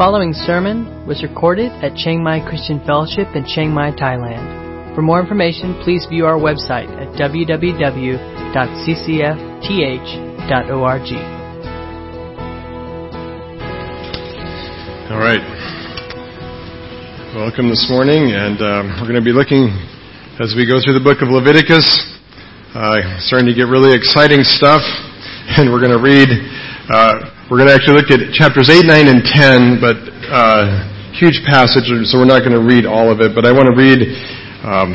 following 0.00 0.32
sermon 0.32 0.88
was 1.06 1.22
recorded 1.22 1.68
at 1.84 1.94
Chiang 1.94 2.24
Mai 2.24 2.40
Christian 2.40 2.80
Fellowship 2.86 3.36
in 3.36 3.44
Chiang 3.44 3.68
Mai, 3.68 3.92
Thailand. 3.92 4.94
For 4.94 5.02
more 5.02 5.20
information, 5.20 5.76
please 5.84 6.06
view 6.08 6.24
our 6.24 6.40
website 6.40 6.88
at 6.96 7.12
www.ccfth.org. 7.20 8.16
All 15.12 15.20
right. 15.20 15.44
Welcome 17.36 17.68
this 17.68 17.86
morning, 17.90 18.32
and 18.32 18.56
um, 18.62 18.96
we're 18.96 19.06
going 19.06 19.20
to 19.20 19.22
be 19.22 19.36
looking 19.36 19.68
as 20.40 20.56
we 20.56 20.64
go 20.64 20.80
through 20.80 20.96
the 20.96 21.04
book 21.04 21.20
of 21.20 21.28
Leviticus. 21.28 21.84
Uh, 22.72 23.20
starting 23.20 23.46
to 23.46 23.54
get 23.54 23.68
really 23.68 23.94
exciting 23.94 24.44
stuff, 24.44 24.80
and 25.60 25.70
we're 25.70 25.84
going 25.84 25.92
to 25.92 26.00
read. 26.00 26.30
Uh, 26.88 27.36
we're 27.50 27.58
going 27.58 27.66
to 27.66 27.74
actually 27.74 27.98
look 27.98 28.14
at 28.14 28.30
chapters 28.30 28.70
8, 28.70 28.86
9, 28.86 29.10
and 29.10 29.26
10, 29.26 29.82
but 29.82 29.98
uh, 30.30 30.86
huge 31.18 31.42
passage, 31.50 31.90
so 32.06 32.22
we're 32.22 32.30
not 32.30 32.46
going 32.46 32.54
to 32.54 32.62
read 32.62 32.86
all 32.86 33.10
of 33.10 33.18
it, 33.18 33.34
but 33.34 33.42
I 33.42 33.50
want 33.50 33.66
to 33.66 33.74
read 33.74 34.06
um, 34.62 34.94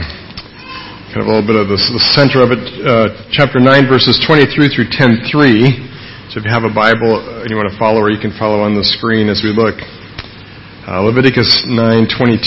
kind 1.11 1.19
of 1.19 1.27
a 1.27 1.31
little 1.35 1.43
bit 1.43 1.59
of 1.59 1.67
the, 1.67 1.75
the 1.75 2.03
center 2.15 2.39
of 2.39 2.55
it, 2.55 2.63
uh, 2.87 3.11
chapter 3.27 3.59
9, 3.59 3.91
verses 3.91 4.15
23 4.23 4.71
through 4.71 4.87
10.3. 4.87 6.31
So 6.31 6.39
if 6.39 6.47
you 6.47 6.51
have 6.55 6.63
a 6.63 6.71
Bible 6.71 7.43
and 7.43 7.51
you 7.51 7.59
want 7.59 7.67
to 7.67 7.75
follow, 7.75 7.99
or 7.99 8.07
you 8.07 8.23
can 8.23 8.31
follow 8.39 8.63
on 8.63 8.71
the 8.71 8.87
screen 8.87 9.27
as 9.27 9.43
we 9.43 9.51
look. 9.51 9.75
Uh, 10.87 11.03
Leviticus 11.03 11.67
9:22. 11.67 12.39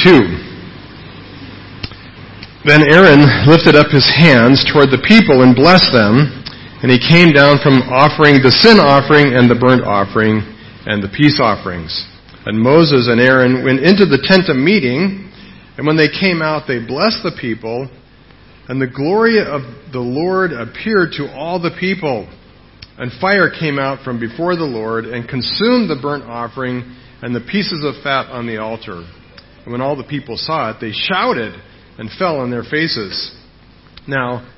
Then 2.65 2.81
Aaron 2.89 3.25
lifted 3.45 3.77
up 3.77 3.93
his 3.93 4.09
hands 4.09 4.65
toward 4.73 4.89
the 4.89 5.05
people 5.05 5.43
and 5.45 5.55
blessed 5.55 5.93
them, 5.93 6.39
and 6.83 6.91
he 6.91 7.03
came 7.03 7.35
down 7.35 7.59
from 7.59 7.83
offering 7.91 8.39
the 8.39 8.55
sin 8.55 8.79
offering 8.79 9.35
and 9.35 9.51
the 9.51 9.59
burnt 9.59 9.83
offering 9.83 10.39
and 10.87 11.03
the 11.03 11.11
peace 11.11 11.43
offerings. 11.43 11.91
And 12.47 12.59
Moses 12.59 13.11
and 13.11 13.21
Aaron 13.21 13.65
went 13.65 13.81
into 13.81 14.07
the 14.07 14.23
tent 14.23 14.49
of 14.49 14.57
meeting, 14.57 15.29
and 15.77 15.87
when 15.87 15.97
they 15.97 16.09
came 16.09 16.41
out, 16.41 16.67
they 16.67 16.79
blessed 16.79 17.27
the 17.27 17.37
people, 17.41 17.91
and 18.69 18.81
the 18.81 18.87
glory 18.87 19.43
of 19.43 19.63
the 19.93 20.01
Lord 20.01 20.53
appeared 20.53 21.13
to 21.19 21.29
all 21.35 21.61
the 21.61 21.75
people. 21.79 22.31
And 22.99 23.13
fire 23.21 23.51
came 23.51 23.79
out 23.79 24.03
from 24.05 24.19
before 24.19 24.57
the 24.57 24.67
Lord 24.67 25.05
and 25.05 25.29
consumed 25.29 25.89
the 25.89 25.99
burnt 26.01 26.25
offering 26.25 26.97
and 27.23 27.35
the 27.35 27.41
pieces 27.41 27.85
of 27.85 28.03
fat 28.03 28.27
on 28.31 28.47
the 28.47 28.59
altar. 28.59 29.03
And 29.65 29.73
when 29.73 29.81
all 29.81 29.97
the 29.97 30.09
people 30.09 30.37
saw 30.37 30.71
it, 30.71 30.79
they 30.81 30.93
shouted 30.93 31.55
and 31.99 32.11
fell 32.19 32.41
on 32.41 32.51
their 32.51 32.65
faces. 32.65 33.35
Now, 34.07 34.49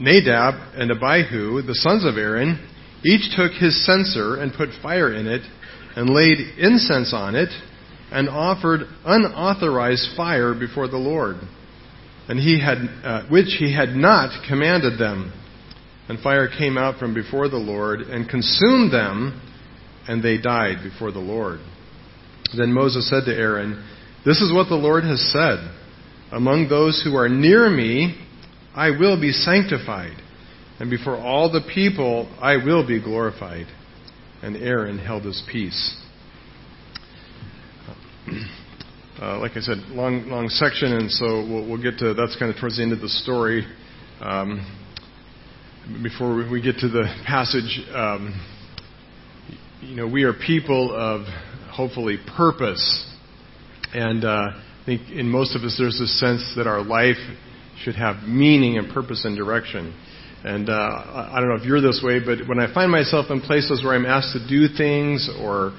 Nadab 0.00 0.54
and 0.74 0.90
Abihu, 0.90 1.62
the 1.62 1.74
sons 1.74 2.04
of 2.06 2.16
Aaron, 2.16 2.58
each 3.04 3.36
took 3.36 3.52
his 3.52 3.84
censer 3.84 4.36
and 4.36 4.52
put 4.52 4.70
fire 4.82 5.12
in 5.14 5.26
it, 5.26 5.42
and 5.94 6.08
laid 6.08 6.38
incense 6.58 7.12
on 7.12 7.34
it, 7.34 7.50
and 8.10 8.28
offered 8.28 8.80
unauthorized 9.04 10.16
fire 10.16 10.54
before 10.54 10.88
the 10.88 10.96
Lord, 10.96 11.36
and 12.28 12.38
he 12.38 12.60
had, 12.60 12.78
uh, 13.04 13.26
which 13.28 13.56
he 13.58 13.74
had 13.74 13.90
not 13.90 14.30
commanded 14.48 14.98
them. 14.98 15.32
And 16.08 16.18
fire 16.18 16.48
came 16.48 16.76
out 16.76 16.98
from 16.98 17.14
before 17.14 17.48
the 17.48 17.56
Lord 17.56 18.00
and 18.00 18.28
consumed 18.28 18.92
them, 18.92 19.40
and 20.08 20.22
they 20.22 20.38
died 20.38 20.78
before 20.82 21.12
the 21.12 21.20
Lord. 21.20 21.60
Then 22.56 22.72
Moses 22.72 23.08
said 23.08 23.24
to 23.26 23.34
Aaron, 23.34 23.84
This 24.24 24.40
is 24.40 24.52
what 24.52 24.68
the 24.68 24.74
Lord 24.74 25.04
has 25.04 25.20
said. 25.32 25.58
Among 26.32 26.68
those 26.68 27.00
who 27.04 27.16
are 27.16 27.28
near 27.28 27.70
me, 27.70 28.16
I 28.74 28.90
will 28.90 29.20
be 29.20 29.32
sanctified, 29.32 30.16
and 30.78 30.90
before 30.90 31.16
all 31.16 31.50
the 31.50 31.62
people 31.74 32.28
I 32.40 32.56
will 32.56 32.86
be 32.86 33.02
glorified. 33.02 33.66
And 34.42 34.56
Aaron 34.56 34.98
held 34.98 35.24
his 35.24 35.42
peace. 35.50 35.96
Uh, 39.20 39.38
like 39.38 39.52
I 39.54 39.60
said, 39.60 39.78
long, 39.90 40.28
long 40.28 40.48
section, 40.48 40.92
and 40.92 41.10
so 41.10 41.46
we'll, 41.46 41.68
we'll, 41.68 41.82
get 41.82 41.98
to 41.98 42.14
that's 42.14 42.36
kind 42.38 42.50
of 42.50 42.58
towards 42.58 42.78
the 42.78 42.82
end 42.82 42.92
of 42.92 43.00
the 43.00 43.08
story. 43.08 43.66
Um, 44.20 44.64
before 46.02 46.48
we 46.50 46.62
get 46.62 46.78
to 46.78 46.88
the 46.88 47.04
passage, 47.26 47.80
um, 47.92 48.40
you 49.82 49.94
know, 49.94 50.06
we 50.06 50.22
are 50.22 50.32
people 50.32 50.94
of 50.94 51.26
hopefully 51.70 52.16
purpose, 52.34 53.14
and 53.92 54.24
uh, 54.24 54.28
I 54.28 54.82
think 54.86 55.10
in 55.10 55.28
most 55.28 55.54
of 55.54 55.64
us 55.64 55.76
there's 55.78 55.98
this 55.98 56.18
sense 56.18 56.54
that 56.56 56.66
our 56.66 56.82
life 56.82 57.18
should 57.82 57.96
have 57.96 58.22
meaning 58.26 58.78
and 58.78 58.92
purpose 58.92 59.24
and 59.24 59.36
direction. 59.36 59.94
And 60.44 60.70
uh, 60.70 60.72
I 60.72 61.36
don't 61.38 61.48
know 61.48 61.56
if 61.56 61.64
you're 61.64 61.82
this 61.82 62.00
way, 62.02 62.18
but 62.18 62.48
when 62.48 62.58
I 62.58 62.72
find 62.72 62.90
myself 62.90 63.26
in 63.30 63.40
places 63.40 63.84
where 63.84 63.94
I'm 63.94 64.06
asked 64.06 64.32
to 64.32 64.48
do 64.48 64.74
things 64.74 65.28
or 65.40 65.72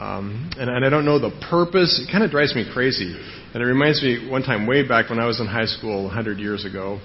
um, 0.00 0.50
and, 0.56 0.70
and 0.70 0.84
I 0.84 0.88
don't 0.88 1.04
know 1.04 1.18
the 1.18 1.36
purpose, 1.50 2.00
it 2.00 2.10
kind 2.10 2.24
of 2.24 2.30
drives 2.30 2.54
me 2.54 2.64
crazy. 2.72 3.12
And 3.52 3.62
it 3.62 3.66
reminds 3.66 4.02
me 4.02 4.30
one 4.30 4.42
time 4.42 4.66
way 4.66 4.86
back 4.86 5.10
when 5.10 5.18
I 5.18 5.26
was 5.26 5.40
in 5.40 5.46
high 5.46 5.66
school 5.66 6.04
100 6.04 6.38
years 6.38 6.64
ago. 6.64 6.98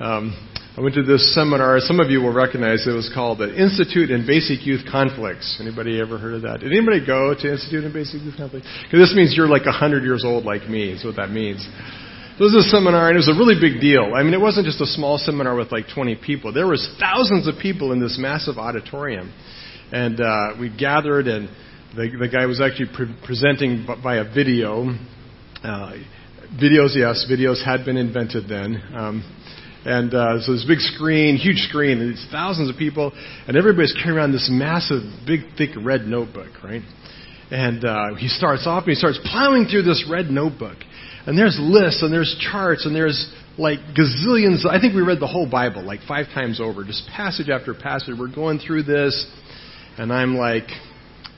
Um, 0.00 0.32
I 0.78 0.80
went 0.80 0.94
to 0.94 1.02
this 1.02 1.34
seminar. 1.34 1.80
Some 1.80 2.00
of 2.00 2.08
you 2.08 2.22
will 2.22 2.32
recognize 2.32 2.86
it 2.86 2.92
was 2.92 3.10
called 3.12 3.38
the 3.38 3.50
Institute 3.52 4.10
in 4.10 4.24
Basic 4.24 4.64
Youth 4.64 4.86
Conflicts. 4.90 5.58
Anybody 5.60 6.00
ever 6.00 6.16
heard 6.16 6.34
of 6.34 6.42
that? 6.42 6.60
Did 6.60 6.72
anybody 6.72 7.04
go 7.04 7.34
to 7.34 7.52
Institute 7.52 7.84
in 7.84 7.92
Basic 7.92 8.22
Youth 8.22 8.36
Conflicts? 8.38 8.66
Because 8.84 9.10
this 9.10 9.14
means 9.14 9.34
you're 9.36 9.48
like 9.48 9.66
100 9.66 10.04
years 10.04 10.24
old 10.24 10.44
like 10.44 10.70
me. 10.70 10.92
Is 10.92 11.04
what 11.04 11.16
that 11.16 11.30
means. 11.30 11.68
It 12.38 12.44
was 12.44 12.54
a 12.54 12.70
seminar, 12.70 13.08
and 13.08 13.16
it 13.16 13.26
was 13.26 13.34
a 13.34 13.34
really 13.34 13.58
big 13.58 13.80
deal. 13.80 14.14
I 14.14 14.22
mean, 14.22 14.32
it 14.32 14.40
wasn't 14.40 14.64
just 14.64 14.80
a 14.80 14.86
small 14.86 15.18
seminar 15.18 15.56
with 15.56 15.72
like 15.72 15.86
20 15.92 16.14
people. 16.24 16.52
There 16.52 16.68
was 16.68 16.88
thousands 17.00 17.48
of 17.48 17.56
people 17.60 17.90
in 17.90 17.98
this 17.98 18.16
massive 18.16 18.58
auditorium, 18.58 19.34
and 19.90 20.20
uh, 20.20 20.54
we 20.60 20.70
gathered, 20.70 21.26
and 21.26 21.48
the, 21.96 22.06
the 22.16 22.28
guy 22.28 22.46
was 22.46 22.60
actually 22.60 22.94
pre- 22.94 23.18
presenting 23.26 23.84
by 24.04 24.18
a 24.18 24.24
video. 24.32 24.94
Uh, 25.64 25.98
videos, 26.54 26.94
yes, 26.94 27.26
videos 27.28 27.58
had 27.58 27.84
been 27.84 27.96
invented 27.96 28.48
then. 28.48 28.80
Um, 28.94 29.26
and 29.84 30.14
uh, 30.14 30.40
so 30.40 30.52
this 30.52 30.64
big 30.64 30.78
screen, 30.78 31.38
huge 31.38 31.66
screen, 31.66 31.98
and 31.98 32.12
it's 32.12 32.24
thousands 32.30 32.70
of 32.70 32.76
people, 32.76 33.10
and 33.48 33.56
everybody's 33.56 33.94
carrying 33.94 34.16
around 34.16 34.30
this 34.30 34.48
massive, 34.48 35.02
big, 35.26 35.40
thick 35.58 35.70
red 35.82 36.06
notebook, 36.06 36.62
right? 36.62 36.82
And 37.50 37.84
uh, 37.84 38.14
he 38.14 38.28
starts 38.28 38.64
off 38.64 38.84
and 38.84 38.90
he 38.90 38.94
starts 38.94 39.18
plowing 39.24 39.66
through 39.66 39.82
this 39.82 40.06
red 40.08 40.26
notebook. 40.26 40.76
And 41.28 41.36
there's 41.36 41.58
lists 41.60 42.02
and 42.02 42.10
there's 42.10 42.34
charts 42.40 42.86
and 42.86 42.96
there's 42.96 43.30
like 43.58 43.80
gazillions. 43.92 44.64
I 44.64 44.80
think 44.80 44.94
we 44.94 45.02
read 45.02 45.20
the 45.20 45.26
whole 45.26 45.46
Bible 45.46 45.84
like 45.84 46.00
five 46.08 46.24
times 46.32 46.58
over, 46.58 46.84
just 46.84 47.06
passage 47.14 47.50
after 47.50 47.74
passage. 47.74 48.14
We're 48.18 48.34
going 48.34 48.60
through 48.60 48.84
this, 48.84 49.26
and 49.98 50.10
I'm 50.10 50.36
like, 50.36 50.64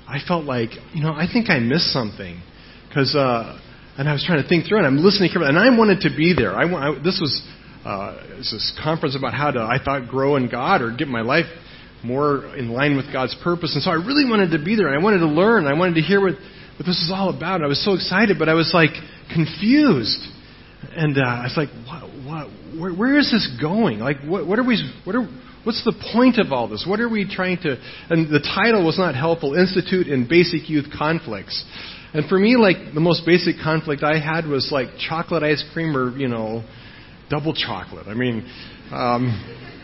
I 0.07 0.19
felt 0.29 0.45
like, 0.45 0.71
you 0.95 1.03
know, 1.03 1.11
I 1.11 1.27
think 1.27 1.51
I 1.51 1.59
missed 1.59 1.93
something. 1.93 2.41
Because, 2.87 3.17
uh, 3.17 3.59
and 3.99 4.09
I 4.09 4.13
was 4.13 4.23
trying 4.25 4.41
to 4.41 4.49
think 4.49 4.69
through 4.69 4.79
it. 4.79 4.87
I'm 4.87 4.99
listening 4.99 5.29
carefully, 5.31 5.49
and 5.49 5.59
I 5.59 5.77
wanted 5.77 6.03
to 6.03 6.17
be 6.17 6.35
there. 6.39 6.55
I, 6.55 6.71
I 6.71 6.95
this 7.03 7.19
was 7.21 7.43
uh, 7.85 8.15
this 8.39 8.79
conference 8.85 9.17
about 9.17 9.35
how 9.35 9.51
to, 9.51 9.59
I 9.59 9.79
thought, 9.85 10.07
grow 10.07 10.37
in 10.37 10.49
God 10.49 10.83
or 10.83 10.95
get 10.95 11.09
my 11.09 11.23
life 11.23 11.47
more 12.05 12.55
in 12.55 12.71
line 12.71 12.97
with 12.97 13.13
God's 13.13 13.35
purpose. 13.43 13.75
And 13.75 13.83
so 13.83 13.91
I 13.91 13.95
really 13.95 14.31
wanted 14.31 14.57
to 14.57 14.65
be 14.65 14.77
there. 14.77 14.89
I 14.89 15.03
wanted 15.03 15.19
to 15.19 15.27
learn. 15.27 15.67
I 15.67 15.75
wanted 15.75 15.97
to 15.97 16.03
hear 16.03 16.21
what 16.21 16.35
what 16.79 16.87
this 16.87 17.03
is 17.03 17.11
all 17.13 17.29
about. 17.29 17.57
And 17.57 17.65
I 17.65 17.69
was 17.69 17.85
so 17.85 17.93
excited, 17.93 18.39
but 18.39 18.49
I 18.49 18.55
was 18.55 18.71
like 18.73 18.97
confused. 19.33 20.21
And 20.97 21.19
uh, 21.19 21.23
I 21.23 21.43
was 21.43 21.55
like, 21.57 21.69
what, 21.87 22.03
what, 22.25 22.81
where, 22.81 22.93
where 22.95 23.19
is 23.19 23.31
this 23.31 23.49
going? 23.61 23.99
Like, 23.99 24.23
what, 24.25 24.47
what 24.47 24.59
are 24.59 24.65
we, 24.65 24.81
what 25.05 25.15
are, 25.15 25.29
what's 25.65 25.85
the 25.85 25.93
point 26.13 26.39
of 26.39 26.53
all 26.53 26.69
this? 26.69 26.87
What 26.89 27.01
are 27.01 27.09
we 27.09 27.29
trying 27.29 27.59
to, 27.59 27.77
and 28.09 28.33
the 28.33 28.41
title 28.41 28.85
was 28.85 28.99
not 28.99 29.15
helpful, 29.15 29.55
Institute 29.55 30.09
in 30.09 30.27
Basic 30.29 30.71
Youth 30.71 30.87
Conflicts. 30.97 31.65
And 32.13 32.29
for 32.29 32.39
me, 32.39 32.57
like, 32.57 32.95
the 32.95 33.01
most 33.01 33.25
basic 33.27 33.57
conflict 33.63 34.03
I 34.03 34.19
had 34.19 34.47
was 34.47 34.71
like 34.73 34.89
chocolate 34.99 35.43
ice 35.43 35.63
cream 35.73 35.97
or, 35.97 36.17
you 36.17 36.29
know, 36.29 36.65
double 37.29 37.55
chocolate. 37.55 38.09
I 38.09 38.15
mean, 38.15 38.43
um, 38.91 39.31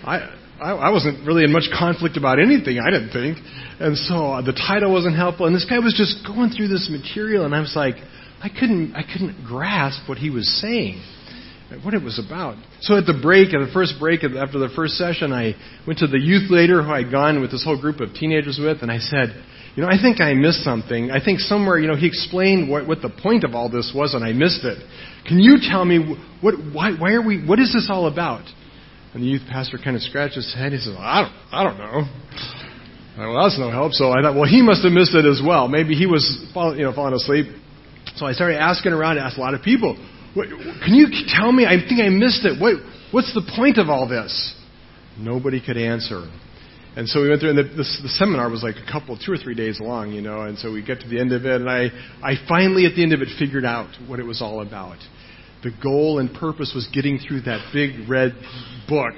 I, 0.04 0.34
I, 0.60 0.72
I 0.72 0.90
wasn't 0.90 1.26
really 1.26 1.44
in 1.44 1.52
much 1.52 1.68
conflict 1.78 2.16
about 2.16 2.40
anything, 2.40 2.80
I 2.80 2.90
didn't 2.90 3.12
think. 3.12 3.38
And 3.78 3.96
so 3.96 4.32
uh, 4.32 4.42
the 4.42 4.54
title 4.54 4.92
wasn't 4.92 5.14
helpful. 5.14 5.46
And 5.46 5.54
this 5.54 5.66
guy 5.68 5.78
was 5.78 5.94
just 5.94 6.26
going 6.26 6.50
through 6.50 6.68
this 6.68 6.88
material, 6.90 7.44
and 7.44 7.54
I 7.54 7.60
was 7.60 7.74
like, 7.76 7.96
I 8.42 8.48
couldn't, 8.48 8.94
I 8.94 9.02
couldn't 9.02 9.44
grasp 9.46 10.08
what 10.08 10.18
he 10.18 10.30
was 10.30 10.46
saying, 10.60 11.02
what 11.82 11.94
it 11.94 12.02
was 12.02 12.22
about. 12.24 12.56
So 12.80 12.96
at 12.96 13.06
the 13.06 13.18
break, 13.20 13.54
at 13.54 13.64
the 13.64 13.70
first 13.72 13.94
break, 13.98 14.22
after 14.22 14.58
the 14.58 14.70
first 14.76 14.94
session, 14.94 15.32
I 15.32 15.54
went 15.86 16.00
to 16.00 16.06
the 16.06 16.20
youth 16.20 16.50
leader 16.50 16.82
who 16.82 16.90
I'd 16.90 17.10
gone 17.10 17.40
with 17.40 17.50
this 17.50 17.64
whole 17.64 17.80
group 17.80 18.00
of 18.00 18.14
teenagers 18.14 18.58
with, 18.60 18.82
and 18.82 18.90
I 18.90 18.98
said, 18.98 19.42
you 19.74 19.82
know, 19.82 19.88
I 19.88 20.00
think 20.00 20.20
I 20.20 20.32
missed 20.32 20.64
something. 20.64 21.10
I 21.10 21.22
think 21.22 21.40
somewhere, 21.40 21.78
you 21.78 21.86
know, 21.86 21.96
he 21.96 22.06
explained 22.06 22.70
what, 22.70 22.86
what 22.86 23.02
the 23.02 23.10
point 23.10 23.44
of 23.44 23.54
all 23.54 23.68
this 23.68 23.92
was, 23.94 24.14
and 24.14 24.24
I 24.24 24.32
missed 24.32 24.64
it. 24.64 24.78
Can 25.26 25.38
you 25.38 25.58
tell 25.60 25.84
me 25.84 26.16
what, 26.40 26.54
why, 26.72 26.92
why 26.96 27.12
are 27.12 27.22
we, 27.22 27.44
what 27.44 27.58
is 27.58 27.72
this 27.72 27.88
all 27.90 28.06
about? 28.06 28.44
And 29.12 29.22
the 29.22 29.28
youth 29.28 29.42
pastor 29.48 29.78
kind 29.82 29.96
of 29.96 30.02
scratched 30.02 30.36
his 30.36 30.54
head. 30.54 30.72
He 30.72 30.78
says, 30.78 30.94
I, 30.98 31.22
don't, 31.22 31.32
I 31.52 31.64
don't 31.64 31.78
know. 31.78 32.04
Well, 33.18 33.44
that's 33.44 33.58
no 33.58 33.70
help. 33.70 33.92
So 33.92 34.12
I 34.12 34.20
thought, 34.20 34.34
well, 34.34 34.48
he 34.48 34.60
must 34.60 34.84
have 34.84 34.92
missed 34.92 35.14
it 35.14 35.24
as 35.24 35.40
well. 35.44 35.68
Maybe 35.68 35.94
he 35.94 36.06
was 36.06 36.20
you 36.54 36.84
know, 36.84 36.92
falling 36.94 37.14
asleep. 37.14 37.46
So 38.16 38.26
I 38.26 38.32
started 38.32 38.58
asking 38.58 38.92
around, 38.92 39.18
asked 39.18 39.38
a 39.38 39.40
lot 39.40 39.54
of 39.54 39.62
people, 39.62 39.96
can 40.34 40.94
you 40.94 41.06
tell 41.28 41.52
me? 41.52 41.64
I 41.64 41.76
think 41.76 42.00
I 42.00 42.08
missed 42.08 42.44
it. 42.44 42.60
What, 42.60 42.76
what's 43.12 43.32
the 43.34 43.42
point 43.56 43.78
of 43.78 43.88
all 43.88 44.08
this? 44.08 44.54
Nobody 45.18 45.62
could 45.64 45.76
answer. 45.76 46.28
and 46.96 47.08
so 47.08 47.22
we 47.22 47.28
went 47.28 47.40
through, 47.40 47.50
and 47.50 47.58
the, 47.58 47.62
the, 47.62 47.86
the 48.02 48.08
seminar 48.08 48.50
was 48.50 48.62
like 48.62 48.76
a 48.76 48.90
couple, 48.90 49.18
two 49.18 49.32
or 49.32 49.36
three 49.36 49.54
days 49.54 49.80
long, 49.80 50.12
you 50.12 50.20
know. 50.20 50.42
And 50.42 50.58
so 50.58 50.72
we 50.72 50.84
get 50.84 51.00
to 51.00 51.08
the 51.08 51.18
end 51.20 51.32
of 51.32 51.46
it, 51.46 51.60
and 51.60 51.70
I, 51.70 51.88
I 52.22 52.34
finally, 52.48 52.84
at 52.84 52.94
the 52.94 53.02
end 53.02 53.12
of 53.12 53.22
it, 53.22 53.28
figured 53.38 53.64
out 53.64 53.88
what 54.06 54.18
it 54.18 54.24
was 54.24 54.42
all 54.42 54.60
about. 54.60 54.98
The 55.62 55.72
goal 55.82 56.18
and 56.18 56.32
purpose 56.32 56.72
was 56.74 56.88
getting 56.92 57.18
through 57.18 57.42
that 57.42 57.70
big 57.72 58.08
red 58.08 58.32
book. 58.88 59.14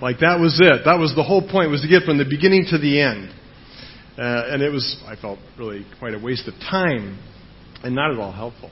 Like 0.00 0.20
that 0.20 0.40
was 0.40 0.58
it. 0.60 0.84
That 0.86 0.98
was 0.98 1.12
the 1.14 1.22
whole 1.22 1.46
point, 1.46 1.70
was 1.70 1.82
to 1.82 1.88
get 1.88 2.04
from 2.04 2.16
the 2.16 2.24
beginning 2.24 2.64
to 2.70 2.78
the 2.78 3.00
end. 3.00 3.28
Uh, 4.16 4.52
and 4.52 4.62
it 4.62 4.70
was, 4.70 5.02
I 5.06 5.16
felt, 5.16 5.38
really 5.58 5.86
quite 5.98 6.14
a 6.14 6.18
waste 6.18 6.48
of 6.48 6.54
time, 6.54 7.18
and 7.82 7.94
not 7.94 8.12
at 8.12 8.18
all 8.18 8.32
helpful. 8.32 8.70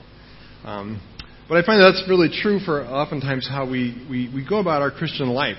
Um, 0.63 1.01
but 1.47 1.57
I 1.57 1.65
find 1.65 1.81
that's 1.81 2.03
really 2.07 2.29
true 2.29 2.59
for 2.59 2.85
oftentimes 2.85 3.47
how 3.49 3.69
we, 3.69 4.05
we, 4.09 4.31
we 4.33 4.45
go 4.47 4.59
about 4.59 4.81
our 4.81 4.91
Christian 4.91 5.29
life 5.29 5.57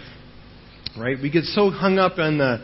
right? 0.98 1.16
We 1.20 1.30
get 1.30 1.44
so 1.44 1.70
hung 1.70 1.98
up 1.98 2.18
on 2.18 2.38
the 2.38 2.58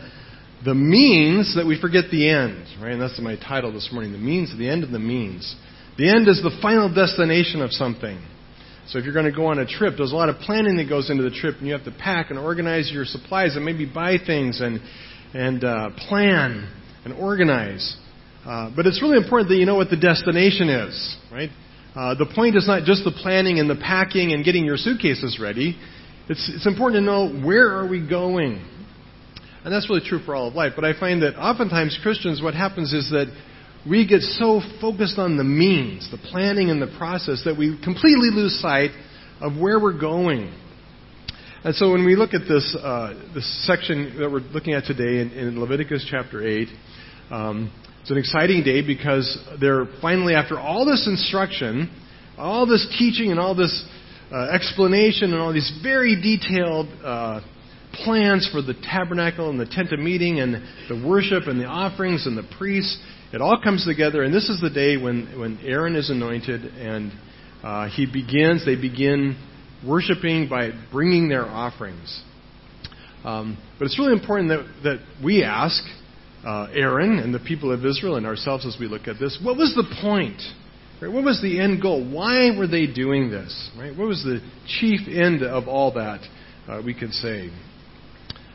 the 0.65 0.73
means 0.73 1.55
that 1.55 1.67
we 1.67 1.79
forget 1.79 2.05
the 2.09 2.27
end, 2.29 2.65
right? 2.81 2.93
And 2.93 3.01
that's 3.01 3.19
my 3.21 3.35
title 3.35 3.71
this 3.71 3.89
morning: 3.91 4.11
the 4.11 4.17
means, 4.17 4.55
the 4.57 4.69
end 4.69 4.83
of 4.83 4.91
the 4.91 4.99
means. 4.99 5.55
The 5.97 6.09
end 6.09 6.27
is 6.27 6.41
the 6.43 6.55
final 6.61 6.93
destination 6.93 7.61
of 7.61 7.71
something. 7.71 8.19
So 8.87 8.99
if 8.99 9.03
you're 9.03 9.13
going 9.13 9.25
to 9.25 9.35
go 9.35 9.47
on 9.47 9.59
a 9.59 9.65
trip, 9.65 9.95
there's 9.97 10.11
a 10.11 10.15
lot 10.15 10.29
of 10.29 10.37
planning 10.37 10.77
that 10.77 10.87
goes 10.87 11.09
into 11.09 11.23
the 11.23 11.31
trip, 11.31 11.55
and 11.57 11.67
you 11.67 11.73
have 11.73 11.83
to 11.85 11.91
pack 11.91 12.29
and 12.29 12.39
organize 12.39 12.89
your 12.91 13.05
supplies, 13.05 13.55
and 13.55 13.65
maybe 13.65 13.85
buy 13.85 14.17
things 14.23 14.61
and 14.61 14.79
and 15.33 15.63
uh, 15.63 15.89
plan 16.07 16.71
and 17.05 17.13
organize. 17.13 17.97
Uh, 18.47 18.71
but 18.73 18.85
it's 18.85 19.01
really 19.01 19.17
important 19.17 19.49
that 19.49 19.57
you 19.57 19.65
know 19.65 19.75
what 19.75 19.89
the 19.89 19.97
destination 19.97 20.69
is, 20.69 21.17
right? 21.29 21.49
Uh, 21.93 22.15
the 22.15 22.25
point 22.33 22.55
is 22.55 22.65
not 22.65 22.85
just 22.85 23.03
the 23.03 23.11
planning 23.11 23.59
and 23.59 23.69
the 23.69 23.75
packing 23.75 24.31
and 24.31 24.45
getting 24.45 24.63
your 24.63 24.77
suitcases 24.77 25.37
ready. 25.37 25.77
It's, 26.29 26.49
it's 26.55 26.65
important 26.65 27.01
to 27.01 27.05
know 27.05 27.45
where 27.45 27.77
are 27.77 27.85
we 27.85 28.07
going. 28.07 28.65
And 29.65 29.73
that's 29.73 29.89
really 29.89 30.07
true 30.07 30.19
for 30.19 30.33
all 30.33 30.47
of 30.47 30.53
life. 30.53 30.73
But 30.77 30.85
I 30.85 30.97
find 30.97 31.23
that 31.23 31.35
oftentimes 31.35 31.99
Christians, 32.01 32.41
what 32.41 32.53
happens 32.53 32.93
is 32.93 33.09
that 33.09 33.27
we 33.89 34.07
get 34.07 34.21
so 34.21 34.61
focused 34.79 35.19
on 35.19 35.35
the 35.35 35.43
means, 35.43 36.09
the 36.09 36.17
planning 36.17 36.69
and 36.69 36.81
the 36.81 36.95
process, 36.97 37.41
that 37.43 37.57
we 37.57 37.77
completely 37.83 38.29
lose 38.31 38.57
sight 38.61 38.91
of 39.41 39.57
where 39.59 39.77
we're 39.77 39.99
going. 39.99 40.53
And 41.65 41.75
so 41.75 41.91
when 41.91 42.05
we 42.05 42.15
look 42.15 42.33
at 42.33 42.47
this, 42.47 42.77
uh, 42.79 43.13
this 43.33 43.67
section 43.67 44.17
that 44.19 44.31
we're 44.31 44.39
looking 44.39 44.73
at 44.73 44.85
today 44.85 45.19
in, 45.19 45.31
in 45.31 45.59
Leviticus 45.59 46.07
chapter 46.09 46.47
8, 46.47 46.67
um, 47.29 47.71
it's 48.07 48.11
an 48.13 48.19
exciting 48.19 48.63
day 48.63 48.81
because 48.81 49.37
they're 49.59 49.85
finally, 50.01 50.33
after 50.33 50.57
all 50.57 50.85
this 50.85 51.05
instruction, 51.07 51.93
all 52.37 52.65
this 52.65 52.87
teaching 52.97 53.31
and 53.31 53.37
all 53.37 53.53
this 53.53 53.85
uh, 54.31 54.47
explanation 54.49 55.33
and 55.33 55.41
all 55.41 55.51
these 55.51 55.77
very 55.83 56.15
detailed 56.15 56.87
uh, 57.03 57.41
plans 58.05 58.47
for 58.49 58.61
the 58.61 58.73
tabernacle 58.75 59.49
and 59.49 59.59
the 59.59 59.65
tent 59.65 59.91
of 59.91 59.99
meeting 59.99 60.39
and 60.39 60.53
the 60.87 61.05
worship 61.05 61.47
and 61.47 61.59
the 61.59 61.65
offerings 61.65 62.25
and 62.25 62.37
the 62.37 62.49
priests. 62.57 62.97
It 63.33 63.41
all 63.41 63.59
comes 63.61 63.85
together, 63.85 64.23
and 64.23 64.33
this 64.33 64.47
is 64.47 64.61
the 64.61 64.69
day 64.69 64.95
when, 64.95 65.37
when 65.37 65.59
Aaron 65.65 65.97
is 65.97 66.09
anointed 66.09 66.61
and 66.63 67.11
uh, 67.61 67.89
he 67.89 68.05
begins, 68.05 68.65
they 68.65 68.77
begin 68.77 69.37
worshiping 69.85 70.47
by 70.47 70.69
bringing 70.93 71.27
their 71.27 71.45
offerings. 71.45 72.23
Um, 73.25 73.57
but 73.77 73.83
it's 73.83 73.99
really 73.99 74.13
important 74.13 74.47
that, 74.47 74.65
that 74.83 74.99
we 75.21 75.43
ask 75.43 75.83
uh, 76.47 76.67
Aaron 76.73 77.19
and 77.19 77.33
the 77.33 77.39
people 77.39 77.71
of 77.73 77.85
Israel 77.85 78.15
and 78.15 78.25
ourselves 78.25 78.65
as 78.65 78.77
we 78.79 78.87
look 78.87 79.07
at 79.07 79.19
this 79.19 79.37
what 79.43 79.57
was 79.57 79.73
the 79.75 79.83
point? 80.01 80.41
Right? 81.01 81.11
What 81.11 81.23
was 81.23 81.41
the 81.41 81.59
end 81.59 81.81
goal? 81.81 82.03
Why 82.09 82.57
were 82.57 82.67
they 82.67 82.87
doing 82.87 83.29
this? 83.29 83.69
Right? 83.77 83.95
What 83.95 84.07
was 84.07 84.23
the 84.23 84.39
chief 84.79 85.01
end 85.07 85.43
of 85.43 85.67
all 85.67 85.93
that? 85.93 86.21
Uh, 86.67 86.81
we 86.83 86.93
could 86.93 87.13
say. 87.13 87.49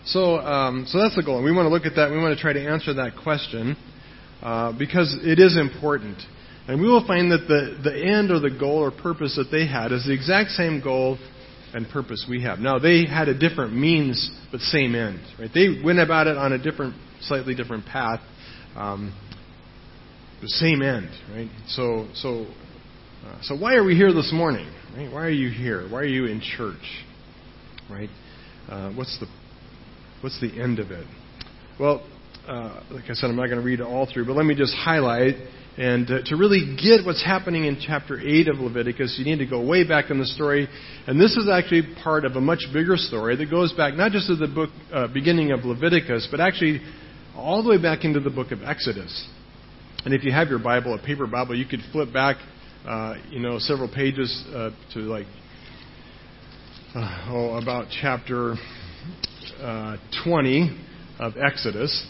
So, 0.04 0.38
um, 0.38 0.84
so 0.88 0.98
that's 0.98 1.14
the 1.14 1.22
goal, 1.22 1.42
we 1.42 1.52
want 1.52 1.66
to 1.66 1.70
look 1.70 1.86
at 1.86 1.94
that. 1.96 2.10
We 2.10 2.18
want 2.18 2.36
to 2.36 2.42
try 2.42 2.52
to 2.52 2.60
answer 2.60 2.92
that 2.94 3.12
question 3.22 3.76
uh, 4.42 4.72
because 4.76 5.16
it 5.22 5.38
is 5.38 5.56
important, 5.56 6.18
and 6.66 6.80
we 6.80 6.88
will 6.88 7.06
find 7.06 7.30
that 7.30 7.46
the 7.46 7.78
the 7.82 7.96
end 7.96 8.32
or 8.32 8.40
the 8.40 8.50
goal 8.50 8.78
or 8.78 8.90
purpose 8.90 9.36
that 9.36 9.50
they 9.52 9.66
had 9.66 9.92
is 9.92 10.04
the 10.04 10.12
exact 10.12 10.50
same 10.50 10.82
goal 10.82 11.18
and 11.74 11.88
purpose 11.88 12.26
we 12.28 12.42
have. 12.42 12.58
Now, 12.58 12.78
they 12.78 13.06
had 13.06 13.28
a 13.28 13.38
different 13.38 13.74
means, 13.74 14.30
but 14.50 14.60
same 14.60 14.94
end. 14.94 15.20
Right? 15.38 15.50
They 15.52 15.80
went 15.82 16.00
about 16.00 16.26
it 16.26 16.36
on 16.36 16.52
a 16.52 16.58
different, 16.58 16.94
slightly 17.22 17.54
different 17.54 17.86
path. 17.86 18.20
Um, 18.76 19.14
the 20.40 20.48
same 20.48 20.82
end, 20.82 21.08
right? 21.30 21.48
So, 21.68 22.08
so, 22.14 22.46
uh, 23.24 23.38
so 23.42 23.56
why 23.56 23.74
are 23.74 23.84
we 23.84 23.94
here 23.94 24.12
this 24.12 24.32
morning? 24.34 24.66
Right? 24.96 25.10
Why 25.10 25.22
are 25.22 25.30
you 25.30 25.50
here? 25.50 25.88
Why 25.88 26.00
are 26.00 26.04
you 26.04 26.26
in 26.26 26.40
church? 26.40 27.04
Right? 27.88 28.10
Uh, 28.68 28.92
what's 28.92 29.18
the 29.20 29.26
what's 30.20 30.40
the 30.40 30.60
end 30.60 30.78
of 30.78 30.90
it? 30.90 31.06
Well, 31.78 32.06
uh, 32.48 32.82
like 32.90 33.04
I 33.04 33.14
said, 33.14 33.30
I'm 33.30 33.36
not 33.36 33.46
going 33.46 33.58
to 33.58 33.64
read 33.64 33.80
it 33.80 33.84
all 33.84 34.08
through, 34.12 34.26
but 34.26 34.34
let 34.34 34.46
me 34.46 34.54
just 34.54 34.74
highlight. 34.74 35.34
And 35.78 36.10
uh, 36.10 36.18
to 36.26 36.36
really 36.36 36.76
get 36.76 37.06
what's 37.06 37.24
happening 37.24 37.64
in 37.64 37.78
chapter 37.80 38.20
8 38.20 38.48
of 38.48 38.58
Leviticus, 38.58 39.16
you 39.18 39.24
need 39.24 39.38
to 39.38 39.46
go 39.46 39.64
way 39.64 39.86
back 39.86 40.10
in 40.10 40.18
the 40.18 40.26
story. 40.26 40.68
And 41.06 41.20
this 41.20 41.36
is 41.36 41.48
actually 41.48 41.94
part 42.02 42.24
of 42.24 42.32
a 42.32 42.40
much 42.40 42.60
bigger 42.74 42.96
story 42.96 43.36
that 43.36 43.50
goes 43.50 43.72
back 43.72 43.94
not 43.94 44.12
just 44.12 44.26
to 44.26 44.36
the 44.36 44.48
book 44.48 44.70
uh, 44.92 45.08
beginning 45.08 45.52
of 45.52 45.64
Leviticus, 45.64 46.28
but 46.30 46.40
actually 46.40 46.82
all 47.36 47.62
the 47.62 47.70
way 47.70 47.80
back 47.80 48.04
into 48.04 48.20
the 48.20 48.30
book 48.30 48.52
of 48.52 48.62
Exodus. 48.62 49.28
And 50.04 50.12
if 50.12 50.24
you 50.24 50.32
have 50.32 50.48
your 50.48 50.58
Bible, 50.58 50.94
a 50.94 50.98
paper 50.98 51.26
Bible, 51.26 51.56
you 51.56 51.64
could 51.64 51.80
flip 51.92 52.12
back, 52.12 52.36
uh, 52.86 53.14
you 53.30 53.40
know, 53.40 53.58
several 53.58 53.88
pages 53.88 54.44
uh, 54.54 54.70
to 54.94 55.00
like, 55.00 55.26
uh, 56.94 57.28
oh, 57.30 57.58
about 57.62 57.86
chapter 58.00 58.56
uh, 59.60 59.96
20 60.24 60.78
of 61.18 61.34
Exodus. 61.36 62.06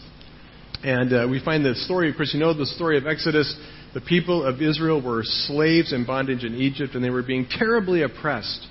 And 0.83 1.13
uh, 1.13 1.29
we 1.31 1.41
find 1.45 1.65
the 1.65 1.75
story, 1.75 2.11
of 2.11 2.17
course, 2.17 2.33
you 2.35 2.41
know 2.41 2.55
the 2.55 2.67
story 2.67 2.99
of 2.99 3.07
Exodus. 3.07 3.55
The 3.95 4.01
people 4.01 4.45
of 4.45 4.61
Israel 4.61 5.03
were 5.03 5.23
slaves 5.23 5.93
in 5.93 6.05
bondage 6.07 6.45
in 6.45 6.55
Egypt, 6.57 6.95
and 6.95 7.05
they 7.05 7.11
were 7.11 7.23
being 7.23 7.47
terribly 7.47 8.03
oppressed 8.03 8.67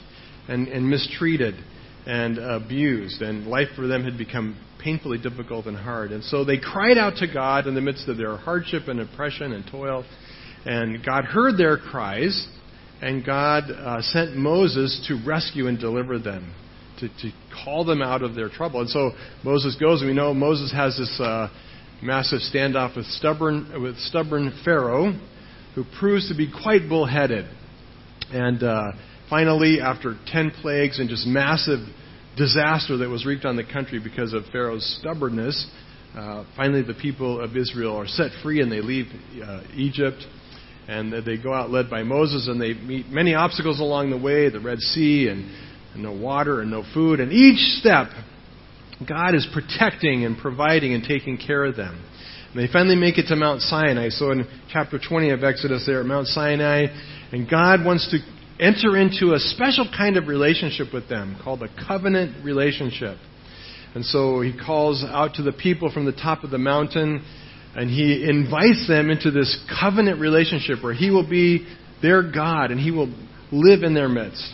and, 0.49 0.67
and 0.67 0.89
mistreated 0.89 1.55
and 2.05 2.39
abused, 2.39 3.21
and 3.21 3.45
life 3.47 3.67
for 3.75 3.87
them 3.87 4.03
had 4.03 4.17
become 4.17 4.57
painfully 4.83 5.17
difficult 5.17 5.65
and 5.65 5.77
hard. 5.77 6.11
And 6.11 6.23
so 6.23 6.43
they 6.43 6.57
cried 6.57 6.97
out 6.97 7.17
to 7.17 7.27
God 7.31 7.67
in 7.67 7.75
the 7.75 7.81
midst 7.81 8.07
of 8.07 8.17
their 8.17 8.37
hardship 8.37 8.83
and 8.87 8.99
oppression 8.99 9.51
and 9.53 9.63
toil. 9.69 10.05
And 10.65 11.03
God 11.05 11.25
heard 11.25 11.57
their 11.57 11.77
cries, 11.77 12.47
and 13.01 13.25
God 13.25 13.63
uh, 13.69 14.01
sent 14.01 14.35
Moses 14.35 15.05
to 15.07 15.19
rescue 15.25 15.67
and 15.67 15.79
deliver 15.79 16.19
them, 16.19 16.53
to, 16.99 17.07
to 17.07 17.31
call 17.63 17.83
them 17.83 18.01
out 18.01 18.21
of 18.21 18.35
their 18.35 18.49
trouble. 18.49 18.81
And 18.81 18.89
so 18.89 19.11
Moses 19.43 19.75
goes, 19.79 20.01
and 20.01 20.09
we 20.09 20.15
know 20.15 20.33
Moses 20.33 20.71
has 20.71 20.97
this 20.97 21.19
uh, 21.19 21.47
massive 22.03 22.41
standoff 22.53 22.95
with 22.95 23.05
stubborn, 23.07 23.81
with 23.81 23.97
stubborn 23.97 24.51
Pharaoh, 24.63 25.13
who 25.73 25.83
proves 25.99 26.29
to 26.29 26.35
be 26.35 26.51
quite 26.51 26.87
bullheaded. 26.89 27.45
And 28.31 28.61
uh, 28.61 28.91
finally, 29.29 29.79
after 29.81 30.15
ten 30.27 30.51
plagues 30.61 30.99
and 30.99 31.09
just 31.09 31.25
massive 31.25 31.79
disaster 32.37 32.97
that 32.97 33.09
was 33.09 33.25
wreaked 33.25 33.45
on 33.45 33.55
the 33.55 33.63
country 33.63 33.99
because 33.99 34.33
of 34.33 34.43
Pharaoh's 34.51 34.97
stubbornness. 34.99 35.67
Uh, 36.15 36.43
finally, 36.55 36.81
the 36.81 36.93
people 36.93 37.39
of 37.39 37.55
Israel 37.55 37.95
are 37.95 38.07
set 38.07 38.31
free 38.43 38.61
and 38.61 38.71
they 38.71 38.81
leave 38.81 39.05
uh, 39.43 39.61
Egypt. 39.75 40.23
And 40.87 41.13
they 41.25 41.37
go 41.41 41.53
out 41.53 41.69
led 41.69 41.89
by 41.89 42.03
Moses 42.03 42.47
and 42.47 42.59
they 42.59 42.73
meet 42.73 43.07
many 43.07 43.33
obstacles 43.33 43.79
along 43.79 44.09
the 44.09 44.17
way 44.17 44.49
the 44.49 44.59
Red 44.59 44.79
Sea 44.79 45.27
and, 45.29 45.49
and 45.93 46.03
no 46.03 46.11
water 46.11 46.61
and 46.61 46.71
no 46.71 46.83
food. 46.93 47.19
And 47.19 47.31
each 47.31 47.59
step, 47.79 48.07
God 49.07 49.35
is 49.35 49.47
protecting 49.53 50.25
and 50.25 50.37
providing 50.37 50.93
and 50.93 51.03
taking 51.03 51.37
care 51.37 51.63
of 51.63 51.75
them. 51.75 52.03
And 52.53 52.61
they 52.61 52.71
finally 52.71 52.97
make 52.97 53.17
it 53.17 53.27
to 53.27 53.35
Mount 53.35 53.61
Sinai. 53.61 54.09
So 54.09 54.31
in 54.31 54.45
chapter 54.71 54.99
20 54.99 55.29
of 55.29 55.43
Exodus, 55.43 55.83
they're 55.85 56.01
at 56.01 56.05
Mount 56.05 56.27
Sinai, 56.27 56.87
and 57.31 57.49
God 57.49 57.85
wants 57.85 58.11
to 58.11 58.17
enter 58.61 58.95
into 58.95 59.33
a 59.33 59.39
special 59.39 59.89
kind 59.95 60.17
of 60.17 60.27
relationship 60.27 60.93
with 60.93 61.09
them 61.09 61.37
called 61.43 61.63
a 61.63 61.87
covenant 61.87 62.45
relationship. 62.45 63.17
And 63.95 64.05
so 64.05 64.41
he 64.41 64.57
calls 64.57 65.03
out 65.03 65.33
to 65.35 65.43
the 65.43 65.51
people 65.51 65.91
from 65.91 66.05
the 66.05 66.13
top 66.13 66.43
of 66.43 66.51
the 66.51 66.57
mountain 66.57 67.25
and 67.75 67.89
he 67.89 68.23
invites 68.23 68.87
them 68.87 69.09
into 69.09 69.31
this 69.31 69.59
covenant 69.79 70.19
relationship 70.19 70.83
where 70.83 70.93
he 70.93 71.09
will 71.09 71.27
be 71.27 71.67
their 72.01 72.21
God 72.31 72.71
and 72.71 72.79
he 72.79 72.91
will 72.91 73.13
live 73.51 73.83
in 73.83 73.93
their 73.93 74.09
midst. 74.09 74.53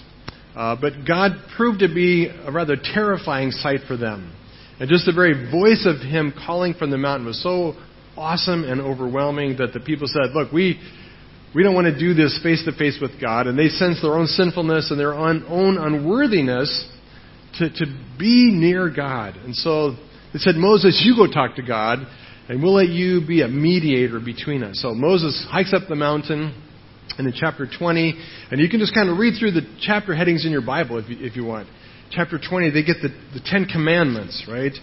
Uh, 0.55 0.75
but 0.79 0.93
God 1.07 1.31
proved 1.55 1.79
to 1.79 1.87
be 1.87 2.27
a 2.27 2.51
rather 2.51 2.75
terrifying 2.75 3.51
sight 3.51 3.81
for 3.87 3.97
them. 3.97 4.33
And 4.79 4.89
just 4.89 5.05
the 5.05 5.13
very 5.13 5.51
voice 5.51 5.85
of 5.85 6.01
him 6.01 6.33
calling 6.45 6.73
from 6.73 6.91
the 6.91 6.97
mountain 6.97 7.27
was 7.27 7.41
so 7.41 7.73
awesome 8.15 8.63
and 8.63 8.81
overwhelming 8.81 9.57
that 9.57 9.73
the 9.73 9.79
people 9.79 10.07
said, 10.07 10.33
Look, 10.33 10.51
we, 10.51 10.79
we 11.57 11.63
don't 11.63 11.73
want 11.73 11.87
to 11.87 11.99
do 11.99 12.13
this 12.13 12.39
face 12.43 12.63
to 12.65 12.71
face 12.71 12.99
with 13.01 13.19
God, 13.19 13.47
and 13.47 13.57
they 13.57 13.69
sense 13.69 13.99
their 14.03 14.13
own 14.13 14.27
sinfulness 14.27 14.91
and 14.91 14.99
their 14.99 15.15
own, 15.15 15.43
own 15.49 15.79
unworthiness 15.79 16.87
to, 17.57 17.67
to 17.67 17.85
be 18.19 18.51
near 18.53 18.91
God. 18.91 19.35
And 19.37 19.55
so 19.55 19.93
they 20.33 20.37
said, 20.37 20.53
Moses, 20.53 21.01
you 21.03 21.15
go 21.15 21.25
talk 21.25 21.55
to 21.55 21.63
God, 21.63 21.97
and 22.47 22.61
we'll 22.61 22.75
let 22.75 22.89
you 22.89 23.25
be 23.25 23.41
a 23.41 23.47
mediator 23.47 24.19
between 24.19 24.61
us. 24.61 24.79
So 24.83 24.93
Moses 24.93 25.47
hikes 25.49 25.73
up 25.73 25.89
the 25.89 25.95
mountain 25.95 26.53
and 27.17 27.25
in 27.25 27.33
chapter 27.35 27.65
20, 27.67 28.13
and 28.51 28.61
you 28.61 28.69
can 28.69 28.79
just 28.79 28.93
kind 28.93 29.09
of 29.09 29.17
read 29.17 29.33
through 29.39 29.53
the 29.53 29.61
chapter 29.81 30.13
headings 30.13 30.45
in 30.45 30.51
your 30.51 30.61
Bible 30.61 30.99
if 30.99 31.09
you, 31.09 31.17
if 31.21 31.35
you 31.35 31.43
want. 31.43 31.67
Chapter 32.11 32.37
20, 32.37 32.69
they 32.69 32.83
get 32.83 32.97
the, 33.01 33.09
the 33.33 33.41
Ten 33.43 33.65
Commandments, 33.65 34.45
right? 34.47 34.73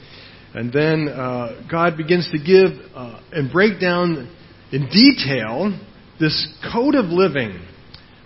And 0.54 0.72
then 0.72 1.08
uh, 1.08 1.68
God 1.70 1.96
begins 1.96 2.28
to 2.32 2.38
give 2.38 2.76
uh, 2.96 3.20
and 3.30 3.52
break 3.52 3.80
down 3.80 4.28
in 4.72 4.88
detail 4.88 5.78
this 6.20 6.48
code 6.72 6.94
of 6.94 7.06
living. 7.06 7.60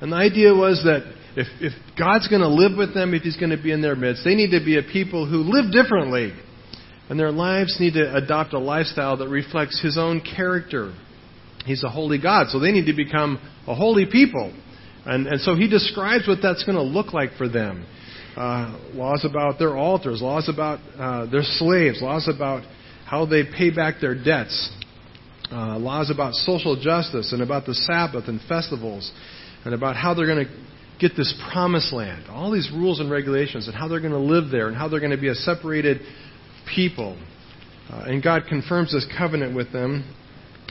And 0.00 0.12
the 0.12 0.16
idea 0.16 0.54
was 0.54 0.82
that 0.84 1.02
if, 1.36 1.46
if 1.60 1.72
God's 1.98 2.28
going 2.28 2.42
to 2.42 2.48
live 2.48 2.76
with 2.76 2.94
them, 2.94 3.14
if 3.14 3.22
He's 3.22 3.36
going 3.36 3.50
to 3.50 3.62
be 3.62 3.72
in 3.72 3.82
their 3.82 3.96
midst, 3.96 4.24
they 4.24 4.34
need 4.34 4.50
to 4.50 4.64
be 4.64 4.78
a 4.78 4.82
people 4.82 5.26
who 5.28 5.38
live 5.38 5.72
differently. 5.72 6.32
And 7.08 7.18
their 7.18 7.32
lives 7.32 7.76
need 7.80 7.94
to 7.94 8.14
adopt 8.14 8.52
a 8.52 8.58
lifestyle 8.58 9.16
that 9.18 9.28
reflects 9.28 9.80
His 9.80 9.96
own 9.96 10.20
character. 10.20 10.94
He's 11.64 11.84
a 11.84 11.88
holy 11.88 12.20
God, 12.20 12.48
so 12.48 12.58
they 12.58 12.72
need 12.72 12.86
to 12.86 12.94
become 12.94 13.38
a 13.66 13.74
holy 13.74 14.06
people. 14.06 14.52
And, 15.06 15.26
and 15.26 15.40
so 15.40 15.54
He 15.54 15.68
describes 15.68 16.26
what 16.28 16.38
that's 16.42 16.64
going 16.64 16.76
to 16.76 16.82
look 16.82 17.12
like 17.12 17.30
for 17.38 17.48
them. 17.48 17.86
Uh, 18.36 18.78
laws 18.94 19.26
about 19.28 19.58
their 19.58 19.76
altars, 19.76 20.22
laws 20.22 20.48
about 20.48 20.78
uh, 20.98 21.26
their 21.30 21.42
slaves, 21.42 22.00
laws 22.00 22.30
about 22.32 22.62
how 23.04 23.26
they 23.26 23.42
pay 23.42 23.70
back 23.70 23.96
their 24.00 24.14
debts, 24.14 24.70
uh, 25.50 25.78
laws 25.78 26.10
about 26.10 26.34
social 26.34 26.80
justice 26.80 27.32
and 27.32 27.42
about 27.42 27.66
the 27.66 27.74
Sabbath 27.74 28.28
and 28.28 28.40
festivals, 28.48 29.10
and 29.64 29.74
about 29.74 29.96
how 29.96 30.14
they're 30.14 30.26
going 30.26 30.46
to 30.46 30.52
get 31.00 31.16
this 31.16 31.34
promised 31.52 31.92
land. 31.92 32.24
All 32.28 32.50
these 32.50 32.70
rules 32.72 33.00
and 33.00 33.10
regulations, 33.10 33.66
and 33.66 33.76
how 33.76 33.88
they're 33.88 34.00
going 34.00 34.12
to 34.12 34.18
live 34.18 34.50
there, 34.50 34.68
and 34.68 34.76
how 34.76 34.88
they're 34.88 35.00
going 35.00 35.12
to 35.12 35.20
be 35.20 35.28
a 35.28 35.34
separated 35.34 36.00
people. 36.74 37.18
Uh, 37.90 38.04
and 38.06 38.22
God 38.22 38.42
confirms 38.48 38.92
this 38.92 39.06
covenant 39.16 39.56
with 39.56 39.72
them. 39.72 40.14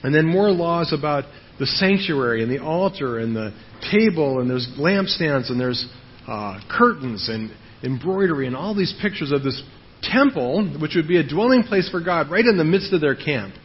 And 0.03 0.13
then 0.13 0.27
more 0.27 0.51
laws 0.51 0.93
about 0.97 1.23
the 1.59 1.65
sanctuary 1.65 2.43
and 2.43 2.51
the 2.51 2.61
altar 2.61 3.17
and 3.17 3.35
the 3.35 3.51
table, 3.91 4.39
and 4.39 4.49
there's 4.49 4.67
lampstands, 4.77 5.49
and 5.49 5.59
there's 5.59 5.87
uh, 6.27 6.59
curtains 6.69 7.29
and 7.29 7.51
embroidery, 7.83 8.45
and 8.47 8.55
all 8.55 8.75
these 8.75 8.93
pictures 9.01 9.31
of 9.31 9.43
this 9.43 9.61
temple, 10.03 10.77
which 10.79 10.93
would 10.95 11.07
be 11.07 11.17
a 11.17 11.27
dwelling 11.27 11.63
place 11.63 11.89
for 11.89 12.01
God 12.01 12.29
right 12.29 12.45
in 12.45 12.57
the 12.57 12.63
midst 12.63 12.93
of 12.93 13.01
their 13.01 13.15
camp. 13.15 13.55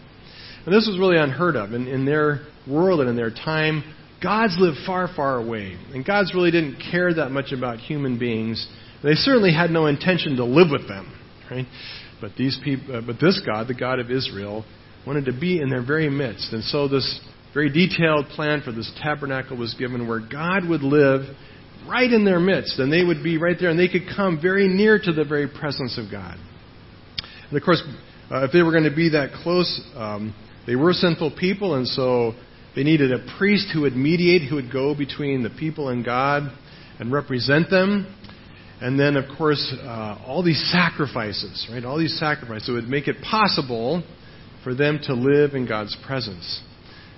And 0.65 0.75
this 0.75 0.87
was 0.87 0.99
really 0.99 1.17
unheard 1.17 1.57
of 1.57 1.73
in, 1.73 1.89
in 1.89 2.05
their 2.05 2.41
world 2.69 3.01
and 3.01 3.09
in 3.09 3.17
their 3.17 3.31
time. 3.31 3.83
Gods 4.23 4.57
lived 4.59 4.79
far, 4.87 5.09
far 5.15 5.39
away, 5.39 5.77
and 5.93 6.05
gods 6.05 6.33
really 6.35 6.53
didn't 6.53 6.81
care 6.91 7.13
that 7.13 7.31
much 7.31 7.51
about 7.51 7.79
human 7.79 8.19
beings. 8.19 8.69
They 9.03 9.15
certainly 9.15 9.53
had 9.53 9.71
no 9.71 9.87
intention 9.87 10.37
to 10.37 10.45
live 10.45 10.69
with 10.71 10.87
them, 10.87 11.13
right? 11.51 11.67
But 12.21 12.33
these 12.39 12.59
people, 12.63 12.97
uh, 12.97 13.01
but 13.05 13.17
this 13.21 13.43
God, 13.45 13.67
the 13.67 13.75
God 13.75 13.99
of 13.99 14.13
Israel, 14.13 14.65
wanted 15.05 15.25
to 15.25 15.33
be 15.33 15.61
in 15.61 15.71
their 15.71 15.85
very 15.85 16.09
midst, 16.09 16.53
and 16.53 16.63
so 16.63 16.87
this 16.87 17.21
very 17.53 17.69
detailed 17.69 18.27
plan 18.29 18.63
for 18.65 18.71
this 18.71 18.91
tabernacle 19.03 19.57
was 19.57 19.75
given, 19.75 20.07
where 20.07 20.21
God 20.21 20.69
would 20.69 20.83
live 20.83 21.23
right 21.89 22.11
in 22.11 22.25
their 22.25 22.39
midst, 22.39 22.79
and 22.79 22.93
they 22.93 23.03
would 23.03 23.25
be 23.25 23.39
right 23.39 23.57
there, 23.59 23.71
and 23.71 23.79
they 23.79 23.89
could 23.89 24.07
come 24.15 24.41
very 24.41 24.69
near 24.69 25.01
to 25.01 25.13
the 25.13 25.25
very 25.25 25.49
presence 25.49 25.99
of 25.99 26.11
God. 26.11 26.39
And 27.49 27.59
of 27.59 27.65
course, 27.65 27.83
uh, 28.31 28.45
if 28.45 28.53
they 28.53 28.63
were 28.63 28.71
going 28.71 28.89
to 28.89 28.95
be 28.95 29.11
that 29.11 29.33
close, 29.43 29.81
um, 29.97 30.35
they 30.67 30.77
were 30.77 30.93
sinful 30.93 31.33
people, 31.39 31.75
and 31.75 31.87
so 31.87 32.35
they 32.75 32.85
needed 32.85 33.13
a 33.13 33.37
priest 33.39 33.69
who 33.73 33.83
would 33.83 33.97
mediate, 33.97 34.49
who 34.49 34.57
would 34.57 34.73
go 34.73 34.95
between 34.95 35.43
the 35.43 35.51
people 35.51 35.89
and 35.89 36.05
God 36.05 36.45
and 36.99 37.13
represent 37.13 37.69
them. 37.71 38.15
And 38.81 38.99
then, 38.99 39.17
of 39.17 39.25
course, 39.37 39.75
uh, 39.81 40.23
all 40.27 40.43
these 40.43 40.71
sacrifices, 40.73 41.69
right? 41.71 41.85
All 41.85 41.99
these 41.99 42.19
sacrifices 42.19 42.69
would 42.69 42.89
make 42.89 43.07
it 43.07 43.17
possible 43.23 44.03
for 44.65 44.75
them 44.75 44.99
to 45.05 45.15
live 45.15 45.55
in 45.55 45.67
God's 45.69 45.97
presence, 46.05 46.61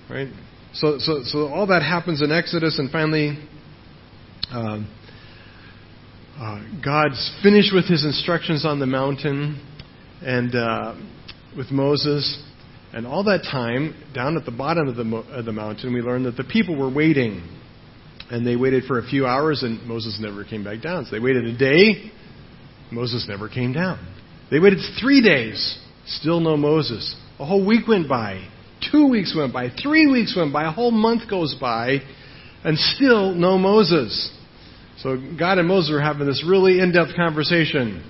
right? 0.09 0.27
So, 0.73 0.97
so, 0.99 1.21
so 1.23 1.47
all 1.47 1.67
that 1.67 1.81
happens 1.81 2.21
in 2.21 2.31
Exodus, 2.31 2.77
and 2.77 2.91
finally, 2.91 3.37
uh, 4.51 4.79
uh, 6.37 6.59
God's 6.83 7.39
finished 7.41 7.73
with 7.73 7.85
his 7.85 8.03
instructions 8.03 8.65
on 8.65 8.79
the 8.79 8.85
mountain 8.85 9.65
and 10.21 10.53
uh, 10.53 10.95
with 11.57 11.71
Moses. 11.71 12.43
And 12.95 13.05
all 13.05 13.25
that 13.25 13.43
time, 13.43 13.93
down 14.13 14.37
at 14.37 14.45
the 14.45 14.51
bottom 14.51 14.87
of 14.87 14.95
the, 14.95 15.03
mo- 15.03 15.25
of 15.29 15.43
the 15.43 15.51
mountain, 15.51 15.93
we 15.93 15.99
learned 15.99 16.27
that 16.27 16.37
the 16.37 16.45
people 16.45 16.77
were 16.79 16.91
waiting. 16.91 17.45
And 18.31 18.47
they 18.47 18.55
waited 18.55 18.85
for 18.85 18.99
a 18.99 19.03
few 19.03 19.27
hours, 19.27 19.63
and 19.63 19.85
Moses 19.85 20.17
never 20.21 20.45
came 20.45 20.63
back 20.63 20.81
down. 20.81 21.03
So 21.03 21.11
they 21.11 21.19
waited 21.19 21.43
a 21.43 21.57
day, 21.57 22.09
Moses 22.91 23.25
never 23.27 23.49
came 23.49 23.73
down. 23.73 23.99
They 24.49 24.59
waited 24.59 24.79
three 25.01 25.21
days, 25.21 25.77
still 26.05 26.39
no 26.39 26.55
Moses. 26.55 27.15
A 27.37 27.45
whole 27.45 27.67
week 27.67 27.85
went 27.85 28.07
by, 28.07 28.47
two 28.91 29.09
weeks 29.09 29.35
went 29.37 29.51
by, 29.51 29.69
three 29.83 30.09
weeks 30.09 30.33
went 30.35 30.53
by, 30.53 30.63
a 30.63 30.71
whole 30.71 30.91
month 30.91 31.29
goes 31.29 31.53
by, 31.59 31.97
and 32.63 32.77
still 32.77 33.33
no 33.33 33.57
Moses. 33.57 34.31
So 34.99 35.17
God 35.37 35.57
and 35.57 35.67
Moses 35.67 35.91
are 35.91 36.01
having 36.01 36.25
this 36.25 36.45
really 36.47 36.79
in 36.79 36.93
depth 36.93 37.13
conversation. 37.15 38.09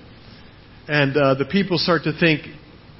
And 0.86 1.16
uh, 1.16 1.34
the 1.34 1.46
people 1.46 1.76
start 1.76 2.04
to 2.04 2.16
think, 2.18 2.42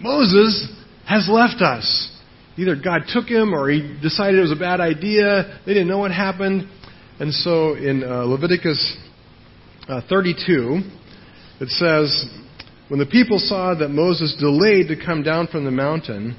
Moses, 0.00 0.68
has 1.06 1.28
left 1.30 1.62
us. 1.62 2.10
Either 2.58 2.75
God 2.75 3.02
took 3.08 3.26
him 3.26 3.54
or 3.54 3.68
he 3.68 3.98
decided 4.02 4.38
it 4.38 4.42
was 4.42 4.52
a 4.52 4.56
bad 4.56 4.80
idea. 4.80 5.60
They 5.66 5.75
didn't 5.75 5.88
know 5.88 5.98
what 5.98 6.10
happened. 6.10 6.68
And 7.20 7.32
so 7.32 7.75
in 7.75 8.02
uh, 8.02 8.25
Leviticus 8.25 8.96
uh, 9.88 10.00
32, 10.08 10.80
it 11.60 11.68
says, 11.68 12.26
When 12.88 12.98
the 12.98 13.06
people 13.06 13.38
saw 13.38 13.75
that 13.75 13.88
Moses 13.88 14.36
delayed 14.38 14.88
to 14.88 15.04
come 15.04 15.22
down 15.22 15.46
from 15.46 15.64
the 15.64 15.70
mountain, 15.70 16.36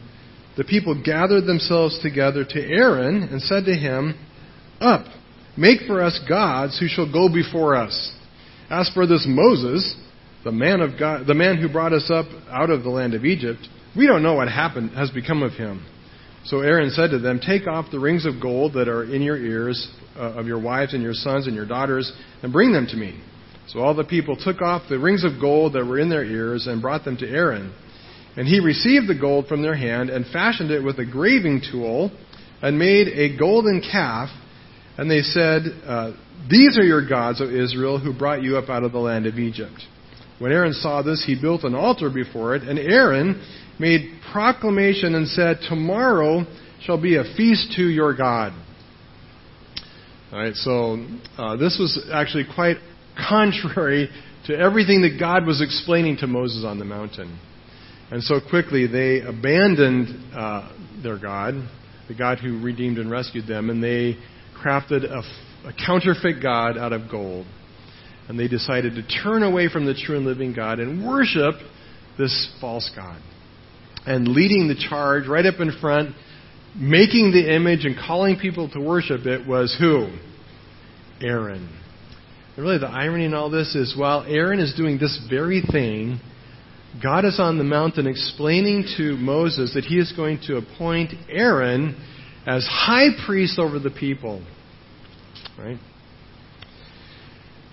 the 0.58 0.64
people 0.64 1.02
gathered 1.02 1.46
themselves 1.46 2.00
together 2.02 2.44
to 2.44 2.60
Aaron 2.60 3.24
and 3.24 3.42
said 3.42 3.66
to 3.66 3.74
him, 3.74 4.18
Up, 4.82 5.06
make 5.56 5.82
for 5.88 6.02
us 6.04 6.20
gods 6.28 6.80
who 6.80 6.88
shall 6.88 7.12
go 7.12 7.30
before 7.32 7.76
us. 7.76 8.14
As 8.70 8.90
for 8.94 9.08
this 9.08 9.26
Moses, 9.28 9.96
the 10.44 10.52
man 10.52 10.82
of 10.82 11.00
God, 11.00 11.26
the 11.26 11.34
man 11.34 11.58
who 11.58 11.72
brought 11.72 11.94
us 11.94 12.12
up 12.12 12.26
out 12.50 12.70
of 12.70 12.84
the 12.84 12.90
land 12.90 13.14
of 13.14 13.24
Egypt, 13.24 13.68
we 13.98 14.08
don't 14.08 14.24
know 14.24 14.36
what 14.36 14.48
happened, 14.48 14.92
has 14.92 15.10
become 15.12 15.44
of 15.44 15.54
him. 15.54 15.86
So 16.46 16.62
Aaron 16.62 16.92
said 16.92 17.10
to 17.12 17.20
them, 17.20 17.42
Take 17.46 17.68
off 17.68 17.92
the 17.92 18.00
rings 18.00 18.26
of 18.26 18.42
gold 18.42 18.74
that 18.74 18.88
are 18.88 19.04
in 19.04 19.22
your 19.22 19.38
ears 19.38 19.90
uh, 20.16 20.34
of 20.34 20.48
your 20.48 20.62
wives 20.62 20.94
and 20.94 21.04
your 21.04 21.14
sons 21.14 21.48
and 21.48 21.56
your 21.56 21.66
daughters, 21.66 22.12
and 22.42 22.54
bring 22.54 22.72
them 22.72 22.88
to 22.90 22.96
me. 22.96 23.22
So 23.68 23.80
all 23.80 23.94
the 23.94 24.06
people 24.06 24.38
took 24.38 24.62
off 24.62 24.84
the 24.90 24.98
rings 24.98 25.26
of 25.26 25.42
gold 25.42 25.74
that 25.74 25.86
were 25.86 26.00
in 26.00 26.10
their 26.10 26.24
ears 26.24 26.68
and 26.68 26.82
brought 26.82 27.04
them 27.04 27.18
to 27.18 27.28
Aaron. 27.28 27.74
And 28.38 28.48
he 28.48 28.60
received 28.60 29.08
the 29.08 29.20
gold 29.20 29.48
from 29.48 29.62
their 29.62 29.76
hand 29.76 30.10
and 30.10 30.26
fashioned 30.32 30.72
it 30.72 30.84
with 30.84 31.00
a 31.00 31.06
graving 31.06 31.64
tool 31.70 32.12
and 32.62 32.80
made 32.80 33.08
a 33.08 33.38
golden 33.38 33.82
calf. 33.82 34.30
And 34.98 35.12
they 35.12 35.22
said, 35.22 35.64
uh, 35.86 36.12
These 36.50 36.78
are 36.78 36.84
your 36.84 37.08
gods, 37.08 37.42
O 37.42 37.50
Israel, 37.50 38.00
who 38.00 38.18
brought 38.18 38.42
you 38.42 38.58
up 38.58 38.70
out 38.70 38.84
of 38.84 38.94
the 38.94 39.00
land 39.00 39.26
of 39.26 39.38
Egypt. 39.38 39.82
When 40.40 40.52
Aaron 40.52 40.74
saw 40.74 41.02
this, 41.02 41.24
he 41.26 41.40
built 41.40 41.64
an 41.64 41.74
altar 41.74 42.10
before 42.12 42.56
it, 42.56 42.62
and 42.62 42.78
Aaron 42.78 43.42
made 43.80 44.20
proclamation 44.32 45.16
and 45.16 45.28
said, 45.28 45.60
Tomorrow 45.68 46.46
shall 46.82 47.02
be 47.02 47.18
a 47.18 47.24
feast 47.36 47.74
to 47.76 47.84
your 47.84 48.16
God. 48.16 48.54
All 50.32 50.40
right, 50.40 50.54
so 50.56 51.06
uh, 51.38 51.56
this 51.56 51.78
was 51.80 52.06
actually 52.12 52.46
quite 52.54 52.78
contrary 53.30 54.10
to 54.48 54.58
everything 54.58 55.02
that 55.02 55.18
God 55.20 55.46
was 55.46 55.62
explaining 55.62 56.18
to 56.18 56.28
Moses 56.28 56.64
on 56.66 56.80
the 56.80 56.86
mountain. 56.86 57.40
And 58.12 58.24
so 58.24 58.40
quickly 58.50 58.88
they 58.88 59.22
abandoned 59.22 60.34
uh, 60.36 60.72
their 61.02 61.18
God, 61.18 61.56
the 62.08 62.14
God 62.14 62.40
who 62.40 62.62
redeemed 62.62 62.98
and 62.98 63.10
rescued 63.10 63.48
them, 63.48 63.70
and 63.70 63.84
they 63.84 64.18
crafted 64.62 65.04
a, 65.04 65.22
a 65.68 65.74
counterfeit 65.86 66.42
God 66.42 66.78
out 66.78 66.94
of 66.94 67.10
gold. 67.10 67.46
And 68.28 68.38
they 68.38 68.48
decided 68.50 68.96
to 68.96 69.24
turn 69.24 69.44
away 69.44 69.70
from 69.70 69.86
the 69.86 69.94
true 69.94 70.18
and 70.18 70.26
living 70.26 70.54
God 70.54 70.80
and 70.80 71.08
worship 71.08 71.56
this 72.18 72.54
false 72.60 72.92
God 72.94 73.22
and 74.08 74.30
leading 74.30 74.70
the 74.70 74.88
charge 74.90 75.28
right 75.28 75.46
up 75.46 75.60
in 75.60 75.78
front, 75.80 76.16
making 76.76 77.32
the 77.32 77.54
image 77.54 77.86
and 77.86 77.96
calling 77.98 78.40
people 78.40 78.70
to 78.70 78.80
worship 78.80 79.26
it 79.26 79.46
was 79.46 79.76
who? 79.78 80.08
Aaron. 81.22 81.70
And 82.56 82.66
really, 82.66 82.78
the 82.78 82.88
irony 82.88 83.26
in 83.26 83.34
all 83.34 83.50
this 83.50 83.76
is 83.76 83.96
while 83.98 84.24
Aaron 84.28 84.60
is 84.60 84.74
doing 84.76 84.98
this 84.98 85.20
very 85.30 85.62
thing, 85.62 86.20
God 87.04 87.26
is 87.26 87.40
on 87.40 87.58
the 87.58 87.64
mountain 87.64 88.08
explaining 88.08 88.86
to 88.98 89.18
Moses 89.18 89.74
that 89.74 89.84
he 89.84 90.00
is 90.00 90.14
going 90.14 90.40
to 90.48 90.56
appoint 90.58 91.14
Aaron 91.30 92.02
as 92.48 92.66
high 92.66 93.10
priest 93.26 93.60
over 93.60 93.78
the 93.78 93.92
people. 93.92 94.42
Right? 95.60 95.78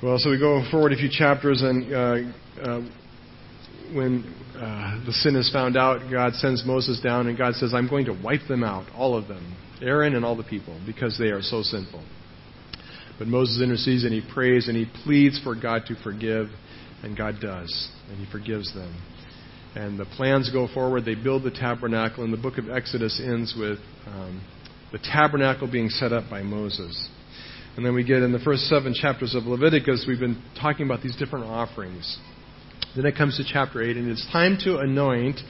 Well, 0.03 0.19
so 0.19 0.31
we 0.31 0.39
go 0.39 0.69
forward 0.71 0.93
a 0.93 0.97
few 0.97 1.09
chapters, 1.11 1.63
and 1.63 1.95
uh, 1.95 2.61
uh, 2.61 2.81
when 3.95 4.44
uh, 4.57 5.05
the 5.05 5.13
sin 5.13 5.37
is 5.37 5.51
found 5.51 5.77
out, 5.77 6.11
God 6.11 6.35
sends 6.35 6.65
Moses 6.65 7.01
down, 7.01 7.27
and 7.27 7.37
God 7.37 7.55
says, 7.55 7.75
I'm 7.75 7.89
going 7.89 8.07
to 8.07 8.21
wipe 8.23 8.47
them 8.49 8.63
out, 8.63 8.87
all 8.95 9.17
of 9.17 9.27
them, 9.27 9.57
Aaron 9.83 10.15
and 10.15 10.25
all 10.25 10.37
the 10.37 10.45
people, 10.45 10.81
because 10.87 11.19
they 11.19 11.29
are 11.29 11.43
so 11.43 11.63
sinful. 11.63 12.03
But 13.19 13.29
Moses 13.29 13.63
intercedes 13.63 14.05
and 14.05 14.13
he 14.13 14.23
prays 14.33 14.69
and 14.69 14.77
he 14.77 14.87
pleads 15.05 15.41
for 15.43 15.55
God 15.55 15.83
to 15.87 15.95
forgive, 16.03 16.49
and 17.03 17.17
God 17.17 17.37
does, 17.41 17.91
and 18.09 18.19
he 18.19 18.31
forgives 18.31 18.73
them. 18.75 18.95
And 19.75 19.99
the 19.99 20.05
plans 20.05 20.51
go 20.53 20.69
forward. 20.73 21.05
They 21.05 21.17
build 21.17 21.43
the 21.43 21.51
tabernacle, 21.51 22.23
and 22.23 22.33
the 22.33 22.39
book 22.39 22.59
of 22.59 22.71
Exodus 22.71 23.21
ends 23.23 23.55
with 23.59 23.79
um, 24.07 24.41
the 24.93 24.99
tabernacle 24.99 25.71
being 25.71 25.89
set 25.89 26.13
up 26.13 26.31
by 26.31 26.43
Moses. 26.43 27.09
And 27.77 27.85
then 27.85 27.95
we 27.95 28.05
get 28.05 28.23
in 28.23 28.31
the 28.31 28.39
first 28.39 28.63
seven 28.63 28.95
chapters 28.95 29.35
of 29.35 29.45
Leviticus, 29.45 30.05
we've 30.07 30.21
been 30.21 30.41
talking 30.61 30.87
about 30.87 31.03
these 31.03 31.17
different 31.17 31.47
offerings 31.47 32.19
Then 32.97 33.07
it 33.07 33.17
comes 33.17 33.37
to 33.37 33.45
chapter 33.45 33.83
8, 33.83 33.97
and 33.97 34.11
it's 34.11 34.27
time 34.33 34.59
to 34.65 34.79
anoint 34.79 35.41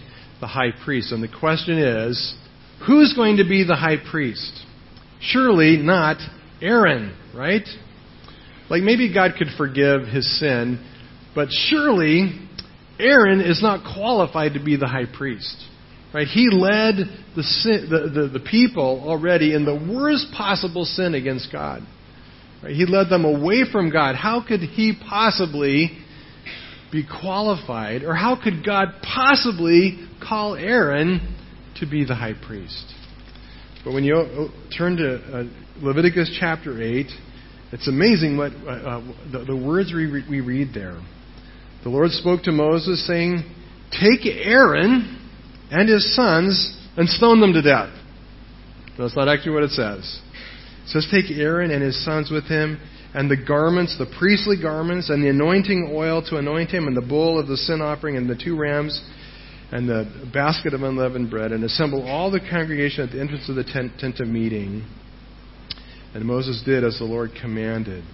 the 0.40 0.46
high 0.46 0.72
priest. 0.84 1.12
And 1.12 1.22
the 1.22 1.28
question 1.28 1.78
is 1.78 2.34
who's 2.86 3.14
going 3.14 3.36
to 3.38 3.44
be 3.44 3.64
the 3.64 3.76
high 3.76 3.98
priest? 4.10 4.52
Surely 5.20 5.76
not 5.76 6.18
Aaron, 6.60 7.16
right? 7.34 7.66
Like 8.70 8.82
maybe 8.82 9.12
God 9.12 9.32
could 9.38 9.48
forgive 9.56 10.02
his 10.02 10.38
sin, 10.38 10.84
but 11.34 11.48
surely 11.50 12.40
Aaron 12.98 13.40
is 13.40 13.62
not 13.62 13.84
qualified 13.94 14.54
to 14.54 14.64
be 14.64 14.76
the 14.76 14.86
high 14.86 15.06
priest. 15.06 15.56
Right? 16.12 16.28
He 16.28 16.48
led 16.48 16.94
the, 17.34 17.42
sin, 17.42 17.88
the, 17.90 18.08
the, 18.08 18.38
the, 18.38 18.40
people 18.48 19.02
already 19.04 19.52
in 19.52 19.64
the 19.64 19.74
worst 19.74 20.28
possible 20.32 20.84
sin 20.84 21.14
against 21.14 21.50
God. 21.50 21.82
Right? 22.62 22.72
He 22.72 22.86
led 22.86 23.08
them 23.08 23.24
away 23.24 23.64
from 23.70 23.90
God. 23.90 24.14
How 24.14 24.44
could 24.46 24.60
he 24.60 24.92
possibly 25.08 25.98
be 26.94 27.04
qualified, 27.20 28.04
or 28.04 28.14
how 28.14 28.40
could 28.42 28.64
God 28.64 28.86
possibly 29.02 30.08
call 30.26 30.54
Aaron 30.54 31.36
to 31.80 31.86
be 31.86 32.04
the 32.04 32.14
high 32.14 32.34
priest? 32.46 32.94
But 33.84 33.92
when 33.92 34.04
you 34.04 34.48
turn 34.76 34.96
to 34.96 35.16
uh, 35.16 35.44
Leviticus 35.82 36.34
chapter 36.40 36.80
8, 36.80 37.06
it's 37.72 37.88
amazing 37.88 38.36
what 38.36 38.52
uh, 38.52 38.70
uh, 38.70 39.14
the, 39.32 39.44
the, 39.46 39.56
words 39.56 39.92
we, 39.92 40.24
we 40.30 40.40
read 40.40 40.68
there. 40.72 41.02
The 41.82 41.90
Lord 41.90 42.10
spoke 42.12 42.44
to 42.44 42.52
Moses, 42.52 43.04
saying, 43.06 43.42
Take 43.90 44.24
Aaron 44.24 45.20
and 45.70 45.88
his 45.88 46.14
sons 46.14 46.78
and 46.96 47.08
stone 47.08 47.40
them 47.40 47.52
to 47.52 47.62
death. 47.62 47.92
That's 48.96 49.16
not 49.16 49.28
actually 49.28 49.52
what 49.52 49.64
it 49.64 49.70
says. 49.70 50.20
It 50.84 50.88
says, 50.88 51.08
Take 51.10 51.36
Aaron 51.36 51.72
and 51.72 51.82
his 51.82 52.02
sons 52.04 52.30
with 52.30 52.44
him, 52.44 52.80
and 53.14 53.30
the 53.30 53.36
garments, 53.36 53.96
the 53.96 54.12
priestly 54.18 54.60
garments, 54.60 55.08
and 55.08 55.22
the 55.22 55.30
anointing 55.30 55.90
oil 55.94 56.20
to 56.28 56.36
anoint 56.36 56.70
him, 56.70 56.88
and 56.88 56.96
the 56.96 57.06
bull 57.06 57.38
of 57.38 57.46
the 57.46 57.56
sin 57.56 57.80
offering, 57.80 58.16
and 58.16 58.28
the 58.28 58.34
two 58.34 58.56
rams, 58.56 59.00
and 59.70 59.88
the 59.88 60.30
basket 60.32 60.74
of 60.74 60.82
unleavened 60.82 61.30
bread, 61.30 61.52
and 61.52 61.62
assemble 61.62 62.06
all 62.06 62.30
the 62.30 62.40
congregation 62.40 63.04
at 63.04 63.12
the 63.12 63.20
entrance 63.20 63.48
of 63.48 63.54
the 63.54 63.64
tent, 63.64 63.92
tent 63.98 64.18
of 64.18 64.26
meeting. 64.26 64.84
And 66.12 66.24
Moses 66.24 66.62
did 66.66 66.84
as 66.84 66.98
the 66.98 67.04
Lord 67.04 67.30
commanded. 67.40 68.04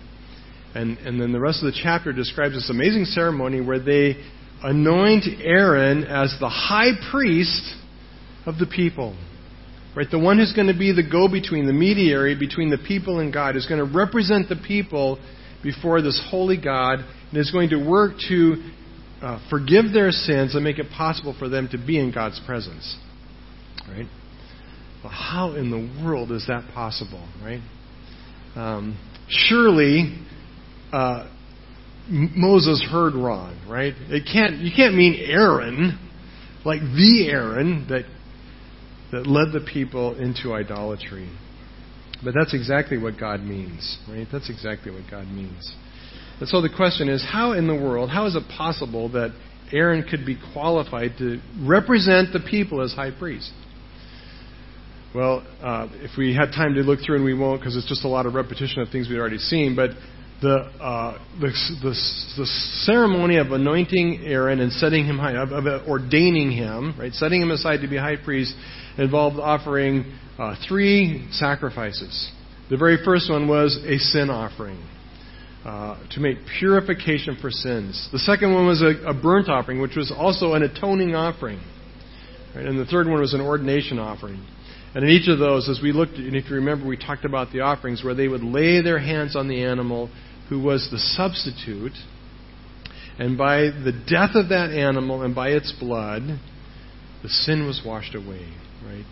And, 0.75 0.99
and 0.99 1.21
then 1.21 1.33
the 1.33 1.40
rest 1.40 1.62
of 1.62 1.73
the 1.73 1.78
chapter 1.83 2.12
describes 2.12 2.54
this 2.54 2.71
amazing 2.71 3.07
ceremony 3.07 3.61
where 3.61 3.80
they 3.80 4.16
anoint 4.62 5.25
Aaron 5.42 6.04
as 6.04 6.37
the 6.40 6.49
high 6.49 6.92
priest 7.11 7.75
of 8.47 8.59
the 8.59 8.66
people. 8.66 9.16
Right? 9.97 10.06
The 10.11 10.18
one 10.18 10.38
who's 10.38 10.52
going 10.52 10.68
to 10.68 10.78
be 10.78 10.92
the 10.92 11.02
go 11.02 11.28
between, 11.28 11.66
the 11.66 11.73
mediator 11.73 12.35
between 12.38 12.70
the 12.70 12.78
people 12.78 13.18
and 13.18 13.32
God, 13.32 13.56
is 13.56 13.66
going 13.66 13.85
to 13.85 13.97
represent 13.97 14.49
the 14.49 14.56
people 14.56 15.18
before 15.62 16.00
this 16.00 16.20
holy 16.30 16.61
God, 16.61 17.00
and 17.00 17.38
is 17.38 17.50
going 17.50 17.70
to 17.70 17.76
work 17.76 18.12
to 18.28 18.70
uh, 19.20 19.38
forgive 19.50 19.92
their 19.92 20.11
sins 20.11 20.54
and 20.54 20.64
make 20.64 20.78
it 20.78 20.87
possible 20.97 21.35
for 21.38 21.49
them 21.49 21.68
to 21.73 21.78
be 21.78 21.99
in 21.99 22.12
God's 22.12 22.40
presence. 22.47 22.97
Right? 23.88 24.06
Well, 25.02 25.12
how 25.12 25.54
in 25.54 25.70
the 25.70 26.04
world 26.04 26.30
is 26.30 26.47
that 26.47 26.70
possible? 26.73 27.28
Right? 27.42 27.61
Um, 28.54 28.99
surely, 29.28 30.18
uh, 30.92 31.28
Moses 32.09 32.85
heard 32.90 33.14
wrong, 33.14 33.61
right? 33.68 33.94
It 34.09 34.28
can't, 34.30 34.56
you 34.56 34.70
can't 34.75 34.94
mean 34.94 35.14
Aaron, 35.14 35.99
like 36.64 36.80
the 36.80 37.28
Aaron 37.30 37.87
that, 37.88 38.04
that 39.12 39.26
led 39.26 39.52
the 39.52 39.66
people 39.72 40.18
into 40.18 40.52
idolatry. 40.52 41.30
But 42.22 42.34
that's 42.38 42.54
exactly 42.54 42.98
what 42.98 43.18
God 43.18 43.40
means, 43.40 43.98
right? 44.08 44.26
That's 44.30 44.50
exactly 44.50 44.92
what 44.92 45.02
God 45.10 45.26
means. 45.26 45.74
And 46.38 46.48
so 46.48 46.60
the 46.60 46.68
question 46.74 47.08
is 47.08 47.24
how 47.26 47.52
in 47.52 47.66
the 47.66 47.74
world, 47.74 48.10
how 48.10 48.26
is 48.26 48.34
it 48.34 48.44
possible 48.56 49.10
that 49.12 49.30
Aaron 49.72 50.04
could 50.08 50.26
be 50.26 50.36
qualified 50.52 51.12
to 51.18 51.40
represent 51.62 52.32
the 52.32 52.40
people 52.40 52.82
as 52.82 52.92
high 52.92 53.10
priest? 53.10 53.52
Well, 55.14 55.44
uh, 55.60 55.88
if 55.94 56.16
we 56.16 56.34
had 56.34 56.52
time 56.52 56.75
to 56.75 56.82
look 56.82 57.00
through, 57.04 57.16
and 57.16 57.25
we 57.25 57.34
won't 57.34 57.60
because 57.60 57.76
it's 57.76 57.88
just 57.88 58.04
a 58.04 58.08
lot 58.08 58.26
of 58.26 58.34
repetition 58.34 58.80
of 58.80 58.90
things 58.90 59.08
we've 59.08 59.18
already 59.18 59.38
seen, 59.38 59.75
but 59.75 59.90
the, 60.40 60.56
uh, 60.80 61.18
the, 61.40 61.49
the, 61.82 61.94
the, 62.38 62.46
ceremony 62.84 63.36
of 63.36 63.50
anointing 63.50 64.23
Aaron 64.25 64.60
and 64.60 64.73
setting 64.73 65.04
him 65.04 65.18
high, 65.18 65.36
of, 65.36 65.52
of, 65.52 65.88
ordaining 65.88 66.50
him, 66.50 66.94
right, 66.99 67.12
setting 67.12 67.42
him 67.42 67.50
aside 67.50 67.78
to 67.82 67.88
be 67.88 67.96
high 67.96 68.16
priest, 68.16 68.54
involved 69.00 69.39
offering 69.39 70.17
uh, 70.39 70.54
three 70.69 71.26
sacrifices. 71.32 72.30
The 72.71 72.76
very 72.76 72.99
first 73.04 73.30
one 73.30 73.49
was 73.49 73.78
a 73.84 73.99
sin 73.99 74.30
offering 74.30 74.80
uh, 75.65 75.99
to 76.13 76.21
make 76.21 76.39
purification 76.58 77.36
for 77.41 77.50
sins. 77.50 78.08
The 78.13 78.19
second 78.19 78.54
one 78.54 78.67
was 78.67 78.82
a, 78.82 79.08
a, 79.08 79.15
burnt 79.15 79.49
offering, 79.49 79.80
which 79.80 79.97
was 79.97 80.13
also 80.17 80.54
an 80.54 80.63
atoning 80.63 81.15
offering. 81.15 81.60
Right? 82.54 82.65
And 82.65 82.78
the 82.78 82.86
third 82.86 83.06
one 83.08 83.21
was 83.21 83.34
an 83.34 83.41
ordination 83.41 83.99
offering. 83.99 84.45
And 84.95 85.04
in 85.04 85.10
each 85.10 85.28
of 85.28 85.39
those, 85.39 85.69
as 85.69 85.80
we 85.82 85.93
looked, 85.93 86.15
and 86.15 86.34
if 86.34 86.49
you 86.49 86.56
remember, 86.56 86.86
we 86.86 86.97
talked 86.97 87.25
about 87.25 87.52
the 87.52 87.60
offerings 87.60 88.02
where 88.02 88.15
they 88.15 88.26
would 88.28 88.43
lay 88.43 88.80
their 88.82 88.99
hands 88.99 89.36
on 89.36 89.49
the 89.49 89.65
animal 89.65 90.10
who 90.49 90.60
was 90.60 90.89
the 90.91 90.99
substitute. 90.99 91.93
And 93.19 93.39
by 93.39 93.65
the 93.65 93.93
death 93.93 94.34
of 94.34 94.49
that 94.49 94.71
animal 94.71 95.23
and 95.23 95.34
by 95.34 95.50
its 95.50 95.73
blood, 95.78 96.23
the 97.23 97.28
sin 97.28 97.67
was 97.67 97.82
washed 97.84 98.15
away, 98.15 98.49
right? 98.84 99.04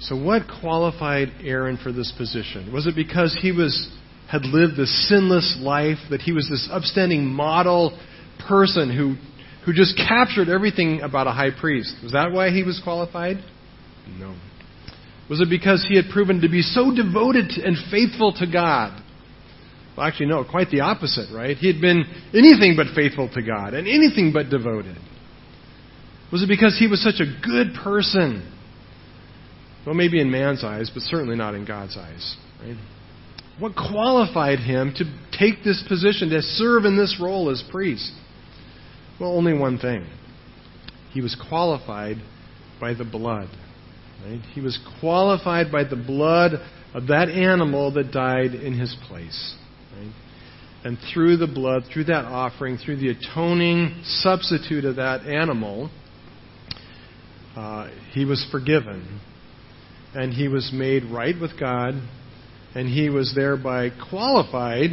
So 0.00 0.16
what 0.16 0.42
qualified 0.60 1.28
Aaron 1.42 1.78
for 1.82 1.92
this 1.92 2.12
position? 2.16 2.72
Was 2.72 2.86
it 2.86 2.94
because 2.94 3.36
he 3.40 3.52
was 3.52 3.90
had 4.30 4.44
lived 4.44 4.76
this 4.76 5.08
sinless 5.08 5.58
life, 5.60 5.98
that 6.10 6.20
he 6.20 6.32
was 6.32 6.48
this 6.48 6.68
upstanding 6.70 7.26
model 7.26 7.98
person 8.46 8.94
who 8.94 9.16
who 9.64 9.72
just 9.72 9.96
captured 9.96 10.48
everything 10.48 11.00
about 11.00 11.26
a 11.26 11.32
high 11.32 11.50
priest? 11.58 11.94
Was 12.02 12.12
that 12.12 12.32
why 12.32 12.50
he 12.50 12.62
was 12.62 12.80
qualified? 12.82 13.36
No. 14.18 14.36
Was 15.30 15.40
it 15.40 15.48
because 15.48 15.86
he 15.88 15.96
had 15.96 16.06
proven 16.12 16.42
to 16.42 16.48
be 16.48 16.60
so 16.60 16.94
devoted 16.94 17.50
and 17.52 17.76
faithful 17.90 18.34
to 18.34 18.46
God 18.50 19.00
well, 19.96 20.06
actually, 20.06 20.26
no, 20.26 20.44
quite 20.44 20.70
the 20.70 20.80
opposite, 20.80 21.32
right? 21.32 21.56
He 21.56 21.72
had 21.72 21.80
been 21.80 22.04
anything 22.34 22.74
but 22.76 22.94
faithful 22.94 23.28
to 23.32 23.42
God 23.42 23.74
and 23.74 23.86
anything 23.86 24.32
but 24.32 24.50
devoted. 24.50 24.96
Was 26.32 26.42
it 26.42 26.48
because 26.48 26.76
he 26.78 26.86
was 26.86 27.02
such 27.02 27.20
a 27.20 27.46
good 27.46 27.74
person? 27.82 28.50
Well, 29.86 29.94
maybe 29.94 30.20
in 30.20 30.30
man's 30.30 30.64
eyes, 30.64 30.90
but 30.92 31.02
certainly 31.02 31.36
not 31.36 31.54
in 31.54 31.64
God's 31.64 31.96
eyes, 31.96 32.36
right? 32.60 32.76
What 33.58 33.74
qualified 33.76 34.58
him 34.58 34.94
to 34.96 35.04
take 35.38 35.62
this 35.62 35.84
position, 35.86 36.30
to 36.30 36.42
serve 36.42 36.84
in 36.84 36.96
this 36.96 37.18
role 37.22 37.50
as 37.50 37.62
priest? 37.70 38.10
Well, 39.20 39.30
only 39.30 39.56
one 39.56 39.78
thing. 39.78 40.06
He 41.12 41.20
was 41.20 41.36
qualified 41.48 42.16
by 42.80 42.94
the 42.94 43.04
blood. 43.04 43.48
Right? 44.26 44.40
He 44.54 44.60
was 44.60 44.78
qualified 45.00 45.70
by 45.70 45.84
the 45.84 45.96
blood 45.96 46.54
of 46.94 47.08
that 47.08 47.28
animal 47.28 47.92
that 47.92 48.10
died 48.10 48.54
in 48.54 48.78
his 48.78 48.96
place. 49.08 49.54
Right? 49.96 50.12
And 50.84 50.98
through 51.12 51.36
the 51.36 51.46
blood, 51.46 51.84
through 51.92 52.04
that 52.04 52.24
offering, 52.24 52.78
through 52.78 52.96
the 52.96 53.10
atoning 53.10 54.02
substitute 54.04 54.84
of 54.84 54.96
that 54.96 55.22
animal, 55.26 55.90
uh, 57.56 57.88
he 58.12 58.24
was 58.24 58.46
forgiven. 58.50 59.20
And 60.14 60.32
he 60.32 60.48
was 60.48 60.70
made 60.72 61.04
right 61.04 61.34
with 61.40 61.58
God. 61.58 61.94
And 62.74 62.88
he 62.88 63.08
was 63.08 63.32
thereby 63.34 63.90
qualified 64.10 64.90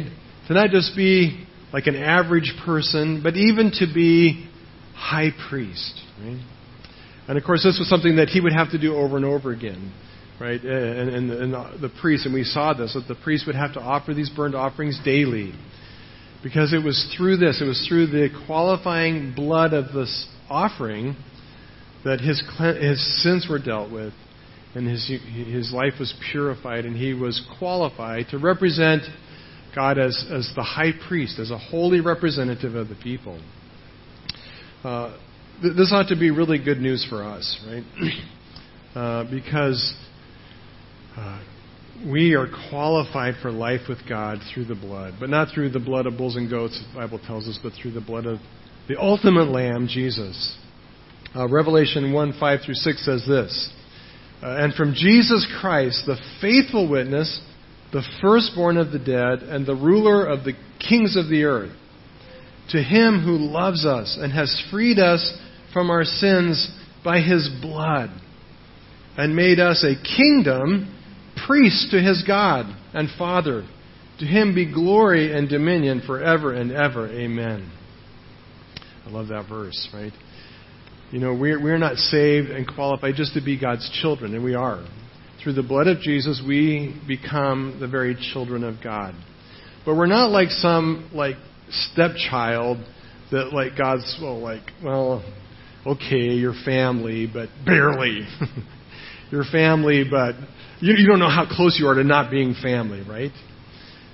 to 0.48 0.54
not 0.54 0.70
just 0.70 0.96
be 0.96 1.46
like 1.72 1.86
an 1.86 1.96
average 1.96 2.52
person, 2.64 3.20
but 3.22 3.36
even 3.36 3.70
to 3.78 3.86
be 3.92 4.48
high 4.94 5.30
priest. 5.48 6.00
Right? 6.20 6.40
And 7.28 7.38
of 7.38 7.44
course, 7.44 7.62
this 7.62 7.78
was 7.78 7.88
something 7.88 8.16
that 8.16 8.28
he 8.28 8.40
would 8.40 8.52
have 8.52 8.70
to 8.72 8.78
do 8.78 8.94
over 8.94 9.16
and 9.16 9.24
over 9.24 9.52
again 9.52 9.92
right? 10.42 10.60
And, 10.60 11.08
and, 11.08 11.30
and 11.30 11.82
the 11.82 11.90
priest, 12.00 12.26
and 12.26 12.34
we 12.34 12.42
saw 12.42 12.74
this, 12.74 12.94
that 12.94 13.06
the 13.06 13.20
priest 13.22 13.46
would 13.46 13.54
have 13.54 13.74
to 13.74 13.80
offer 13.80 14.12
these 14.12 14.28
burnt 14.28 14.54
offerings 14.54 15.00
daily. 15.04 15.54
Because 16.42 16.72
it 16.72 16.84
was 16.84 17.14
through 17.16 17.36
this, 17.36 17.62
it 17.62 17.64
was 17.64 17.86
through 17.88 18.08
the 18.08 18.28
qualifying 18.46 19.32
blood 19.34 19.72
of 19.72 19.92
this 19.94 20.26
offering 20.50 21.14
that 22.04 22.20
his, 22.20 22.42
his 22.80 23.22
sins 23.22 23.46
were 23.48 23.58
dealt 23.58 23.92
with 23.92 24.12
and 24.74 24.88
his, 24.88 25.06
his 25.06 25.72
life 25.72 25.94
was 25.98 26.14
purified 26.30 26.84
and 26.84 26.96
he 26.96 27.12
was 27.14 27.44
qualified 27.58 28.26
to 28.30 28.38
represent 28.38 29.02
God 29.74 29.98
as, 29.98 30.24
as 30.30 30.50
the 30.54 30.62
high 30.62 30.92
priest, 31.08 31.38
as 31.38 31.50
a 31.50 31.58
holy 31.58 32.00
representative 32.00 32.74
of 32.74 32.88
the 32.88 32.94
people. 32.96 33.40
Uh, 34.82 35.16
th- 35.62 35.76
this 35.76 35.92
ought 35.92 36.08
to 36.08 36.16
be 36.16 36.30
really 36.30 36.62
good 36.62 36.78
news 36.78 37.06
for 37.08 37.22
us, 37.22 37.60
right? 37.66 37.84
Uh, 38.94 39.24
because 39.30 39.94
uh, 41.16 41.42
we 42.06 42.34
are 42.34 42.46
qualified 42.68 43.32
for 43.40 43.50
life 43.50 43.80
with 43.88 43.96
God 44.06 44.36
through 44.52 44.66
the 44.66 44.74
blood, 44.74 45.14
but 45.18 45.30
not 45.30 45.48
through 45.54 45.70
the 45.70 45.80
blood 45.80 46.04
of 46.04 46.18
bulls 46.18 46.36
and 46.36 46.50
goats, 46.50 46.78
the 46.92 47.00
Bible 47.00 47.18
tells 47.26 47.48
us, 47.48 47.58
but 47.62 47.72
through 47.72 47.92
the 47.92 48.02
blood 48.02 48.26
of 48.26 48.38
the 48.88 49.00
ultimate 49.00 49.48
Lamb, 49.48 49.88
Jesus. 49.88 50.58
Uh, 51.34 51.48
Revelation 51.48 52.12
1 52.12 52.34
5 52.38 52.60
through 52.64 52.74
6 52.74 53.04
says 53.04 53.24
this 53.26 53.72
uh, 54.42 54.56
And 54.58 54.74
from 54.74 54.94
Jesus 54.94 55.46
Christ, 55.60 56.02
the 56.06 56.20
faithful 56.40 56.88
witness, 56.88 57.40
the 57.92 58.02
firstborn 58.20 58.76
of 58.76 58.92
the 58.92 58.98
dead, 58.98 59.48
and 59.48 59.66
the 59.66 59.74
ruler 59.74 60.26
of 60.26 60.44
the 60.44 60.52
kings 60.78 61.16
of 61.16 61.28
the 61.28 61.44
earth, 61.44 61.72
to 62.70 62.82
him 62.82 63.22
who 63.24 63.38
loves 63.38 63.86
us 63.86 64.18
and 64.20 64.32
has 64.32 64.62
freed 64.70 64.98
us 64.98 65.38
from 65.72 65.90
our 65.90 66.04
sins 66.04 66.70
by 67.04 67.20
his 67.20 67.50
blood 67.60 68.10
and 69.16 69.36
made 69.36 69.58
us 69.58 69.84
a 69.84 69.94
kingdom, 70.16 70.98
priests 71.46 71.90
to 71.90 72.00
his 72.00 72.22
God 72.26 72.66
and 72.94 73.08
Father. 73.18 73.66
To 74.20 74.24
him 74.24 74.54
be 74.54 74.72
glory 74.72 75.36
and 75.36 75.48
dominion 75.48 76.02
forever 76.06 76.52
and 76.52 76.72
ever. 76.72 77.08
Amen. 77.08 77.70
I 79.06 79.10
love 79.10 79.28
that 79.28 79.48
verse, 79.48 79.88
right? 79.92 80.12
You 81.12 81.18
know, 81.18 81.34
we're, 81.34 81.62
we're 81.62 81.76
not 81.76 81.96
saved 81.96 82.48
and 82.48 82.66
qualified 82.66 83.16
just 83.16 83.34
to 83.34 83.44
be 83.44 83.60
God's 83.60 83.88
children, 84.00 84.34
and 84.34 84.42
we 84.42 84.54
are. 84.54 84.82
Through 85.44 85.52
the 85.52 85.62
blood 85.62 85.86
of 85.86 86.00
Jesus, 86.00 86.42
we 86.46 86.98
become 87.06 87.76
the 87.80 87.86
very 87.86 88.16
children 88.32 88.64
of 88.64 88.76
God. 88.82 89.14
But 89.84 89.96
we're 89.96 90.06
not 90.06 90.30
like 90.30 90.48
some, 90.48 91.10
like, 91.12 91.34
stepchild 91.68 92.78
that, 93.30 93.52
like, 93.52 93.76
God's, 93.76 94.18
well, 94.22 94.40
like, 94.40 94.62
well, 94.82 95.22
okay, 95.86 96.30
your 96.30 96.54
family, 96.64 97.28
but 97.30 97.50
barely. 97.66 98.26
your 99.30 99.44
family, 99.44 100.04
but 100.10 100.34
you, 100.80 100.94
you 100.96 101.06
don't 101.06 101.18
know 101.18 101.28
how 101.28 101.44
close 101.46 101.76
you 101.78 101.88
are 101.88 101.94
to 101.94 102.04
not 102.04 102.30
being 102.30 102.54
family, 102.62 103.02
right? 103.06 103.32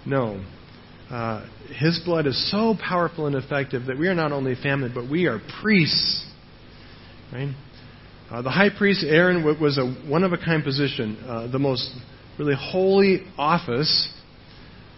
No. 0.05 0.45
Uh, 1.09 1.47
his 1.79 2.01
blood 2.05 2.27
is 2.27 2.51
so 2.51 2.75
powerful 2.77 3.29
and 3.29 3.37
effective 3.37 3.87
that 3.87 3.97
we 3.97 4.09
are 4.09 4.15
not 4.15 4.33
only 4.33 4.57
family, 4.57 4.91
but 4.93 5.09
we 5.09 5.27
are 5.27 5.41
priests. 5.63 6.25
Right? 7.33 7.55
Uh, 8.31 8.43
the 8.43 8.51
high 8.51 8.71
priest 8.77 9.05
Aaron 9.07 9.43
was 9.61 9.79
a 9.79 9.87
one 10.09 10.25
of 10.25 10.33
a 10.33 10.39
kind 10.39 10.63
position, 10.63 11.17
uh, 11.27 11.51
the 11.51 11.59
most 11.59 11.91
really 12.39 12.55
holy 12.55 13.23
office, 13.37 14.13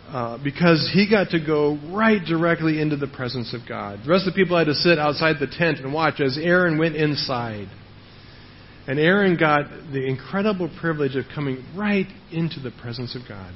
uh, 0.09 0.39
because 0.43 0.91
he 0.93 1.09
got 1.09 1.31
to 1.31 1.39
go 1.45 1.79
right 1.93 2.21
directly 2.25 2.81
into 2.81 2.97
the 2.97 3.07
presence 3.07 3.55
of 3.55 3.61
God. 3.69 4.01
The 4.05 4.11
rest 4.11 4.27
of 4.27 4.35
the 4.35 4.43
people 4.43 4.59
had 4.59 4.67
to 4.67 4.75
sit 4.75 4.99
outside 4.99 5.37
the 5.39 5.47
tent 5.47 5.79
and 5.79 5.93
watch 5.93 6.21
as 6.21 6.37
Aaron 6.37 6.79
went 6.79 6.97
inside. 6.97 7.69
And 8.89 8.99
Aaron 8.99 9.37
got 9.37 9.67
the 9.93 10.05
incredible 10.05 10.69
privilege 10.81 11.15
of 11.15 11.27
coming 11.33 11.65
right 11.77 12.07
into 12.33 12.59
the 12.59 12.73
presence 12.73 13.15
of 13.15 13.23
God. 13.29 13.55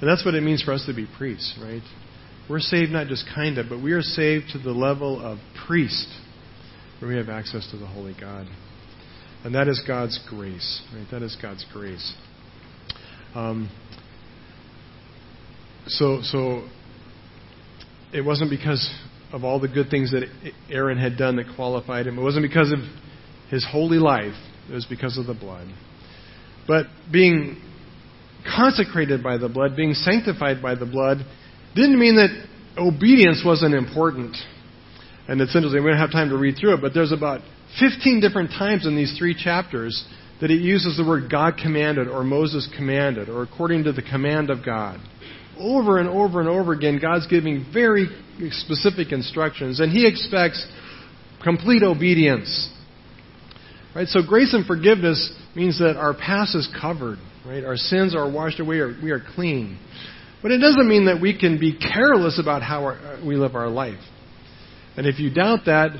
And 0.00 0.08
that's 0.08 0.24
what 0.24 0.34
it 0.34 0.42
means 0.42 0.62
for 0.62 0.72
us 0.72 0.84
to 0.86 0.94
be 0.94 1.08
priests, 1.18 1.58
right? 1.60 1.82
We're 2.48 2.60
saved 2.60 2.92
not 2.92 3.08
just 3.08 3.24
kind 3.34 3.58
of, 3.58 3.66
but 3.68 3.82
we 3.82 3.92
are 3.92 4.02
saved 4.02 4.50
to 4.52 4.58
the 4.58 4.70
level 4.70 5.20
of 5.20 5.38
priest, 5.66 6.06
where 7.04 7.12
we 7.12 7.18
have 7.18 7.28
access 7.28 7.68
to 7.70 7.76
the 7.76 7.86
Holy 7.86 8.14
God. 8.18 8.46
And 9.44 9.54
that 9.54 9.68
is 9.68 9.82
God's 9.86 10.18
grace, 10.28 10.82
right? 10.94 11.06
That 11.10 11.22
is 11.22 11.36
God's 11.40 11.64
grace. 11.70 12.14
Um, 13.34 13.68
so, 15.86 16.20
so 16.22 16.66
it 18.12 18.22
wasn't 18.22 18.48
because 18.48 18.90
of 19.32 19.44
all 19.44 19.60
the 19.60 19.68
good 19.68 19.90
things 19.90 20.12
that 20.12 20.24
Aaron 20.70 20.96
had 20.96 21.18
done 21.18 21.36
that 21.36 21.54
qualified 21.56 22.06
him. 22.06 22.18
It 22.18 22.22
wasn't 22.22 22.48
because 22.48 22.72
of 22.72 22.78
his 23.50 23.66
holy 23.70 23.98
life. 23.98 24.34
It 24.70 24.72
was 24.72 24.86
because 24.86 25.18
of 25.18 25.26
the 25.26 25.34
blood. 25.34 25.68
But 26.66 26.86
being 27.12 27.60
consecrated 28.56 29.22
by 29.22 29.36
the 29.36 29.50
blood, 29.50 29.76
being 29.76 29.92
sanctified 29.92 30.62
by 30.62 30.74
the 30.74 30.86
blood, 30.86 31.18
didn't 31.74 31.98
mean 31.98 32.16
that 32.16 32.30
obedience 32.78 33.42
wasn't 33.44 33.74
important. 33.74 34.36
And 35.28 35.40
it's 35.40 35.56
interesting, 35.56 35.82
we 35.82 35.90
don't 35.90 35.98
have 35.98 36.12
time 36.12 36.28
to 36.28 36.36
read 36.36 36.56
through 36.60 36.74
it, 36.74 36.80
but 36.80 36.92
there's 36.92 37.12
about 37.12 37.40
15 37.80 38.20
different 38.20 38.50
times 38.50 38.86
in 38.86 38.94
these 38.94 39.16
three 39.18 39.34
chapters 39.34 40.04
that 40.40 40.50
it 40.50 40.60
uses 40.60 40.96
the 40.96 41.06
word 41.06 41.30
God 41.30 41.54
commanded 41.56 42.08
or 42.08 42.24
Moses 42.24 42.68
commanded 42.76 43.28
or 43.28 43.42
according 43.42 43.84
to 43.84 43.92
the 43.92 44.02
command 44.02 44.50
of 44.50 44.64
God. 44.64 45.00
Over 45.58 45.98
and 45.98 46.08
over 46.08 46.40
and 46.40 46.48
over 46.48 46.72
again, 46.72 46.98
God's 47.00 47.26
giving 47.28 47.64
very 47.72 48.08
specific 48.50 49.12
instructions, 49.12 49.80
and 49.80 49.90
He 49.90 50.06
expects 50.06 50.66
complete 51.42 51.82
obedience. 51.82 52.70
Right? 53.94 54.08
So 54.08 54.20
grace 54.26 54.52
and 54.52 54.66
forgiveness 54.66 55.32
means 55.54 55.78
that 55.78 55.96
our 55.96 56.12
past 56.12 56.56
is 56.56 56.68
covered. 56.80 57.18
Right? 57.46 57.64
Our 57.64 57.76
sins 57.76 58.16
are 58.16 58.28
washed 58.28 58.58
away, 58.58 58.78
or 58.78 58.96
we 59.00 59.12
are 59.12 59.22
clean. 59.34 59.78
But 60.42 60.50
it 60.50 60.58
doesn't 60.58 60.88
mean 60.88 61.06
that 61.06 61.20
we 61.20 61.38
can 61.38 61.60
be 61.60 61.78
careless 61.78 62.40
about 62.40 62.62
how 62.62 62.84
our, 62.84 63.20
we 63.24 63.36
live 63.36 63.54
our 63.54 63.68
life. 63.68 64.00
And 64.96 65.06
if 65.06 65.18
you 65.18 65.30
doubt 65.30 65.60
that, 65.66 65.90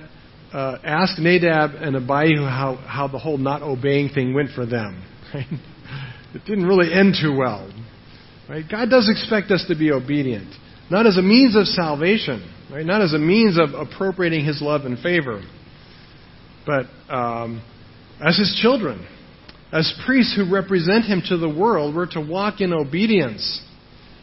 uh, 0.53 0.79
ask 0.85 1.19
Nadab 1.19 1.73
and 1.75 1.97
Abihu 1.97 2.45
how, 2.45 2.77
how 2.87 3.09
the 3.09 3.19
whole 3.19 3.39
not 3.39 3.63
obeying 3.63 4.11
thing 4.11 4.35
went 4.35 4.51
for 4.55 4.67
them. 4.67 5.05
Right? 5.35 5.47
It 6.33 6.45
didn't 6.47 6.67
really 6.67 6.93
end 6.93 7.17
too 7.21 7.37
well. 7.37 7.73
Right? 8.49 8.65
God 8.69 8.89
does 8.91 9.09
expect 9.09 9.51
us 9.51 9.65
to 9.69 9.77
be 9.77 9.91
obedient, 9.91 10.49
not 10.91 11.07
as 11.07 11.17
a 11.17 11.23
means 11.23 11.57
of 11.57 11.67
salvation, 11.67 12.49
right? 12.71 12.87
not 12.87 13.03
as 13.03 13.15
a 13.15 13.19
means 13.19 13.59
of 13.59 13.71
appropriating 13.75 14.45
His 14.45 14.63
love 14.63 14.83
and 14.85 14.99
favor, 14.99 15.43
but 16.67 16.87
um, 17.09 17.63
as 18.21 18.39
His 18.39 18.57
children. 18.61 19.07
As 19.73 19.93
priests 20.07 20.37
who 20.37 20.53
represent 20.53 21.05
Him 21.05 21.21
to 21.29 21.37
the 21.37 21.49
world, 21.49 21.97
we're 21.97 22.11
to 22.13 22.21
walk 22.21 22.61
in 22.61 22.73
obedience. 22.73 23.61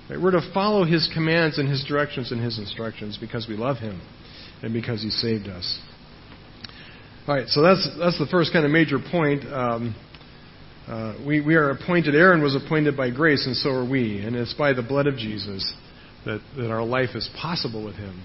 Right? 0.09 0.21
We're 0.21 0.31
to 0.31 0.51
follow 0.53 0.85
His 0.85 1.09
commands 1.13 1.57
and 1.57 1.67
His 1.67 1.83
directions 1.85 2.31
and 2.31 2.41
His 2.41 2.57
instructions 2.57 3.17
because 3.19 3.47
we 3.49 3.55
love 3.55 3.77
Him 3.77 4.01
and 4.61 4.73
because 4.73 5.01
He 5.01 5.09
saved 5.09 5.47
us. 5.47 5.79
All 7.27 7.35
right, 7.35 7.47
so 7.47 7.61
that's 7.61 7.87
that's 7.99 8.17
the 8.19 8.27
first 8.29 8.51
kind 8.53 8.65
of 8.65 8.71
major 8.71 8.97
point. 8.99 9.43
Um, 9.51 9.95
uh, 10.87 11.15
we 11.25 11.41
we 11.41 11.55
are 11.55 11.69
appointed. 11.69 12.15
Aaron 12.15 12.41
was 12.41 12.55
appointed 12.55 12.97
by 12.97 13.11
grace, 13.11 13.45
and 13.45 13.55
so 13.55 13.69
are 13.69 13.89
we, 13.89 14.19
and 14.19 14.35
it's 14.35 14.53
by 14.53 14.73
the 14.73 14.83
blood 14.83 15.07
of 15.07 15.15
Jesus 15.15 15.73
that 16.25 16.41
that 16.57 16.71
our 16.71 16.83
life 16.83 17.15
is 17.15 17.29
possible 17.39 17.83
with 17.85 17.95
Him. 17.95 18.21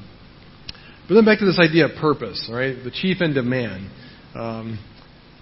But 1.09 1.15
then 1.15 1.25
back 1.25 1.39
to 1.39 1.45
this 1.45 1.59
idea 1.59 1.87
of 1.87 1.93
purpose, 2.01 2.47
all 2.49 2.57
right? 2.57 2.77
The 2.83 2.91
chief 2.91 3.21
end 3.21 3.37
of 3.37 3.45
man. 3.45 3.91
Um, 4.35 4.79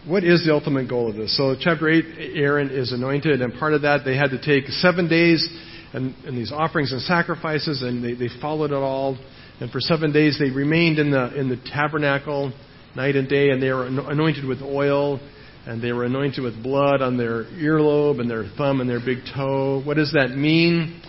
what 0.07 0.23
is 0.23 0.45
the 0.45 0.53
ultimate 0.53 0.89
goal 0.89 1.09
of 1.09 1.17
this? 1.17 1.35
So, 1.35 1.57
chapter 1.59 1.89
8, 1.89 2.05
Aaron 2.35 2.71
is 2.71 2.93
anointed, 2.93 3.41
and 3.41 3.55
part 3.55 3.73
of 3.73 3.83
that, 3.83 4.05
they 4.05 4.17
had 4.17 4.31
to 4.31 4.43
take 4.43 4.69
seven 4.69 5.09
days 5.09 5.49
and, 5.95 6.15
and 6.27 6.37
these 6.37 6.53
offerings 6.53 6.93
and 6.93 7.01
sacrifices, 7.01 7.81
and 7.81 8.05
they, 8.05 8.13
they 8.13 8.29
followed 8.41 8.73
it 8.73 8.75
all. 8.75 9.17
And 9.61 9.71
for 9.71 9.81
seven 9.81 10.13
days, 10.13 10.39
they 10.39 10.51
remained 10.51 10.99
in 10.99 11.11
the, 11.11 11.39
in 11.39 11.49
the 11.49 11.57
tabernacle 11.73 12.53
night 12.97 13.17
and 13.17 13.29
day, 13.29 13.51
and 13.51 13.63
they 13.63 13.71
were 13.71 13.87
anointed 13.87 14.45
with 14.45 14.61
oil, 14.63 15.21
and 15.67 15.83
they 15.83 15.93
were 15.93 16.05
anointed 16.05 16.43
with 16.43 16.61
blood 16.63 17.03
on 17.03 17.17
their 17.17 17.45
earlobe 17.45 18.21
and 18.21 18.29
their 18.29 18.45
thumb 18.57 18.81
and 18.81 18.91
their 18.91 19.01
big 19.01 19.19
toe. 19.35 19.81
What 19.85 19.97
does 19.97 20.13
that 20.13 20.31
mean? 20.31 21.01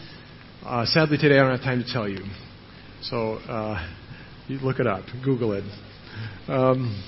Uh, 0.63 0.85
sadly, 0.85 1.17
today 1.17 1.35
I 1.35 1.43
don't 1.43 1.51
have 1.51 1.61
time 1.61 1.83
to 1.83 1.91
tell 1.91 2.07
you. 2.07 2.23
So, 3.01 3.33
uh, 3.33 3.87
you 4.47 4.59
look 4.59 4.79
it 4.79 4.87
up, 4.87 5.05
Google 5.23 5.53
it. 5.53 5.63
Um, 6.47 7.03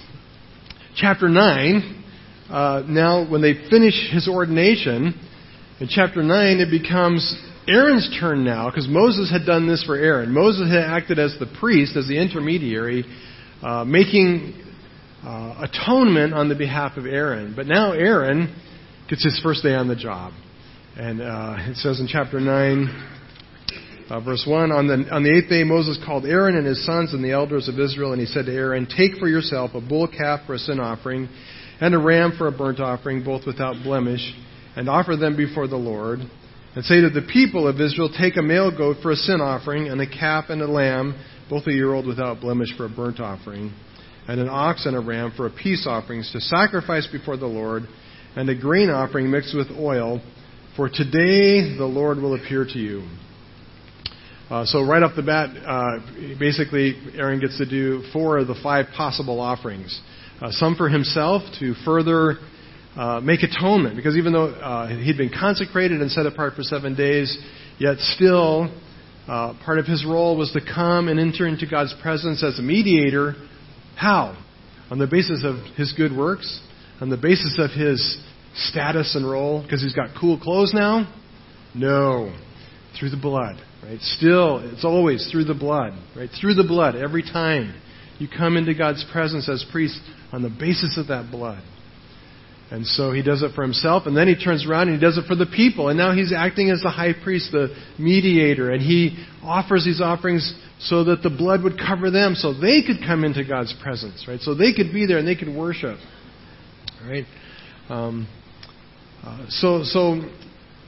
chapter 0.96 1.30
9, 1.30 2.04
uh, 2.50 2.84
now 2.88 3.30
when 3.30 3.42
they 3.42 3.54
finish 3.70 3.94
his 4.12 4.28
ordination, 4.28 5.14
in 5.80 5.88
chapter 5.88 6.24
9 6.24 6.60
it 6.60 6.72
becomes 6.72 7.36
Aaron's 7.68 8.18
turn 8.20 8.46
now, 8.46 8.70
because 8.70 8.88
Moses 8.88 9.30
had 9.30 9.46
done 9.46 9.68
this 9.68 9.84
for 9.84 9.96
Aaron. 9.96 10.34
Moses 10.34 10.70
had 10.70 10.84
acted 10.84 11.20
as 11.20 11.36
the 11.38 11.48
priest, 11.60 11.98
as 11.98 12.08
the 12.08 12.18
intermediary, 12.18 13.04
uh, 13.62 13.84
making 13.84 14.54
uh, 15.22 15.68
atonement 15.70 16.34
on 16.34 16.48
the 16.48 16.56
behalf 16.56 16.96
of 16.96 17.06
Aaron. 17.06 17.54
But 17.56 17.68
now 17.68 17.92
Aaron 17.92 18.56
gets 19.10 19.24
his 19.24 19.40
first 19.44 19.64
day 19.64 19.74
on 19.74 19.90
the 19.90 19.96
job. 19.98 20.32
And 20.96 21.22
uh, 21.22 21.56
it 21.60 21.76
says 21.76 22.00
in 22.00 22.08
chapter 22.08 22.40
9, 22.40 23.14
uh, 24.10 24.22
verse 24.22 24.46
1 24.48 24.72
on 24.72 24.88
the, 24.88 25.14
on 25.14 25.24
the 25.24 25.38
eighth 25.38 25.50
day, 25.50 25.66
Moses 25.66 26.00
called 26.06 26.26
Aaron 26.26 26.56
and 26.56 26.66
his 26.66 26.86
sons 26.86 27.14
and 27.14 27.22
the 27.22 27.32
elders 27.32 27.68
of 27.68 27.78
Israel, 27.78 28.14
and 28.14 28.22
he 28.22 28.28
said 28.28 28.46
to 28.46 28.54
Aaron, 28.54 28.88
Take 28.88 29.18
for 29.20 29.28
yourself 29.28 29.72
a 29.74 29.82
bull 29.82 30.08
calf 30.08 30.42
for 30.48 30.54
a 30.54 30.58
sin 30.58 30.80
offering, 30.80 31.28
and 31.82 31.94
a 31.94 32.00
ram 32.00 32.34
for 32.38 32.48
a 32.48 32.52
burnt 32.52 32.80
offering, 32.80 33.26
both 33.26 33.46
without 33.46 33.76
blemish, 33.84 34.22
and 34.78 34.88
offer 34.88 35.18
them 35.18 35.36
before 35.36 35.68
the 35.68 35.76
Lord. 35.76 36.20
And 36.78 36.86
say 36.86 37.02
to 37.02 37.10
the 37.10 37.24
people 37.34 37.68
of 37.68 37.82
Israel, 37.82 38.08
Take 38.16 38.38
a 38.38 38.44
male 38.44 38.70
goat 38.70 38.98
for 39.02 39.10
a 39.10 39.16
sin 39.16 39.42
offering, 39.42 39.88
and 39.88 40.00
a 40.00 40.06
calf 40.06 40.46
and 40.50 40.62
a 40.62 40.68
lamb, 40.68 41.20
both 41.50 41.66
a 41.66 41.72
year 41.72 41.92
old 41.92 42.06
without 42.06 42.40
blemish, 42.40 42.70
for 42.78 42.86
a 42.86 42.90
burnt 42.90 43.20
offering, 43.20 43.74
and 44.28 44.40
an 44.40 44.48
ox 44.48 44.86
and 44.86 44.96
a 44.96 45.00
ram 45.00 45.34
for 45.36 45.48
a 45.48 45.50
peace 45.50 45.88
offering, 45.90 46.24
to 46.32 46.40
sacrifice 46.40 47.08
before 47.12 47.36
the 47.36 47.48
Lord, 47.48 47.88
and 48.36 48.48
a 48.48 48.54
grain 48.54 48.92
offering 48.92 49.32
mixed 49.32 49.56
with 49.56 49.72
oil. 49.72 50.22
For 50.76 50.88
today 50.88 51.76
the 51.76 51.90
Lord 51.92 52.20
will 52.20 52.36
appear 52.36 52.64
to 52.64 52.78
you. 52.78 53.08
Uh, 54.48 54.64
so 54.66 54.86
right 54.86 55.02
off 55.02 55.16
the 55.16 55.24
bat, 55.24 55.50
uh, 55.66 56.38
basically, 56.38 56.94
Aaron 57.16 57.40
gets 57.40 57.58
to 57.58 57.68
do 57.68 58.04
four 58.14 58.38
of 58.38 58.46
the 58.46 58.60
five 58.62 58.86
possible 58.96 59.40
offerings. 59.40 60.00
Uh, 60.40 60.52
some 60.52 60.76
for 60.76 60.90
himself 60.90 61.42
to 61.60 61.74
further 61.84 62.38
uh, 62.98 63.20
make 63.22 63.42
atonement, 63.44 63.96
because 63.96 64.18
even 64.18 64.34
though 64.34 64.48
uh, 64.48 64.88
he'd 64.88 65.18
been 65.18 65.32
consecrated 65.38 66.02
and 66.02 66.12
set 66.12 66.26
apart 66.26 66.54
for 66.56 66.64
seven 66.64 66.96
days, 66.96 67.38
yet 67.80 67.98
still 68.00 68.74
uh, 69.28 69.54
part 69.64 69.80
of 69.80 69.86
his 69.86 70.06
role 70.06 70.36
was 70.36 70.52
to 70.54 70.62
come 70.62 71.08
and 71.08 71.20
enter 71.20 71.48
into 71.48 71.68
God's 71.68 71.94
presence 72.02 72.44
as 72.44 72.58
a 72.60 72.62
mediator. 72.62 73.36
How? 73.96 74.38
On 74.90 74.98
the 74.98 75.08
basis 75.08 75.44
of 75.44 75.58
his 75.76 75.94
good 75.94 76.16
works? 76.16 76.62
On 77.00 77.10
the 77.10 77.18
basis 77.18 77.60
of 77.60 77.72
his 77.72 78.20
status 78.56 79.16
and 79.16 79.30
role? 79.30 79.62
Because 79.62 79.82
he's 79.82 79.94
got 79.94 80.10
cool 80.20 80.40
clothes 80.40 80.74
now? 80.74 81.14
No. 81.76 82.36
Through 82.98 83.12
the 83.12 83.22
blood 83.22 83.62
Right? 83.84 84.00
Still, 84.02 84.60
it's 84.60 84.84
always 84.84 85.30
through 85.32 85.46
the 85.46 85.54
blood. 85.54 85.94
Right? 86.16 86.30
Through 86.40 86.56
the 86.56 86.64
blood 86.64 86.96
every 86.96 87.24
time 87.24 87.74
you 88.20 88.28
come 88.28 88.58
into 88.58 88.74
God's 88.74 89.06
presence 89.12 89.48
as 89.48 89.66
priest 89.72 90.00
on 90.34 90.42
the 90.42 90.50
basis 90.50 90.98
of 90.98 91.08
that 91.08 91.32
blood. 91.32 91.64
And 92.70 92.86
so 92.86 93.14
he 93.14 93.22
does 93.22 93.44
it 93.44 93.56
for 93.56 93.62
himself, 93.62 94.08
and 94.08 94.18
then 94.18 94.28
he 94.28 94.36
turns 94.36 94.68
around 94.68 94.90
and 94.90 95.00
he 95.00 95.02
does 95.02 95.18
it 95.18 95.26
for 95.26 95.36
the 95.36 95.46
people. 95.46 95.88
And 95.88 95.98
now 95.98 96.14
he's 96.14 96.34
acting 96.36 96.70
as 96.70 96.82
the 96.82 96.90
high 96.90 97.14
priest, 97.14 97.52
the 97.54 97.74
mediator, 97.98 98.72
and 98.72 98.82
he 98.82 99.26
offers 99.42 99.86
these 99.86 100.02
offerings 100.02 100.54
so 100.80 101.06
that 101.06 101.24
the 101.24 101.30
blood 101.30 101.64
would 101.64 101.78
cover 101.80 102.12
them, 102.12 102.36
so 102.36 102.54
they 102.54 102.84
could 102.86 102.98
come 103.06 103.24
into 103.24 103.46
God's 103.46 103.74
presence, 103.82 104.26
right? 104.28 104.42
So 104.42 104.54
they 104.54 104.74
could 104.74 104.92
be 104.92 105.06
there 105.06 105.18
and 105.18 105.28
they 105.28 105.36
could 105.36 105.54
worship, 105.54 105.98
right? 107.08 107.24
Um, 107.88 108.28
uh, 109.24 109.46
so, 109.48 109.84
so, 109.84 110.20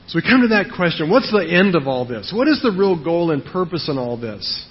so 0.06 0.12
we 0.14 0.22
come 0.22 0.42
to 0.42 0.48
that 0.48 0.66
question: 0.76 1.08
What's 1.08 1.32
the 1.32 1.48
end 1.48 1.74
of 1.76 1.88
all 1.88 2.06
this? 2.06 2.30
What 2.34 2.46
is 2.46 2.60
the 2.62 2.76
real 2.76 3.02
goal 3.02 3.30
and 3.30 3.42
purpose 3.42 3.88
in 3.88 3.96
all 3.96 4.20
this? 4.20 4.66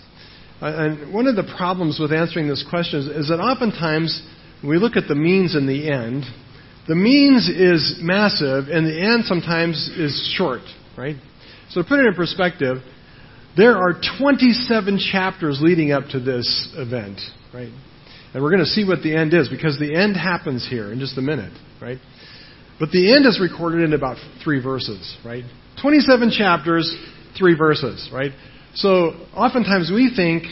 Uh, 0.62 0.74
and 0.78 1.14
one 1.14 1.26
of 1.26 1.36
the 1.36 1.52
problems 1.58 1.98
with 2.00 2.14
answering 2.14 2.48
this 2.48 2.64
question 2.70 3.00
is, 3.00 3.08
is 3.08 3.28
that 3.30 3.40
oftentimes 3.40 4.22
when 4.62 4.70
we 4.70 4.78
look 4.78 4.96
at 4.96 5.08
the 5.08 5.16
means 5.16 5.56
and 5.56 5.68
the 5.68 5.90
end, 5.90 6.24
the 6.90 6.96
means 6.96 7.48
is 7.48 8.00
massive, 8.02 8.68
and 8.68 8.88
the 8.88 9.00
end 9.00 9.26
sometimes 9.26 9.92
is 9.96 10.34
short, 10.36 10.62
right? 10.98 11.16
So 11.70 11.84
to 11.84 11.88
put 11.88 12.00
it 12.00 12.08
in 12.08 12.16
perspective, 12.16 12.78
there 13.56 13.78
are 13.78 13.94
27 14.18 14.98
chapters 15.12 15.60
leading 15.62 15.92
up 15.92 16.06
to 16.14 16.20
this 16.20 16.74
event, 16.76 17.22
right? 17.54 17.70
And 18.34 18.42
we're 18.42 18.50
going 18.50 18.64
to 18.64 18.70
see 18.70 18.86
what 18.86 19.04
the 19.04 19.16
end 19.16 19.36
is 19.36 19.50
because 19.50 19.78
the 19.78 19.96
end 19.96 20.16
happens 20.16 20.68
here 20.68 20.92
in 20.92 21.00
just 21.00 21.16
a 21.20 21.22
minute, 21.22 21.54
right? 21.80 22.00
But 22.80 22.90
the 22.90 23.14
end 23.16 23.28
is 23.28 23.40
recorded 23.40 23.84
in 23.84 23.94
about 23.94 24.18
three 24.44 24.62
verses, 24.62 25.16
right? 25.24 25.44
27 25.84 26.32
chapters, 26.36 26.92
three 27.38 27.56
verses, 27.56 28.10
right? 28.12 28.32
So 28.74 29.12
oftentimes 29.36 29.92
we 29.94 30.12
think 30.16 30.46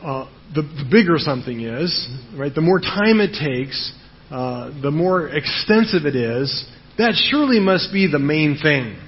uh, 0.00 0.30
the, 0.54 0.62
the 0.62 0.86
bigger 0.88 1.18
something 1.18 1.60
is, 1.60 2.08
right, 2.38 2.54
the 2.54 2.60
more 2.60 2.78
time 2.78 3.18
it 3.18 3.32
takes, 3.34 3.92
uh, 4.34 4.82
the 4.82 4.90
more 4.90 5.28
extensive 5.28 6.06
it 6.06 6.16
is, 6.16 6.66
that 6.98 7.14
surely 7.30 7.60
must 7.60 7.92
be 7.92 8.10
the 8.10 8.18
main 8.18 8.58
thing. 8.60 8.98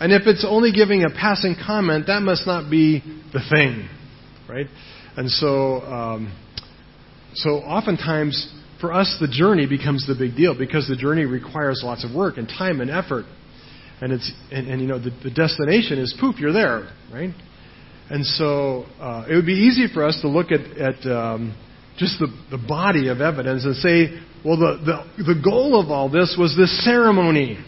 And 0.00 0.12
if 0.12 0.22
it's 0.26 0.44
only 0.44 0.72
giving 0.72 1.04
a 1.04 1.08
passing 1.08 1.54
comment, 1.54 2.08
that 2.08 2.20
must 2.20 2.44
not 2.44 2.68
be 2.68 2.98
the 3.32 3.38
thing, 3.48 3.88
right? 4.48 4.66
And 5.16 5.30
so, 5.30 5.82
um, 5.82 6.36
so 7.34 7.50
oftentimes 7.58 8.52
for 8.80 8.92
us, 8.92 9.16
the 9.20 9.28
journey 9.28 9.68
becomes 9.68 10.04
the 10.04 10.16
big 10.18 10.36
deal 10.36 10.58
because 10.58 10.88
the 10.88 10.96
journey 10.96 11.26
requires 11.26 11.82
lots 11.84 12.04
of 12.04 12.12
work 12.12 12.36
and 12.36 12.48
time 12.48 12.80
and 12.80 12.90
effort, 12.90 13.26
and 14.00 14.12
it's 14.12 14.32
and, 14.50 14.66
and 14.66 14.80
you 14.80 14.88
know 14.88 14.98
the, 14.98 15.10
the 15.22 15.30
destination 15.30 16.00
is 16.00 16.12
poof, 16.18 16.40
you're 16.40 16.52
there, 16.52 16.90
right? 17.12 17.30
And 18.10 18.26
so 18.26 18.86
uh, 18.98 19.26
it 19.30 19.36
would 19.36 19.46
be 19.46 19.52
easy 19.52 19.86
for 19.94 20.04
us 20.04 20.18
to 20.22 20.28
look 20.28 20.48
at 20.50 20.76
at 20.76 21.06
um, 21.06 21.54
just 21.98 22.18
the, 22.18 22.28
the 22.50 22.58
body 22.58 23.08
of 23.08 23.20
evidence 23.20 23.64
and 23.64 23.76
say, 23.76 24.20
well, 24.44 24.56
the, 24.58 25.06
the, 25.16 25.34
the 25.34 25.40
goal 25.42 25.80
of 25.80 25.90
all 25.90 26.10
this 26.10 26.36
was 26.38 26.56
this 26.56 26.84
ceremony. 26.84 27.58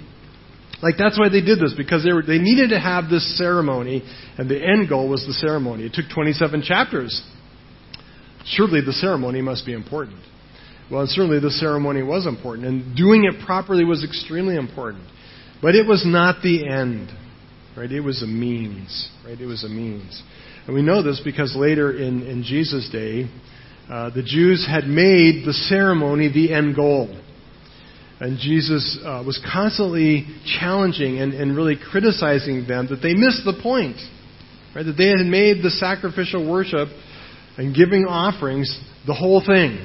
Like 0.83 0.97
that's 0.99 1.19
why 1.19 1.29
they 1.29 1.41
did 1.41 1.59
this 1.59 1.75
because 1.77 2.05
they 2.05 2.13
were, 2.13 2.23
they 2.23 2.39
needed 2.39 2.71
to 2.71 2.81
have 2.81 3.09
this 3.09 3.39
ceremony, 3.39 4.03
and 4.37 4.49
the 4.49 4.63
end 4.63 4.89
goal 4.89 5.09
was 5.09 5.25
the 5.27 5.33
ceremony. 5.33 5.87
It 5.87 5.95
took 5.95 6.05
27 6.15 6.63
chapters. 6.63 7.23
Surely 8.45 8.81
the 8.81 8.93
ceremony 8.93 9.41
must 9.41 9.65
be 9.65 9.73
important. 9.73 10.19
Well, 10.91 11.05
certainly 11.09 11.41
the 11.41 11.51
ceremony 11.51 12.03
was 12.03 12.27
important, 12.27 12.67
and 12.67 12.97
doing 12.97 13.25
it 13.25 13.45
properly 13.45 13.85
was 13.85 14.05
extremely 14.05 14.57
important. 14.57 15.05
But 15.63 15.75
it 15.75 15.87
was 15.87 16.05
not 16.07 16.43
the 16.43 16.69
end, 16.69 17.11
right? 17.77 17.91
It 17.91 18.03
was 18.03 18.23
a 18.23 18.27
means, 18.27 19.09
right? 19.25 19.41
It 19.41 19.47
was 19.47 19.65
a 19.65 19.69
means, 19.69 20.23
and 20.67 20.77
we 20.77 20.83
know 20.83 21.03
this 21.03 21.21
because 21.25 21.57
later 21.57 21.97
in 21.97 22.23
in 22.23 22.43
Jesus' 22.45 22.89
day, 22.93 23.29
uh, 23.91 24.11
the 24.11 24.23
Jews 24.23 24.67
had 24.69 24.85
made 24.85 25.47
the 25.47 25.53
ceremony 25.53 26.31
the 26.33 26.53
end 26.53 26.75
goal. 26.75 27.23
And 28.19 28.39
Jesus 28.39 28.99
uh, 29.05 29.23
was 29.27 29.39
constantly 29.53 30.27
challenging 30.59 31.19
and, 31.19 31.35
and 31.35 31.55
really 31.55 31.77
criticizing 31.77 32.67
them 32.67 32.89
that 32.89 33.03
they 33.03 33.15
missed 33.15 33.45
the 33.45 33.61
point. 33.63 33.97
Right? 34.75 34.85
That 34.85 34.97
they 34.97 35.09
had 35.09 35.27
made 35.27 35.63
the 35.63 35.71
sacrificial 35.71 36.51
worship 36.51 36.89
and 37.59 37.75
giving 37.75 38.07
offerings 38.07 38.81
the 39.07 39.15
whole 39.15 39.43
thing. 39.45 39.79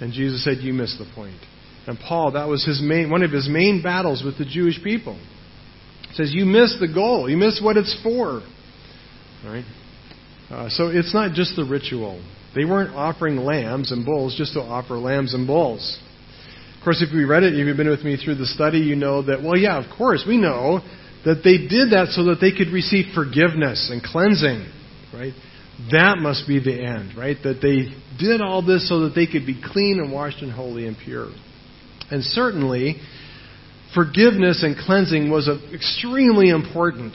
And 0.00 0.12
Jesus 0.12 0.42
said, 0.42 0.58
You 0.58 0.72
missed 0.72 0.98
the 0.98 1.10
point. 1.14 1.40
And 1.86 1.98
Paul, 1.98 2.32
that 2.32 2.48
was 2.48 2.64
his 2.64 2.82
main, 2.82 3.10
one 3.10 3.22
of 3.22 3.30
his 3.30 3.48
main 3.48 3.82
battles 3.82 4.22
with 4.24 4.38
the 4.38 4.44
Jewish 4.44 4.82
people. 4.82 5.18
He 6.08 6.14
says, 6.14 6.32
You 6.32 6.46
missed 6.46 6.80
the 6.80 6.92
goal. 6.92 7.28
You 7.28 7.36
missed 7.36 7.62
what 7.62 7.76
it's 7.76 7.98
for. 8.02 8.42
All 9.44 9.52
right? 9.52 9.64
Uh, 10.50 10.68
so 10.70 10.88
it's 10.88 11.12
not 11.12 11.34
just 11.34 11.56
the 11.56 11.64
ritual. 11.64 12.22
They 12.54 12.64
weren't 12.64 12.94
offering 12.94 13.36
lambs 13.36 13.92
and 13.92 14.04
bulls 14.04 14.34
just 14.36 14.54
to 14.54 14.60
offer 14.60 14.94
lambs 14.96 15.34
and 15.34 15.46
bulls. 15.46 15.98
Of 16.78 16.84
course, 16.84 17.04
if 17.06 17.12
we 17.14 17.24
read 17.24 17.42
it, 17.42 17.54
if 17.54 17.66
you've 17.66 17.76
been 17.76 17.90
with 17.90 18.04
me 18.04 18.16
through 18.16 18.36
the 18.36 18.46
study, 18.46 18.78
you 18.78 18.96
know 18.96 19.22
that, 19.22 19.42
well, 19.42 19.56
yeah, 19.56 19.78
of 19.78 19.96
course, 19.96 20.24
we 20.26 20.38
know 20.38 20.80
that 21.24 21.42
they 21.44 21.58
did 21.58 21.90
that 21.90 22.08
so 22.12 22.24
that 22.24 22.38
they 22.40 22.52
could 22.52 22.72
receive 22.72 23.12
forgiveness 23.14 23.90
and 23.92 24.02
cleansing, 24.02 24.64
right? 25.12 25.34
That 25.92 26.18
must 26.18 26.46
be 26.46 26.58
the 26.58 26.80
end, 26.80 27.16
right? 27.16 27.36
That 27.42 27.60
they 27.60 27.94
did 28.18 28.40
all 28.40 28.64
this 28.64 28.88
so 28.88 29.00
that 29.00 29.14
they 29.14 29.26
could 29.26 29.46
be 29.46 29.60
clean 29.60 30.00
and 30.00 30.12
washed 30.12 30.42
and 30.42 30.52
holy 30.52 30.86
and 30.86 30.96
pure. 30.96 31.30
And 32.10 32.22
certainly, 32.24 32.96
forgiveness 33.94 34.62
and 34.62 34.76
cleansing 34.76 35.30
was 35.30 35.48
extremely 35.74 36.48
important. 36.48 37.14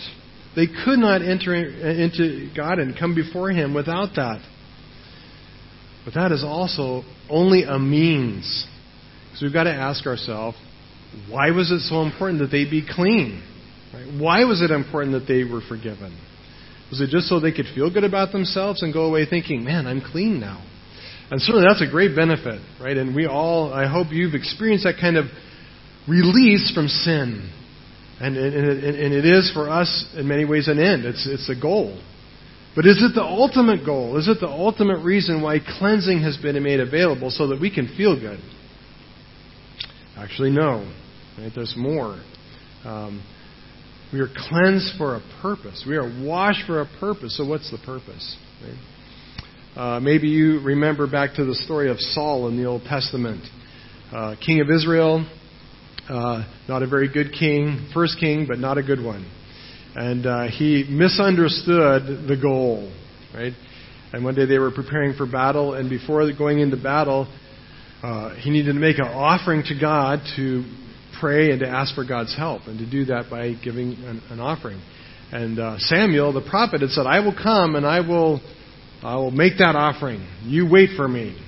They 0.56 0.68
could 0.68 1.00
not 1.00 1.22
enter 1.22 1.54
uh, 1.54 1.88
into 1.88 2.52
God 2.56 2.80
and 2.80 2.98
come 2.98 3.16
before 3.16 3.50
Him 3.50 3.74
without 3.74 4.16
that. 4.16 4.42
But 6.06 6.16
that 6.16 6.32
is 6.32 6.44
also 6.44 7.04
only 7.30 7.64
a 7.64 7.80
means. 7.80 8.68
So 9.36 9.46
we've 9.46 9.54
got 9.54 9.64
to 9.64 9.74
ask 9.74 10.06
ourselves, 10.06 10.58
why 11.30 11.52
was 11.52 11.72
it 11.72 11.80
so 11.82 12.02
important 12.02 12.40
that 12.40 12.52
they 12.52 12.70
be 12.70 12.86
clean? 12.88 13.44
Right? 13.94 14.20
Why 14.20 14.44
was 14.46 14.62
it 14.62 14.72
important 14.72 15.14
that 15.14 15.32
they 15.32 15.44
were 15.44 15.62
forgiven? 15.62 16.18
Was 16.90 17.02
it 17.02 17.10
just 17.10 17.28
so 17.28 17.40
they 17.40 17.52
could 17.52 17.68
feel 17.74 17.92
good 17.92 18.04
about 18.04 18.32
themselves 18.32 18.84
and 18.84 18.94
go 18.94 19.06
away 19.06 19.26
thinking, 19.26 19.64
man, 19.64 19.88
I'm 19.88 20.02
clean 20.02 20.40
now? 20.40 20.64
And 21.32 21.42
certainly 21.42 21.66
that's 21.68 21.82
a 21.82 21.90
great 21.90 22.16
benefit, 22.16 22.62
right? 22.82 22.96
And 22.96 23.16
we 23.16 23.26
all, 23.26 23.74
I 23.74 23.88
hope 23.88 24.08
you've 24.12 24.36
experienced 24.36 24.84
that 24.84 24.96
kind 25.00 25.18
of 25.18 25.26
release 26.08 26.72
from 26.74 26.88
sin. 26.88 27.50
And, 28.20 28.38
and, 28.38 28.84
and 28.84 29.14
it 29.14 29.26
is 29.26 29.52
for 29.54 29.70
us, 29.70 30.06
in 30.16 30.28
many 30.28 30.46
ways, 30.46 30.68
an 30.68 30.80
end. 30.80 31.06
It's, 31.06 31.28
it's 31.28 31.50
a 31.50 31.60
goal. 31.60 32.00
But 32.76 32.88
is 32.88 32.98
it 33.04 33.14
the 33.14 33.24
ultimate 33.24 33.86
goal? 33.86 34.18
Is 34.18 34.28
it 34.28 34.40
the 34.40 34.48
ultimate 34.48 35.04
reason 35.04 35.42
why 35.42 35.60
cleansing 35.60 36.22
has 36.24 36.38
been 36.38 36.62
made 36.64 36.80
available 36.80 37.30
so 37.30 37.48
that 37.48 37.62
we 37.62 37.74
can 37.74 37.88
feel 37.96 38.20
good? 38.20 38.40
Actually, 40.18 40.50
no. 40.50 40.92
Right? 41.38 41.52
There's 41.54 41.76
more. 41.78 42.20
Um, 42.84 43.24
we 44.12 44.20
are 44.20 44.28
cleansed 44.28 44.98
for 44.98 45.16
a 45.16 45.22
purpose. 45.42 45.86
We 45.88 45.98
are 45.98 46.26
washed 46.26 46.66
for 46.66 46.82
a 46.82 46.88
purpose. 47.00 47.38
So, 47.38 47.46
what's 47.48 47.70
the 47.70 47.80
purpose? 47.80 48.38
Right? 48.64 48.78
Uh, 49.76 50.00
maybe 50.00 50.28
you 50.28 50.60
remember 50.62 51.10
back 51.10 51.36
to 51.36 51.46
the 51.46 51.56
story 51.56 51.90
of 51.90 52.00
Saul 52.00 52.48
in 52.48 52.58
the 52.58 52.66
Old 52.66 52.84
Testament. 52.84 53.44
Uh, 54.12 54.36
king 54.44 54.62
of 54.62 54.70
Israel, 54.70 55.28
uh, 56.10 56.44
not 56.68 56.84
a 56.84 56.88
very 56.88 57.12
good 57.12 57.34
king, 57.38 57.90
first 57.94 58.20
king, 58.20 58.46
but 58.48 58.60
not 58.60 58.78
a 58.78 58.84
good 58.84 59.04
one 59.04 59.26
and 59.96 60.26
uh, 60.26 60.48
he 60.48 60.86
misunderstood 60.90 62.28
the 62.28 62.38
goal, 62.42 62.92
right? 63.34 63.54
And 64.12 64.24
one 64.24 64.36
day 64.36 64.46
they 64.46 64.60
were 64.60 64.72
preparing 64.72 65.16
for 65.16 65.26
battle, 65.26 65.74
and 65.74 65.90
before 65.90 66.32
going 66.38 66.60
into 66.60 66.78
battle, 66.78 67.28
uh, 68.02 68.36
he 68.36 68.50
needed 68.50 68.74
to 68.74 68.80
make 68.80 68.98
an 68.98 69.08
offering 69.08 69.64
to 69.64 69.80
God 69.80 70.20
to 70.36 70.64
pray 71.20 71.52
and 71.52 71.60
to 71.62 71.68
ask 71.68 71.96
for 71.96 72.06
God's 72.06 72.36
help, 72.36 72.64
and 72.68 72.80
to 72.80 72.90
do 72.90 73.06
that 73.06 73.30
by 73.30 73.54
giving 73.64 73.94
an, 74.04 74.22
an 74.30 74.40
offering. 74.40 74.82
And 75.32 75.60
uh, 75.60 75.78
Samuel, 75.80 76.34
the 76.34 76.48
prophet, 76.48 76.82
had 76.82 76.90
said, 76.90 77.06
"I 77.06 77.20
will 77.20 77.36
come 77.36 77.76
and 77.76 77.86
I 77.86 78.02
will, 78.02 78.42
I 79.02 79.16
will 79.16 79.32
make 79.32 79.58
that 79.60 79.76
offering. 79.76 80.28
You 80.44 80.70
wait 80.70 80.92
for 80.96 81.08
me." 81.08 81.40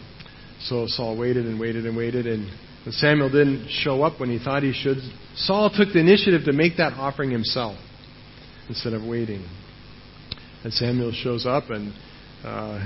So 0.62 0.86
Saul 0.88 1.17
waited 1.17 1.45
and 1.45 1.60
waited 1.60 1.86
and 1.86 1.95
waited, 1.95 2.25
and 2.25 2.49
Samuel 2.93 3.29
didn't 3.29 3.67
show 3.69 4.03
up 4.03 4.19
when 4.19 4.29
he 4.29 4.43
thought 4.43 4.63
he 4.63 4.73
should, 4.73 4.97
Saul 5.36 5.69
took 5.69 5.89
the 5.93 5.99
initiative 5.99 6.45
to 6.45 6.53
make 6.53 6.77
that 6.77 6.93
offering 6.93 7.31
himself 7.31 7.77
instead 8.69 8.93
of 8.93 9.04
waiting. 9.04 9.45
And 10.63 10.73
Samuel 10.73 11.12
shows 11.12 11.45
up 11.45 11.69
and 11.69 11.93
uh, 12.43 12.86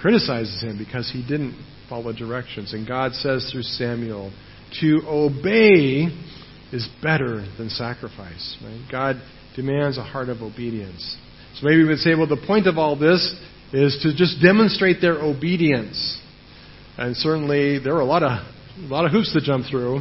criticizes 0.00 0.62
him 0.62 0.78
because 0.78 1.10
he 1.12 1.22
didn't 1.26 1.60
follow 1.88 2.12
directions. 2.12 2.72
And 2.72 2.86
God 2.86 3.12
says 3.12 3.50
through 3.52 3.62
Samuel, 3.62 4.32
to 4.80 5.02
obey 5.06 6.06
is 6.72 6.88
better 7.02 7.44
than 7.58 7.68
sacrifice. 7.68 8.56
Right? 8.62 8.80
God 8.90 9.16
demands 9.56 9.98
a 9.98 10.04
heart 10.04 10.28
of 10.28 10.42
obedience. 10.42 11.16
So 11.56 11.66
maybe 11.66 11.82
we 11.82 11.88
would 11.88 11.98
say, 11.98 12.14
well, 12.14 12.28
the 12.28 12.42
point 12.46 12.68
of 12.68 12.78
all 12.78 12.96
this 12.96 13.34
is 13.72 13.98
to 14.02 14.14
just 14.14 14.40
demonstrate 14.40 15.00
their 15.00 15.18
obedience. 15.18 16.20
And 16.96 17.16
certainly 17.16 17.78
there 17.78 17.94
were 17.94 18.00
a 18.00 18.04
lot 18.04 18.22
of 18.22 18.30
a 18.30 18.86
lot 18.86 19.04
of 19.04 19.10
hoops 19.10 19.32
to 19.32 19.40
jump 19.40 19.66
through. 19.68 20.00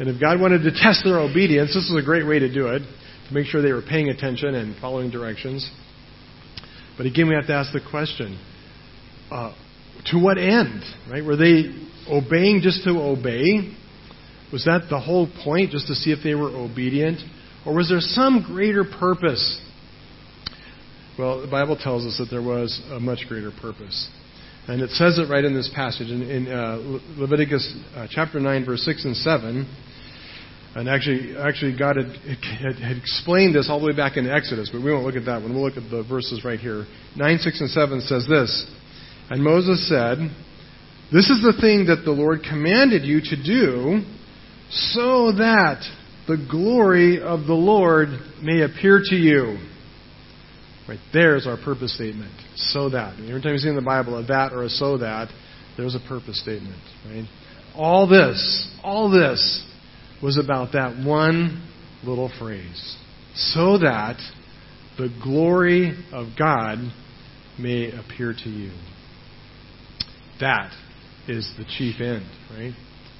And 0.00 0.08
if 0.08 0.20
God 0.20 0.40
wanted 0.40 0.62
to 0.62 0.70
test 0.70 1.02
their 1.04 1.18
obedience, 1.18 1.74
this 1.74 1.84
is 1.84 1.96
a 1.96 2.04
great 2.04 2.26
way 2.26 2.38
to 2.38 2.52
do 2.52 2.68
it 2.68 2.82
to 3.28 3.34
make 3.34 3.46
sure 3.46 3.62
they 3.62 3.72
were 3.72 3.82
paying 3.82 4.08
attention 4.08 4.54
and 4.54 4.76
following 4.80 5.10
directions. 5.10 5.68
But 6.96 7.06
again, 7.06 7.28
we 7.28 7.34
have 7.34 7.46
to 7.46 7.54
ask 7.54 7.72
the 7.72 7.80
question 7.90 8.38
uh, 9.30 9.54
to 10.06 10.18
what 10.18 10.38
end? 10.38 10.82
Right? 11.10 11.24
Were 11.24 11.36
they 11.36 11.64
obeying 12.08 12.60
just 12.62 12.84
to 12.84 12.90
obey? 12.90 13.74
Was 14.52 14.64
that 14.64 14.86
the 14.88 15.00
whole 15.00 15.28
point, 15.44 15.70
just 15.70 15.88
to 15.88 15.94
see 15.94 16.12
if 16.12 16.20
they 16.22 16.34
were 16.34 16.50
obedient? 16.50 17.20
Or 17.66 17.74
was 17.74 17.88
there 17.88 18.00
some 18.00 18.44
greater 18.46 18.84
purpose? 18.84 19.60
Well, 21.18 21.40
the 21.40 21.50
Bible 21.50 21.76
tells 21.76 22.04
us 22.06 22.18
that 22.18 22.28
there 22.30 22.42
was 22.42 22.80
a 22.90 23.00
much 23.00 23.24
greater 23.28 23.50
purpose. 23.50 24.08
And 24.68 24.82
it 24.82 24.90
says 24.90 25.18
it 25.18 25.30
right 25.30 25.44
in 25.44 25.54
this 25.54 25.70
passage 25.74 26.08
in, 26.08 26.22
in 26.22 26.48
uh, 26.48 26.98
Leviticus 27.16 27.74
uh, 27.94 28.06
chapter 28.10 28.38
9, 28.38 28.64
verse 28.64 28.82
6 28.82 29.04
and 29.04 29.16
7. 29.16 29.66
And 30.76 30.90
actually, 30.90 31.34
actually, 31.38 31.74
God 31.74 31.96
had, 31.96 32.08
had, 32.60 32.76
had, 32.76 32.96
explained 32.98 33.54
this 33.54 33.68
all 33.70 33.80
the 33.80 33.86
way 33.86 33.96
back 33.96 34.18
in 34.18 34.28
Exodus, 34.28 34.68
but 34.70 34.84
we 34.84 34.92
won't 34.92 35.06
look 35.06 35.16
at 35.16 35.24
that 35.24 35.40
one. 35.40 35.54
We'll 35.54 35.64
look 35.64 35.78
at 35.78 35.90
the 35.90 36.04
verses 36.06 36.44
right 36.44 36.60
here. 36.60 36.84
9, 37.16 37.38
6, 37.38 37.60
and 37.62 37.70
7 37.70 38.00
says 38.02 38.26
this 38.28 38.70
And 39.30 39.42
Moses 39.42 39.88
said, 39.88 40.18
This 41.10 41.30
is 41.30 41.40
the 41.40 41.56
thing 41.58 41.86
that 41.86 42.02
the 42.04 42.10
Lord 42.10 42.40
commanded 42.46 43.04
you 43.04 43.22
to 43.22 43.42
do, 43.42 44.04
so 44.68 45.32
that 45.32 45.80
the 46.28 46.46
glory 46.50 47.22
of 47.22 47.46
the 47.46 47.54
Lord 47.54 48.08
may 48.42 48.60
appear 48.60 49.00
to 49.02 49.16
you. 49.16 49.56
Right 50.86 51.00
there's 51.14 51.46
our 51.46 51.56
purpose 51.56 51.94
statement. 51.94 52.32
So 52.54 52.90
that. 52.90 53.18
Every 53.18 53.40
time 53.40 53.52
you 53.52 53.58
see 53.58 53.70
in 53.70 53.76
the 53.76 53.80
Bible 53.80 54.18
a 54.18 54.26
that 54.26 54.52
or 54.52 54.64
a 54.64 54.68
so 54.68 54.98
that, 54.98 55.30
there's 55.78 55.94
a 55.94 56.06
purpose 56.06 56.38
statement. 56.38 56.82
Right? 57.06 57.24
All 57.74 58.06
this, 58.06 58.70
all 58.84 59.10
this 59.10 59.64
was 60.22 60.38
about 60.38 60.72
that 60.72 61.04
one 61.04 61.68
little 62.04 62.30
phrase. 62.38 62.96
So 63.34 63.78
that 63.78 64.16
the 64.96 65.08
glory 65.22 65.94
of 66.12 66.28
God 66.38 66.78
may 67.58 67.90
appear 67.92 68.34
to 68.44 68.48
you. 68.48 68.72
That 70.40 70.72
is 71.28 71.50
the 71.58 71.64
chief 71.64 72.00
end, 72.00 72.26
right? 72.50 72.72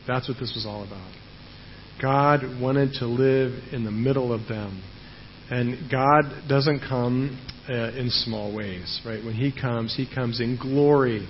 That's 0.06 0.28
what 0.28 0.38
this 0.38 0.52
was 0.54 0.66
all 0.66 0.84
about. 0.84 1.12
God 2.00 2.60
wanted 2.60 2.92
to 3.00 3.06
live 3.06 3.52
in 3.72 3.84
the 3.84 3.90
middle 3.90 4.32
of 4.32 4.46
them. 4.48 4.82
And 5.50 5.90
God 5.90 6.48
doesn't 6.48 6.80
come 6.80 7.40
uh, 7.68 7.92
in 7.92 8.10
small 8.10 8.54
ways, 8.54 9.00
right? 9.06 9.24
When 9.24 9.34
He 9.34 9.52
comes, 9.52 9.94
He 9.96 10.06
comes 10.12 10.40
in 10.40 10.58
glory. 10.60 11.26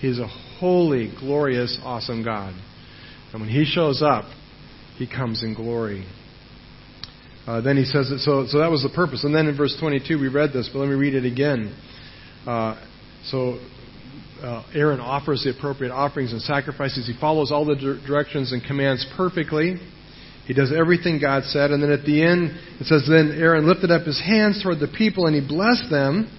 He's 0.00 0.18
a 0.18 0.28
holy, 0.58 1.12
glorious, 1.18 1.78
awesome 1.82 2.24
God. 2.24 2.54
And 3.32 3.40
when 3.40 3.50
He 3.50 3.64
shows 3.64 4.02
up, 4.02 4.24
He 4.98 5.06
comes 5.06 5.42
in 5.42 5.54
glory. 5.54 6.04
Uh, 7.46 7.60
then 7.60 7.76
He 7.76 7.84
says 7.84 8.10
that, 8.10 8.18
so, 8.18 8.46
so 8.46 8.58
that 8.58 8.70
was 8.70 8.82
the 8.82 8.90
purpose. 8.94 9.24
And 9.24 9.34
then 9.34 9.46
in 9.46 9.56
verse 9.56 9.76
22, 9.80 10.20
we 10.20 10.28
read 10.28 10.52
this, 10.52 10.68
but 10.72 10.80
let 10.80 10.88
me 10.88 10.94
read 10.94 11.14
it 11.14 11.24
again. 11.24 11.74
Uh, 12.46 12.84
so 13.24 13.58
uh, 14.42 14.64
Aaron 14.74 15.00
offers 15.00 15.44
the 15.44 15.50
appropriate 15.56 15.92
offerings 15.92 16.32
and 16.32 16.42
sacrifices. 16.42 17.06
He 17.06 17.18
follows 17.20 17.50
all 17.50 17.64
the 17.64 18.00
directions 18.06 18.52
and 18.52 18.62
commands 18.62 19.06
perfectly. 19.16 19.76
He 20.46 20.54
does 20.54 20.72
everything 20.72 21.20
God 21.20 21.44
said. 21.44 21.70
And 21.70 21.82
then 21.82 21.90
at 21.90 22.04
the 22.04 22.24
end, 22.24 22.50
it 22.80 22.86
says, 22.86 23.06
Then 23.08 23.36
Aaron 23.38 23.68
lifted 23.68 23.90
up 23.90 24.02
his 24.02 24.20
hands 24.20 24.62
toward 24.62 24.80
the 24.80 24.88
people 24.88 25.26
and 25.26 25.34
he 25.34 25.46
blessed 25.46 25.90
them. 25.90 26.34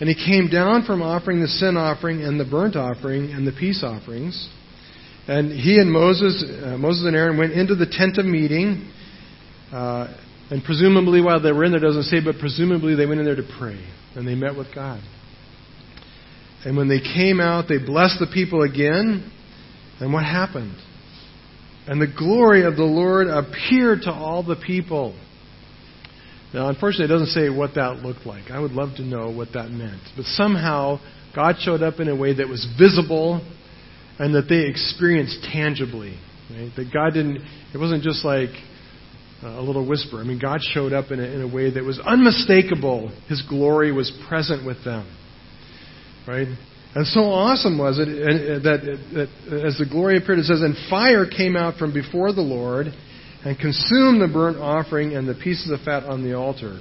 And 0.00 0.08
he 0.08 0.14
came 0.14 0.48
down 0.48 0.84
from 0.84 1.02
offering 1.02 1.40
the 1.40 1.48
sin 1.48 1.76
offering 1.76 2.22
and 2.22 2.38
the 2.38 2.44
burnt 2.44 2.76
offering 2.76 3.30
and 3.30 3.46
the 3.46 3.52
peace 3.52 3.82
offerings. 3.84 4.48
And 5.26 5.50
he 5.52 5.78
and 5.78 5.90
Moses, 5.90 6.44
uh, 6.44 6.76
Moses 6.76 7.04
and 7.06 7.16
Aaron 7.16 7.38
went 7.38 7.52
into 7.52 7.74
the 7.74 7.86
tent 7.86 8.18
of 8.18 8.26
meeting. 8.26 8.90
Uh, 9.72 10.14
and 10.50 10.62
presumably, 10.62 11.22
while 11.22 11.40
they 11.40 11.52
were 11.52 11.64
in 11.64 11.72
there, 11.72 11.80
doesn't 11.80 12.04
say, 12.04 12.20
but 12.22 12.38
presumably 12.38 12.94
they 12.94 13.06
went 13.06 13.20
in 13.20 13.26
there 13.26 13.36
to 13.36 13.48
pray. 13.58 13.82
And 14.14 14.28
they 14.28 14.34
met 14.34 14.56
with 14.56 14.68
God. 14.74 15.00
And 16.64 16.76
when 16.76 16.88
they 16.88 17.00
came 17.00 17.40
out, 17.40 17.66
they 17.68 17.78
blessed 17.78 18.18
the 18.20 18.26
people 18.32 18.62
again. 18.62 19.30
And 20.00 20.12
what 20.12 20.24
happened? 20.24 20.76
And 21.86 22.00
the 22.00 22.06
glory 22.06 22.64
of 22.64 22.76
the 22.76 22.84
Lord 22.84 23.26
appeared 23.28 24.02
to 24.02 24.12
all 24.12 24.42
the 24.42 24.56
people. 24.56 25.14
Now, 26.52 26.68
unfortunately, 26.68 27.06
it 27.06 27.18
doesn't 27.18 27.34
say 27.34 27.48
what 27.48 27.74
that 27.74 27.98
looked 27.98 28.26
like. 28.26 28.50
I 28.50 28.60
would 28.60 28.72
love 28.72 28.96
to 28.96 29.02
know 29.02 29.30
what 29.30 29.48
that 29.54 29.70
meant. 29.70 30.00
But 30.16 30.24
somehow, 30.26 31.00
God 31.34 31.56
showed 31.58 31.82
up 31.82 31.98
in 31.98 32.08
a 32.08 32.16
way 32.16 32.34
that 32.34 32.48
was 32.48 32.66
visible 32.78 33.42
and 34.18 34.34
that 34.34 34.48
they 34.48 34.66
experienced 34.66 35.44
tangibly. 35.52 36.18
Right? 36.50 36.70
That 36.76 36.92
God 36.92 37.14
didn't, 37.14 37.38
it 37.72 37.78
wasn't 37.78 38.02
just 38.02 38.24
like 38.24 38.50
a 39.42 39.60
little 39.60 39.86
whisper. 39.86 40.18
I 40.18 40.24
mean, 40.24 40.38
God 40.38 40.60
showed 40.60 40.92
up 40.92 41.10
in 41.10 41.20
a, 41.20 41.24
in 41.24 41.42
a 41.42 41.52
way 41.52 41.70
that 41.70 41.84
was 41.84 42.00
unmistakable. 42.00 43.12
His 43.28 43.42
glory 43.48 43.92
was 43.92 44.10
present 44.28 44.64
with 44.64 44.82
them. 44.84 45.06
Right? 46.26 46.48
And 46.94 47.06
so 47.08 47.20
awesome 47.22 47.76
was 47.76 47.98
it 47.98 48.06
that, 48.62 48.98
that 49.14 49.64
as 49.64 49.78
the 49.78 49.86
glory 49.90 50.16
appeared, 50.16 50.38
it 50.38 50.44
says, 50.44 50.62
And 50.62 50.76
fire 50.88 51.26
came 51.28 51.56
out 51.56 51.76
from 51.76 51.92
before 51.92 52.32
the 52.32 52.40
Lord 52.40 52.86
and 53.44 53.58
consumed 53.58 54.22
the 54.22 54.30
burnt 54.32 54.58
offering 54.58 55.14
and 55.14 55.28
the 55.28 55.34
pieces 55.34 55.70
of 55.70 55.80
fat 55.80 56.04
on 56.04 56.22
the 56.22 56.34
altar. 56.34 56.80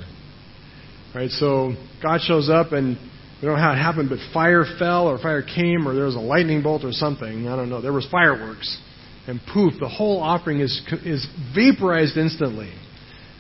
Right? 1.16 1.32
So 1.32 1.74
God 2.02 2.22
shows 2.22 2.50
up 2.50 2.72
and 2.72 2.98
we 3.44 3.50
don't 3.50 3.58
know 3.58 3.62
how 3.62 3.74
it 3.74 3.78
happened, 3.78 4.10
but 4.10 4.20
fire 4.34 4.64
fell 4.80 5.08
or 5.08 5.18
fire 5.18 5.44
came 5.44 5.86
or 5.86 5.94
there 5.94 6.06
was 6.06 6.16
a 6.16 6.20
lightning 6.20 6.64
bolt 6.64 6.86
or 6.86 6.94
something. 6.94 7.48
I 7.50 7.58
don't 7.58 7.70
know. 7.70 7.82
There 7.82 7.92
was 7.92 8.08
fireworks. 8.10 8.80
And 9.28 9.42
poof, 9.54 9.74
the 9.80 9.90
whole 9.90 10.22
offering 10.22 10.62
is, 10.62 10.82
is 11.04 11.28
vaporized 11.54 12.18
instantly. 12.18 12.72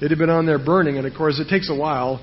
It 0.02 0.10
had 0.10 0.20
been 0.20 0.30
on 0.30 0.46
there 0.46 0.60
burning, 0.60 0.98
and 0.98 1.08
of 1.08 1.14
course 1.16 1.40
it 1.40 1.48
takes 1.50 1.70
a 1.70 1.76
while. 1.76 2.20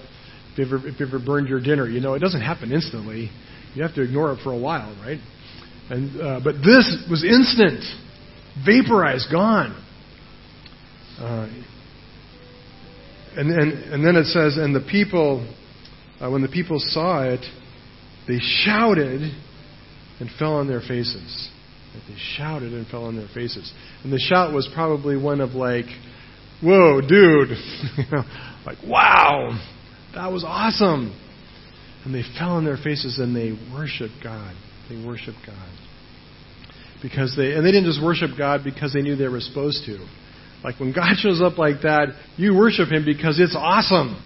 If 0.52 0.58
you 0.58 0.66
ever, 0.66 0.86
if 0.86 1.00
you 1.00 1.06
ever 1.06 1.18
burned 1.18 1.48
your 1.48 1.60
dinner, 1.60 1.88
you 1.88 2.00
know 2.00 2.14
it 2.14 2.18
doesn't 2.18 2.42
happen 2.42 2.70
instantly 2.70 3.30
you 3.74 3.82
have 3.82 3.94
to 3.94 4.02
ignore 4.02 4.32
it 4.32 4.40
for 4.42 4.52
a 4.52 4.58
while, 4.58 4.96
right? 5.00 5.18
And 5.90 6.20
uh, 6.20 6.40
but 6.42 6.56
this 6.56 7.04
was 7.10 7.24
instant, 7.24 7.82
vaporized, 8.64 9.28
gone. 9.30 9.72
Uh, 11.18 11.48
and, 13.36 13.50
and 13.50 13.72
and 13.92 14.04
then 14.04 14.16
it 14.16 14.26
says, 14.26 14.56
and 14.56 14.74
the 14.74 14.80
people, 14.80 15.46
uh, 16.20 16.30
when 16.30 16.42
the 16.42 16.48
people 16.48 16.78
saw 16.78 17.24
it, 17.24 17.40
they 18.28 18.38
shouted 18.38 19.32
and 20.20 20.30
fell 20.38 20.54
on 20.56 20.68
their 20.68 20.80
faces. 20.80 21.50
They 22.08 22.16
shouted 22.36 22.72
and 22.72 22.86
fell 22.86 23.04
on 23.04 23.16
their 23.16 23.28
faces. 23.34 23.72
And 24.04 24.12
the 24.12 24.18
shout 24.18 24.52
was 24.52 24.68
probably 24.74 25.16
one 25.16 25.40
of 25.40 25.50
like, 25.52 25.86
"Whoa, 26.62 27.00
dude!" 27.00 27.50
like, 28.66 28.78
"Wow, 28.86 29.58
that 30.14 30.30
was 30.30 30.44
awesome." 30.46 31.16
And 32.04 32.14
they 32.14 32.22
fell 32.38 32.52
on 32.52 32.64
their 32.64 32.76
faces 32.76 33.18
and 33.18 33.34
they 33.34 33.52
worshiped 33.72 34.14
God. 34.22 34.54
They 34.88 35.04
worshiped 35.04 35.38
God. 35.46 35.78
Because 37.02 37.34
they 37.36 37.52
and 37.52 37.66
they 37.66 37.72
didn't 37.72 37.86
just 37.86 38.02
worship 38.02 38.30
God 38.38 38.62
because 38.64 38.92
they 38.92 39.02
knew 39.02 39.16
they 39.16 39.28
were 39.28 39.40
supposed 39.40 39.84
to. 39.86 39.98
Like 40.62 40.78
when 40.78 40.92
God 40.92 41.14
shows 41.16 41.40
up 41.42 41.58
like 41.58 41.82
that, 41.82 42.08
you 42.36 42.54
worship 42.54 42.88
him 42.88 43.04
because 43.04 43.40
it's 43.40 43.56
awesome. 43.56 44.22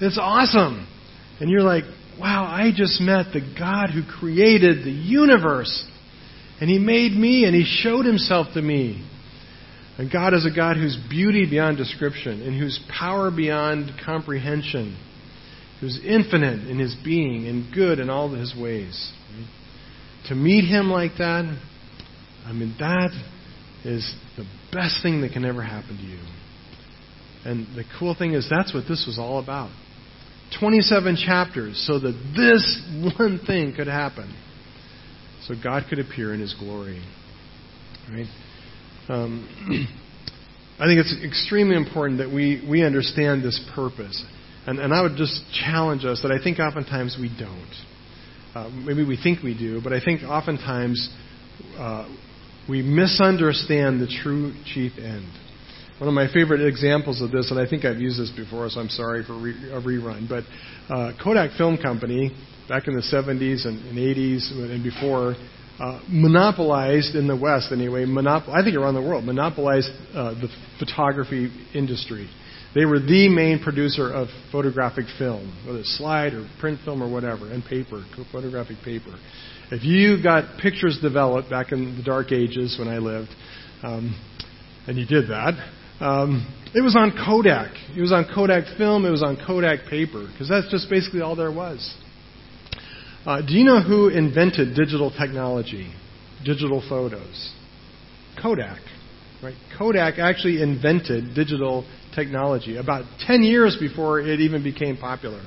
It's 0.00 0.18
awesome. 0.20 0.86
And 1.40 1.50
you're 1.50 1.62
like, 1.62 1.84
wow, 2.18 2.44
I 2.44 2.72
just 2.74 3.00
met 3.00 3.32
the 3.32 3.40
God 3.58 3.90
who 3.90 4.02
created 4.02 4.84
the 4.84 4.90
universe. 4.90 5.84
And 6.60 6.70
he 6.70 6.78
made 6.78 7.12
me 7.12 7.44
and 7.44 7.54
he 7.54 7.64
showed 7.64 8.06
himself 8.06 8.48
to 8.54 8.62
me. 8.62 9.06
And 9.98 10.10
God 10.10 10.34
is 10.34 10.46
a 10.46 10.54
God 10.54 10.76
whose 10.76 10.98
beauty 11.08 11.48
beyond 11.48 11.76
description 11.76 12.42
and 12.42 12.58
whose 12.58 12.78
power 12.98 13.30
beyond 13.30 13.92
comprehension 14.04 14.96
who's 15.80 16.00
infinite 16.04 16.68
in 16.68 16.78
his 16.78 16.94
being 17.04 17.46
and 17.46 17.72
good 17.74 17.98
in 17.98 18.08
all 18.08 18.30
his 18.30 18.54
ways. 18.58 19.12
To 20.28 20.34
meet 20.34 20.64
him 20.64 20.90
like 20.90 21.12
that, 21.18 21.44
I 22.44 22.52
mean, 22.52 22.74
that 22.78 23.10
is 23.84 24.14
the 24.36 24.44
best 24.72 25.02
thing 25.02 25.20
that 25.20 25.32
can 25.32 25.44
ever 25.44 25.62
happen 25.62 25.96
to 25.96 26.02
you. 26.02 26.18
And 27.44 27.76
the 27.76 27.84
cool 27.98 28.14
thing 28.14 28.32
is, 28.32 28.48
that's 28.50 28.74
what 28.74 28.84
this 28.88 29.04
was 29.06 29.18
all 29.18 29.38
about. 29.38 29.70
27 30.60 31.16
chapters 31.16 31.82
so 31.86 31.98
that 31.98 32.12
this 32.36 32.82
one 33.18 33.40
thing 33.46 33.74
could 33.76 33.88
happen. 33.88 34.34
So 35.46 35.54
God 35.62 35.84
could 35.88 35.98
appear 35.98 36.34
in 36.34 36.40
his 36.40 36.54
glory. 36.54 37.02
Right? 38.10 38.26
Um, 39.08 39.86
I 40.78 40.86
think 40.86 41.00
it's 41.00 41.16
extremely 41.24 41.76
important 41.76 42.18
that 42.18 42.32
we, 42.32 42.64
we 42.68 42.84
understand 42.84 43.42
this 43.42 43.58
purpose. 43.74 44.22
And, 44.66 44.78
and 44.78 44.92
I 44.92 45.02
would 45.02 45.16
just 45.16 45.40
challenge 45.52 46.04
us 46.04 46.22
that 46.22 46.32
I 46.32 46.42
think 46.42 46.58
oftentimes 46.58 47.16
we 47.20 47.28
don't. 47.38 47.74
Uh, 48.54 48.70
maybe 48.70 49.04
we 49.04 49.16
think 49.16 49.42
we 49.42 49.56
do, 49.56 49.80
but 49.82 49.92
I 49.92 50.00
think 50.04 50.22
oftentimes 50.22 51.08
uh, 51.78 52.08
we 52.68 52.82
misunderstand 52.82 54.00
the 54.00 54.08
true 54.22 54.52
chief 54.64 54.92
end. 54.98 55.30
One 55.98 56.08
of 56.08 56.14
my 56.14 56.30
favorite 56.30 56.60
examples 56.60 57.22
of 57.22 57.30
this, 57.30 57.50
and 57.50 57.58
I 57.58 57.66
think 57.66 57.86
I've 57.86 57.96
used 57.96 58.20
this 58.20 58.30
before, 58.30 58.68
so 58.68 58.80
I'm 58.80 58.90
sorry 58.90 59.24
for 59.24 59.32
a 59.32 59.80
rerun, 59.80 60.28
but 60.28 60.44
uh, 60.92 61.12
Kodak 61.24 61.56
Film 61.56 61.78
Company, 61.78 62.36
back 62.68 62.86
in 62.86 62.94
the 62.94 63.00
70s 63.00 63.66
and, 63.66 63.80
and 63.88 63.96
80s 63.96 64.52
and 64.52 64.84
before, 64.84 65.36
uh, 65.80 66.02
monopolized 66.06 67.14
in 67.14 67.26
the 67.26 67.34
West 67.34 67.72
anyway, 67.72 68.04
monop- 68.04 68.46
I 68.50 68.62
think 68.62 68.76
around 68.76 68.92
the 68.92 69.00
world, 69.00 69.24
monopolized 69.24 69.88
uh, 70.12 70.34
the 70.34 70.48
photography 70.78 71.50
industry. 71.74 72.28
They 72.74 72.84
were 72.84 73.00
the 73.00 73.30
main 73.30 73.62
producer 73.62 74.12
of 74.12 74.28
photographic 74.52 75.06
film, 75.18 75.50
whether 75.66 75.78
it's 75.78 75.96
slide 75.96 76.34
or 76.34 76.46
print 76.60 76.78
film 76.84 77.02
or 77.02 77.10
whatever, 77.10 77.50
and 77.50 77.64
paper, 77.64 78.04
photographic 78.30 78.76
paper. 78.84 79.16
If 79.70 79.82
you 79.82 80.22
got 80.22 80.60
pictures 80.60 80.98
developed 81.00 81.48
back 81.48 81.72
in 81.72 81.96
the 81.96 82.02
dark 82.02 82.32
ages 82.32 82.76
when 82.78 82.88
I 82.88 82.98
lived, 82.98 83.30
um, 83.82 84.14
and 84.86 84.98
you 84.98 85.06
did 85.06 85.30
that, 85.30 85.54
um, 86.00 86.46
it 86.74 86.82
was 86.82 86.94
on 86.94 87.12
Kodak. 87.12 87.72
It 87.96 88.00
was 88.00 88.12
on 88.12 88.26
Kodak 88.34 88.76
film. 88.76 89.06
It 89.06 89.10
was 89.10 89.22
on 89.22 89.38
Kodak 89.46 89.88
paper 89.88 90.28
because 90.30 90.48
that's 90.48 90.70
just 90.70 90.90
basically 90.90 91.22
all 91.22 91.36
there 91.36 91.52
was. 91.52 91.96
Uh, 93.24 93.40
do 93.40 93.54
you 93.54 93.64
know 93.64 93.82
who 93.82 94.08
invented 94.08 94.76
digital 94.76 95.10
technology, 95.10 95.92
digital 96.44 96.84
photos? 96.88 97.52
Kodak. 98.40 98.78
Right? 99.42 99.54
Kodak 99.78 100.18
actually 100.18 100.62
invented 100.62 101.34
digital 101.34 101.86
technology 102.14 102.76
about 102.76 103.04
10 103.26 103.42
years 103.42 103.76
before 103.78 104.20
it 104.20 104.40
even 104.40 104.62
became 104.62 104.96
popular. 104.96 105.42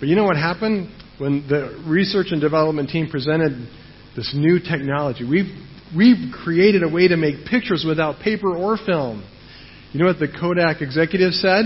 But 0.00 0.08
you 0.08 0.16
know 0.16 0.24
what 0.24 0.36
happened? 0.36 0.90
When 1.18 1.46
the 1.48 1.82
research 1.86 2.28
and 2.30 2.40
development 2.40 2.90
team 2.90 3.08
presented 3.10 3.68
this 4.14 4.32
new 4.34 4.58
technology, 4.60 5.28
we've, 5.28 5.52
we've 5.96 6.32
created 6.32 6.82
a 6.82 6.88
way 6.88 7.08
to 7.08 7.16
make 7.16 7.46
pictures 7.46 7.84
without 7.86 8.20
paper 8.20 8.54
or 8.56 8.76
film. 8.76 9.24
You 9.96 10.02
know 10.02 10.08
what 10.08 10.18
the 10.18 10.28
Kodak 10.28 10.82
executive 10.82 11.32
said? 11.32 11.64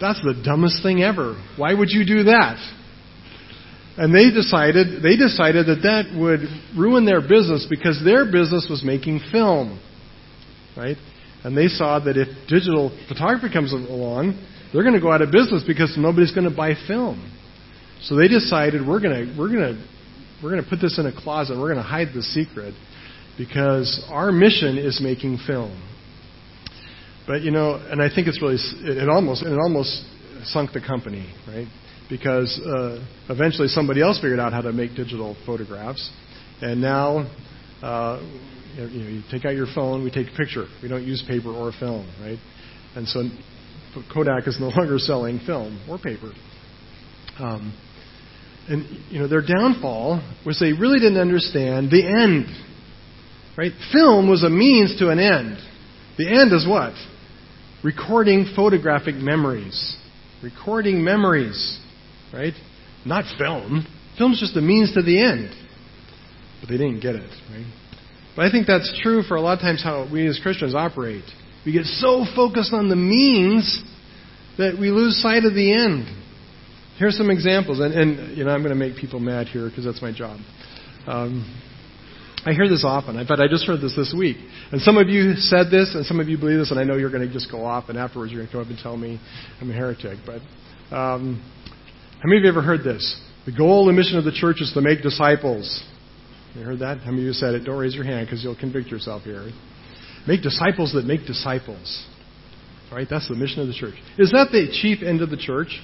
That's 0.00 0.22
the 0.22 0.40
dumbest 0.44 0.84
thing 0.84 1.02
ever. 1.02 1.34
Why 1.56 1.74
would 1.74 1.90
you 1.90 2.06
do 2.06 2.22
that? 2.30 2.62
And 3.96 4.14
they 4.14 4.30
decided 4.30 5.02
they 5.02 5.16
decided 5.16 5.66
that 5.66 5.82
that 5.82 6.16
would 6.16 6.46
ruin 6.78 7.06
their 7.06 7.20
business 7.20 7.66
because 7.68 8.00
their 8.04 8.24
business 8.24 8.68
was 8.70 8.84
making 8.84 9.18
film. 9.32 9.82
Right? 10.76 10.96
And 11.42 11.58
they 11.58 11.66
saw 11.66 11.98
that 11.98 12.16
if 12.16 12.28
digital 12.46 12.96
photography 13.08 13.52
comes 13.52 13.72
along, 13.72 14.38
they're 14.72 14.84
going 14.84 14.94
to 14.94 15.00
go 15.00 15.10
out 15.10 15.20
of 15.20 15.32
business 15.32 15.64
because 15.66 15.96
nobody's 15.98 16.30
going 16.30 16.48
to 16.48 16.56
buy 16.56 16.74
film. 16.86 17.18
So 18.02 18.14
they 18.14 18.28
decided 18.28 18.86
we're 18.86 19.00
going 19.00 19.26
to 19.26 19.36
we're 19.36 19.50
going 19.50 19.74
to 19.74 19.88
we're 20.40 20.50
going 20.50 20.62
to 20.62 20.70
put 20.70 20.80
this 20.80 21.00
in 21.00 21.06
a 21.06 21.12
closet. 21.12 21.58
We're 21.58 21.74
going 21.74 21.82
to 21.82 21.90
hide 21.90 22.14
the 22.14 22.22
secret 22.22 22.74
because 23.36 24.06
our 24.06 24.30
mission 24.30 24.78
is 24.78 25.00
making 25.02 25.40
film. 25.44 25.97
But 27.28 27.42
you 27.42 27.50
know, 27.50 27.74
and 27.74 28.00
I 28.00 28.08
think 28.12 28.26
it's 28.26 28.40
really 28.40 28.56
it 28.58 29.08
almost 29.10 29.42
it 29.42 29.58
almost 29.58 30.02
sunk 30.44 30.72
the 30.72 30.80
company, 30.80 31.30
right? 31.46 31.68
Because 32.08 32.58
uh, 32.64 33.04
eventually 33.28 33.68
somebody 33.68 34.00
else 34.00 34.18
figured 34.18 34.40
out 34.40 34.54
how 34.54 34.62
to 34.62 34.72
make 34.72 34.96
digital 34.96 35.36
photographs, 35.44 36.10
and 36.62 36.80
now 36.80 37.30
uh, 37.82 38.18
you, 38.76 38.82
know, 38.82 39.08
you 39.10 39.22
take 39.30 39.44
out 39.44 39.54
your 39.54 39.66
phone, 39.74 40.02
we 40.02 40.10
take 40.10 40.28
a 40.32 40.36
picture. 40.36 40.66
We 40.82 40.88
don't 40.88 41.04
use 41.06 41.22
paper 41.28 41.50
or 41.50 41.70
film, 41.78 42.08
right? 42.18 42.38
And 42.96 43.06
so 43.06 43.24
Kodak 44.12 44.48
is 44.48 44.58
no 44.58 44.68
longer 44.76 44.98
selling 44.98 45.40
film 45.44 45.84
or 45.86 45.98
paper. 45.98 46.32
Um, 47.38 47.78
and 48.68 48.86
you 49.10 49.18
know 49.18 49.28
their 49.28 49.42
downfall 49.42 50.22
was 50.46 50.58
they 50.58 50.72
really 50.72 50.98
didn't 50.98 51.20
understand 51.20 51.90
the 51.90 52.06
end. 52.06 52.46
Right? 53.54 53.72
Film 53.92 54.30
was 54.30 54.44
a 54.44 54.50
means 54.50 54.98
to 54.98 55.10
an 55.10 55.18
end. 55.18 55.58
The 56.16 56.28
end 56.28 56.54
is 56.54 56.66
what? 56.66 56.94
Recording 57.84 58.52
photographic 58.56 59.14
memories. 59.14 59.96
Recording 60.42 61.04
memories. 61.04 61.80
Right? 62.32 62.54
Not 63.04 63.24
film. 63.38 63.86
Film's 64.16 64.40
just 64.40 64.56
a 64.56 64.60
means 64.60 64.92
to 64.94 65.02
the 65.02 65.22
end. 65.22 65.50
But 66.60 66.70
they 66.70 66.76
didn't 66.76 67.00
get 67.00 67.14
it, 67.14 67.30
right? 67.50 67.66
But 68.34 68.46
I 68.46 68.50
think 68.50 68.66
that's 68.66 68.98
true 69.02 69.22
for 69.22 69.36
a 69.36 69.40
lot 69.40 69.54
of 69.54 69.60
times 69.60 69.82
how 69.82 70.08
we 70.10 70.26
as 70.26 70.40
Christians 70.42 70.74
operate. 70.74 71.24
We 71.64 71.72
get 71.72 71.84
so 71.84 72.24
focused 72.34 72.72
on 72.72 72.88
the 72.88 72.96
means 72.96 73.82
that 74.58 74.76
we 74.78 74.90
lose 74.90 75.20
sight 75.22 75.44
of 75.44 75.54
the 75.54 75.72
end. 75.72 76.06
Here's 76.98 77.16
some 77.16 77.30
examples, 77.30 77.78
and, 77.78 77.94
and 77.94 78.36
you 78.36 78.44
know 78.44 78.50
I'm 78.50 78.62
going 78.62 78.76
to 78.76 78.78
make 78.78 78.96
people 78.96 79.20
mad 79.20 79.46
here 79.46 79.68
because 79.68 79.84
that's 79.84 80.02
my 80.02 80.12
job. 80.12 80.40
Um, 81.06 81.44
I 82.44 82.52
hear 82.52 82.68
this 82.68 82.84
often. 82.86 83.16
Fact, 83.26 83.40
I 83.40 83.48
just 83.48 83.66
heard 83.66 83.80
this 83.80 83.96
this 83.96 84.14
week. 84.16 84.36
And 84.72 84.80
some 84.80 84.96
of 84.96 85.08
you 85.08 85.34
said 85.34 85.70
this, 85.70 85.94
and 85.94 86.06
some 86.06 86.20
of 86.20 86.28
you 86.28 86.38
believe 86.38 86.58
this, 86.58 86.70
and 86.70 86.78
I 86.78 86.84
know 86.84 86.96
you're 86.96 87.10
going 87.10 87.26
to 87.26 87.32
just 87.32 87.50
go 87.50 87.64
off, 87.64 87.88
and 87.88 87.98
afterwards 87.98 88.32
you're 88.32 88.40
going 88.40 88.48
to 88.48 88.52
come 88.52 88.62
up 88.62 88.68
and 88.68 88.78
tell 88.78 88.96
me 88.96 89.20
I'm 89.60 89.70
a 89.70 89.74
heretic. 89.74 90.18
But 90.24 90.40
um, 90.94 91.42
how 92.22 92.28
many 92.28 92.38
of 92.38 92.44
you 92.44 92.48
ever 92.48 92.62
heard 92.62 92.84
this? 92.84 93.20
The 93.46 93.52
goal 93.52 93.88
and 93.88 93.96
mission 93.96 94.18
of 94.18 94.24
the 94.24 94.32
church 94.32 94.60
is 94.60 94.72
to 94.74 94.80
make 94.80 95.02
disciples. 95.02 95.84
You 96.54 96.62
heard 96.62 96.80
that? 96.80 96.98
How 96.98 97.10
many 97.10 97.22
of 97.22 97.26
you 97.26 97.32
said 97.32 97.54
it? 97.54 97.64
Don't 97.64 97.78
raise 97.78 97.94
your 97.94 98.04
hand 98.04 98.26
because 98.26 98.42
you'll 98.42 98.58
convict 98.58 98.88
yourself 98.88 99.22
here. 99.22 99.50
Make 100.26 100.42
disciples 100.42 100.92
that 100.94 101.04
make 101.04 101.26
disciples. 101.26 102.06
Right? 102.90 103.06
That's 103.08 103.28
the 103.28 103.36
mission 103.36 103.60
of 103.60 103.68
the 103.68 103.74
church. 103.74 103.94
Is 104.16 104.32
that 104.32 104.48
the 104.50 104.68
chief 104.80 105.02
end 105.02 105.22
of 105.22 105.30
the 105.30 105.36
church? 105.36 105.78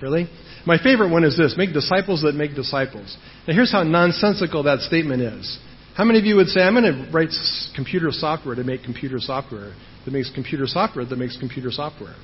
Really? 0.00 0.28
My 0.66 0.78
favorite 0.78 1.10
one 1.10 1.24
is 1.24 1.36
this 1.36 1.54
make 1.56 1.72
disciples 1.72 2.22
that 2.22 2.34
make 2.34 2.54
disciples. 2.54 3.16
Now, 3.46 3.54
here's 3.54 3.72
how 3.72 3.82
nonsensical 3.82 4.62
that 4.64 4.80
statement 4.80 5.22
is. 5.22 5.58
How 5.94 6.04
many 6.04 6.18
of 6.18 6.24
you 6.24 6.36
would 6.36 6.48
say, 6.48 6.62
I'm 6.62 6.74
going 6.74 6.84
to 6.84 7.10
write 7.12 7.30
computer 7.74 8.08
software 8.10 8.54
to 8.54 8.64
make 8.64 8.82
computer 8.82 9.18
software 9.18 9.74
that 10.04 10.10
makes 10.10 10.30
computer 10.30 10.66
software 10.66 11.04
that 11.04 11.16
makes 11.16 11.36
computer 11.36 11.70
software? 11.70 12.14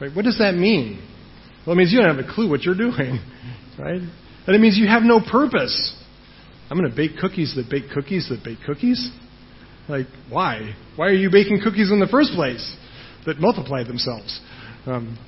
Right? 0.00 0.14
What 0.14 0.24
does 0.24 0.38
that 0.38 0.54
mean? 0.54 1.06
Well, 1.66 1.74
it 1.74 1.78
means 1.78 1.92
you 1.92 2.00
don't 2.00 2.16
have 2.16 2.24
a 2.24 2.34
clue 2.34 2.48
what 2.48 2.62
you're 2.62 2.76
doing, 2.76 3.20
right? 3.78 4.00
And 4.46 4.56
it 4.56 4.60
means 4.60 4.78
you 4.78 4.86
have 4.86 5.02
no 5.02 5.20
purpose. 5.20 5.94
I'm 6.70 6.78
going 6.78 6.90
to 6.90 6.96
bake 6.96 7.18
cookies 7.20 7.54
that 7.56 7.68
bake 7.68 7.90
cookies 7.92 8.28
that 8.30 8.42
bake 8.42 8.58
cookies? 8.66 9.10
Like, 9.88 10.06
why? 10.30 10.74
Why 10.96 11.08
are 11.08 11.12
you 11.12 11.30
baking 11.30 11.60
cookies 11.62 11.90
in 11.90 12.00
the 12.00 12.06
first 12.06 12.32
place 12.32 12.76
that 13.26 13.38
multiply 13.38 13.84
themselves? 13.84 14.40
Um, 14.86 15.18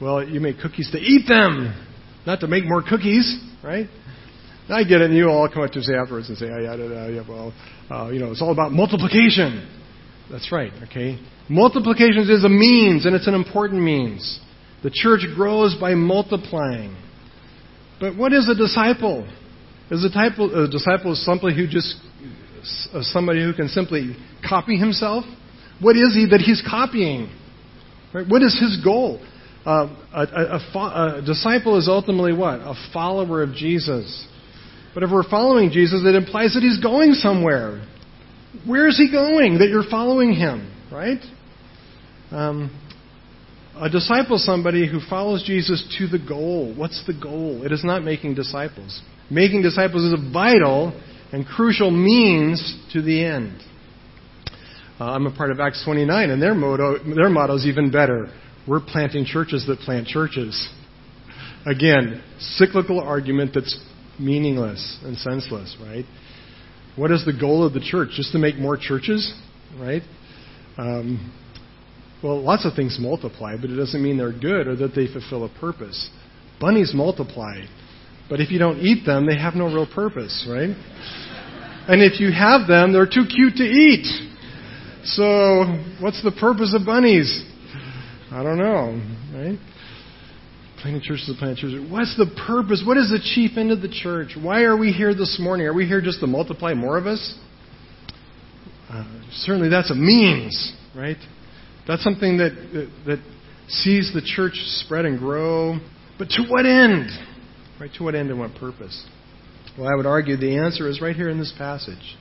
well, 0.00 0.26
you 0.26 0.40
make 0.40 0.60
cookies 0.60 0.90
to 0.92 0.98
eat 0.98 1.26
them, 1.28 1.87
not 2.28 2.40
to 2.40 2.46
make 2.46 2.66
more 2.66 2.82
cookies, 2.82 3.40
right? 3.64 3.88
I 4.68 4.84
get 4.84 5.00
it, 5.00 5.08
and 5.08 5.16
you 5.16 5.30
all 5.30 5.48
come 5.48 5.62
up 5.62 5.72
to 5.72 5.82
say 5.82 5.94
afterwards 5.94 6.28
and 6.28 6.36
say, 6.36 6.44
oh, 6.52 6.60
yeah, 6.60 6.74
yeah, 6.76 7.08
yeah 7.08 7.24
well, 7.26 7.54
uh, 7.90 8.10
you 8.10 8.20
know, 8.20 8.30
it's 8.30 8.42
all 8.42 8.52
about 8.52 8.70
multiplication. 8.70 9.66
That's 10.30 10.52
right, 10.52 10.70
okay? 10.84 11.18
Multiplication 11.48 12.28
is 12.28 12.44
a 12.44 12.50
means, 12.50 13.06
and 13.06 13.16
it's 13.16 13.26
an 13.26 13.32
important 13.32 13.82
means. 13.82 14.40
The 14.82 14.90
church 14.92 15.22
grows 15.34 15.74
by 15.80 15.94
multiplying. 15.94 16.94
But 17.98 18.14
what 18.14 18.34
is 18.34 18.46
a 18.46 18.54
disciple? 18.54 19.26
Is 19.90 20.04
a 20.04 20.08
disciple, 20.08 20.66
a 20.66 20.70
disciple 20.70 21.12
is 21.12 21.24
somebody 21.24 21.56
who 21.56 21.66
just 21.66 21.96
uh, 22.92 23.00
somebody 23.00 23.42
who 23.42 23.54
can 23.54 23.68
simply 23.68 24.14
copy 24.46 24.76
himself? 24.76 25.24
What 25.80 25.96
is 25.96 26.14
he 26.14 26.26
that 26.30 26.42
he's 26.44 26.62
copying? 26.68 27.30
Right? 28.12 28.28
What 28.28 28.42
is 28.42 28.52
his 28.60 28.84
goal? 28.84 29.18
Uh, 29.66 29.94
a, 30.14 30.22
a, 30.22 31.18
a, 31.18 31.22
disciple 31.26 31.78
is 31.78 31.88
ultimately 31.88 32.32
what? 32.32 32.60
A 32.60 32.74
follower 32.92 33.42
of 33.42 33.52
Jesus. 33.54 34.26
But 34.94 35.02
if 35.02 35.10
we're 35.10 35.28
following 35.28 35.70
Jesus, 35.70 36.02
it 36.04 36.14
implies 36.14 36.54
that 36.54 36.62
he's 36.62 36.80
going 36.80 37.12
somewhere. 37.12 37.86
Where 38.66 38.88
is 38.88 38.96
he 38.96 39.10
going 39.10 39.58
that 39.58 39.68
you're 39.68 39.88
following 39.88 40.32
him, 40.32 40.72
right? 40.90 41.20
Um, 42.30 42.70
a 43.76 43.88
disciple 43.90 44.36
is 44.36 44.44
somebody 44.44 44.88
who 44.88 45.00
follows 45.08 45.44
Jesus 45.46 45.84
to 45.98 46.08
the 46.08 46.18
goal. 46.18 46.74
What's 46.76 47.04
the 47.06 47.12
goal? 47.14 47.64
It 47.64 47.72
is 47.72 47.84
not 47.84 48.02
making 48.02 48.34
disciples. 48.34 49.02
Making 49.30 49.62
disciples 49.62 50.02
is 50.04 50.14
a 50.14 50.32
vital 50.32 50.98
and 51.32 51.46
crucial 51.46 51.90
means 51.90 52.76
to 52.92 53.02
the 53.02 53.24
end. 53.24 53.60
Uh, 54.98 55.04
I'm 55.04 55.26
a 55.26 55.36
part 55.36 55.50
of 55.50 55.60
Acts 55.60 55.84
29, 55.84 56.30
and 56.30 56.42
their 56.42 56.54
motto, 56.54 56.98
their 57.14 57.28
motto 57.28 57.54
is 57.54 57.66
even 57.66 57.90
better. 57.90 58.32
We're 58.68 58.80
planting 58.80 59.24
churches 59.24 59.64
that 59.66 59.78
plant 59.78 60.06
churches. 60.08 60.68
Again, 61.64 62.22
cyclical 62.38 63.00
argument 63.00 63.52
that's 63.54 63.78
meaningless 64.20 64.98
and 65.02 65.16
senseless, 65.16 65.76
right? 65.80 66.04
What 66.94 67.10
is 67.10 67.24
the 67.24 67.32
goal 67.32 67.64
of 67.64 67.72
the 67.72 67.80
church? 67.80 68.10
Just 68.12 68.32
to 68.32 68.38
make 68.38 68.56
more 68.56 68.76
churches, 68.76 69.32
right? 69.78 70.02
Um, 70.76 71.32
well, 72.22 72.42
lots 72.42 72.66
of 72.66 72.74
things 72.74 72.98
multiply, 73.00 73.56
but 73.58 73.70
it 73.70 73.76
doesn't 73.76 74.02
mean 74.02 74.18
they're 74.18 74.32
good 74.32 74.66
or 74.66 74.76
that 74.76 74.94
they 74.94 75.06
fulfill 75.06 75.44
a 75.44 75.60
purpose. 75.60 76.10
Bunnies 76.60 76.92
multiply, 76.92 77.64
but 78.28 78.40
if 78.40 78.50
you 78.50 78.58
don't 78.58 78.80
eat 78.80 79.06
them, 79.06 79.26
they 79.26 79.38
have 79.38 79.54
no 79.54 79.66
real 79.66 79.86
purpose, 79.86 80.46
right? 80.50 80.70
And 81.88 82.02
if 82.02 82.20
you 82.20 82.32
have 82.32 82.66
them, 82.68 82.92
they're 82.92 83.06
too 83.06 83.24
cute 83.24 83.54
to 83.56 83.62
eat. 83.62 84.06
So, 85.04 85.64
what's 86.00 86.22
the 86.22 86.32
purpose 86.32 86.74
of 86.78 86.84
bunnies? 86.84 87.44
I 88.30 88.42
don't 88.42 88.58
know, 88.58 89.00
right? 89.34 89.58
Planting 90.82 91.02
churches, 91.02 91.34
planting 91.38 91.56
churches. 91.56 91.90
What's 91.90 92.16
the 92.16 92.26
purpose? 92.46 92.84
What 92.86 92.96
is 92.96 93.10
the 93.10 93.20
chief 93.34 93.56
end 93.56 93.72
of 93.72 93.80
the 93.80 93.88
church? 93.88 94.36
Why 94.40 94.62
are 94.62 94.76
we 94.76 94.92
here 94.92 95.14
this 95.14 95.38
morning? 95.40 95.66
Are 95.66 95.74
we 95.74 95.86
here 95.86 96.00
just 96.00 96.20
to 96.20 96.26
multiply 96.26 96.74
more 96.74 96.98
of 96.98 97.06
us? 97.06 97.34
Uh, 98.90 99.04
certainly, 99.32 99.68
that's 99.68 99.90
a 99.90 99.94
means, 99.94 100.74
right? 100.94 101.16
That's 101.86 102.04
something 102.04 102.38
that, 102.38 102.50
that, 102.72 102.90
that 103.06 103.18
sees 103.68 104.12
the 104.14 104.22
church 104.22 104.54
spread 104.84 105.04
and 105.04 105.18
grow. 105.18 105.78
But 106.18 106.28
to 106.30 106.42
what 106.48 106.66
end? 106.66 107.08
Right? 107.80 107.90
To 107.96 108.04
what 108.04 108.14
end 108.14 108.30
and 108.30 108.38
what 108.38 108.54
purpose? 108.54 109.06
Well, 109.78 109.88
I 109.88 109.94
would 109.94 110.06
argue 110.06 110.36
the 110.36 110.58
answer 110.58 110.88
is 110.88 111.00
right 111.00 111.16
here 111.16 111.28
in 111.28 111.38
this 111.38 111.54
passage. 111.56 112.16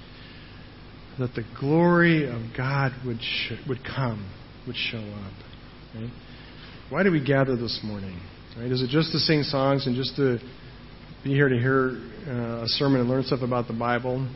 That 1.20 1.34
the 1.36 1.44
glory 1.60 2.30
of 2.30 2.56
God 2.56 2.92
would, 3.06 3.20
sh- 3.20 3.54
would 3.68 3.80
come, 3.84 4.32
would 4.68 4.76
show 4.76 5.00
up. 5.00 5.34
Right? 5.98 6.12
Why 6.90 7.04
do 7.04 7.12
we 7.12 7.24
gather 7.24 7.56
this 7.56 7.80
morning? 7.84 8.20
Right? 8.56 8.72
Is 8.72 8.82
it 8.82 8.90
just 8.90 9.12
to 9.14 9.20
sing 9.20 9.42
songs 9.44 9.88
and 9.88 9.96
just 9.96 10.16
to 10.18 10.38
be 11.24 11.32
here 11.32 11.50
to 11.50 11.58
hear 11.58 11.98
uh, 12.28 12.64
a 12.64 12.68
sermon 12.68 13.02
and 13.02 13.10
learn 13.10 13.24
stuff 13.24 13.42
about 13.42 13.68
the 13.68 13.74
Bible? 13.74 14.30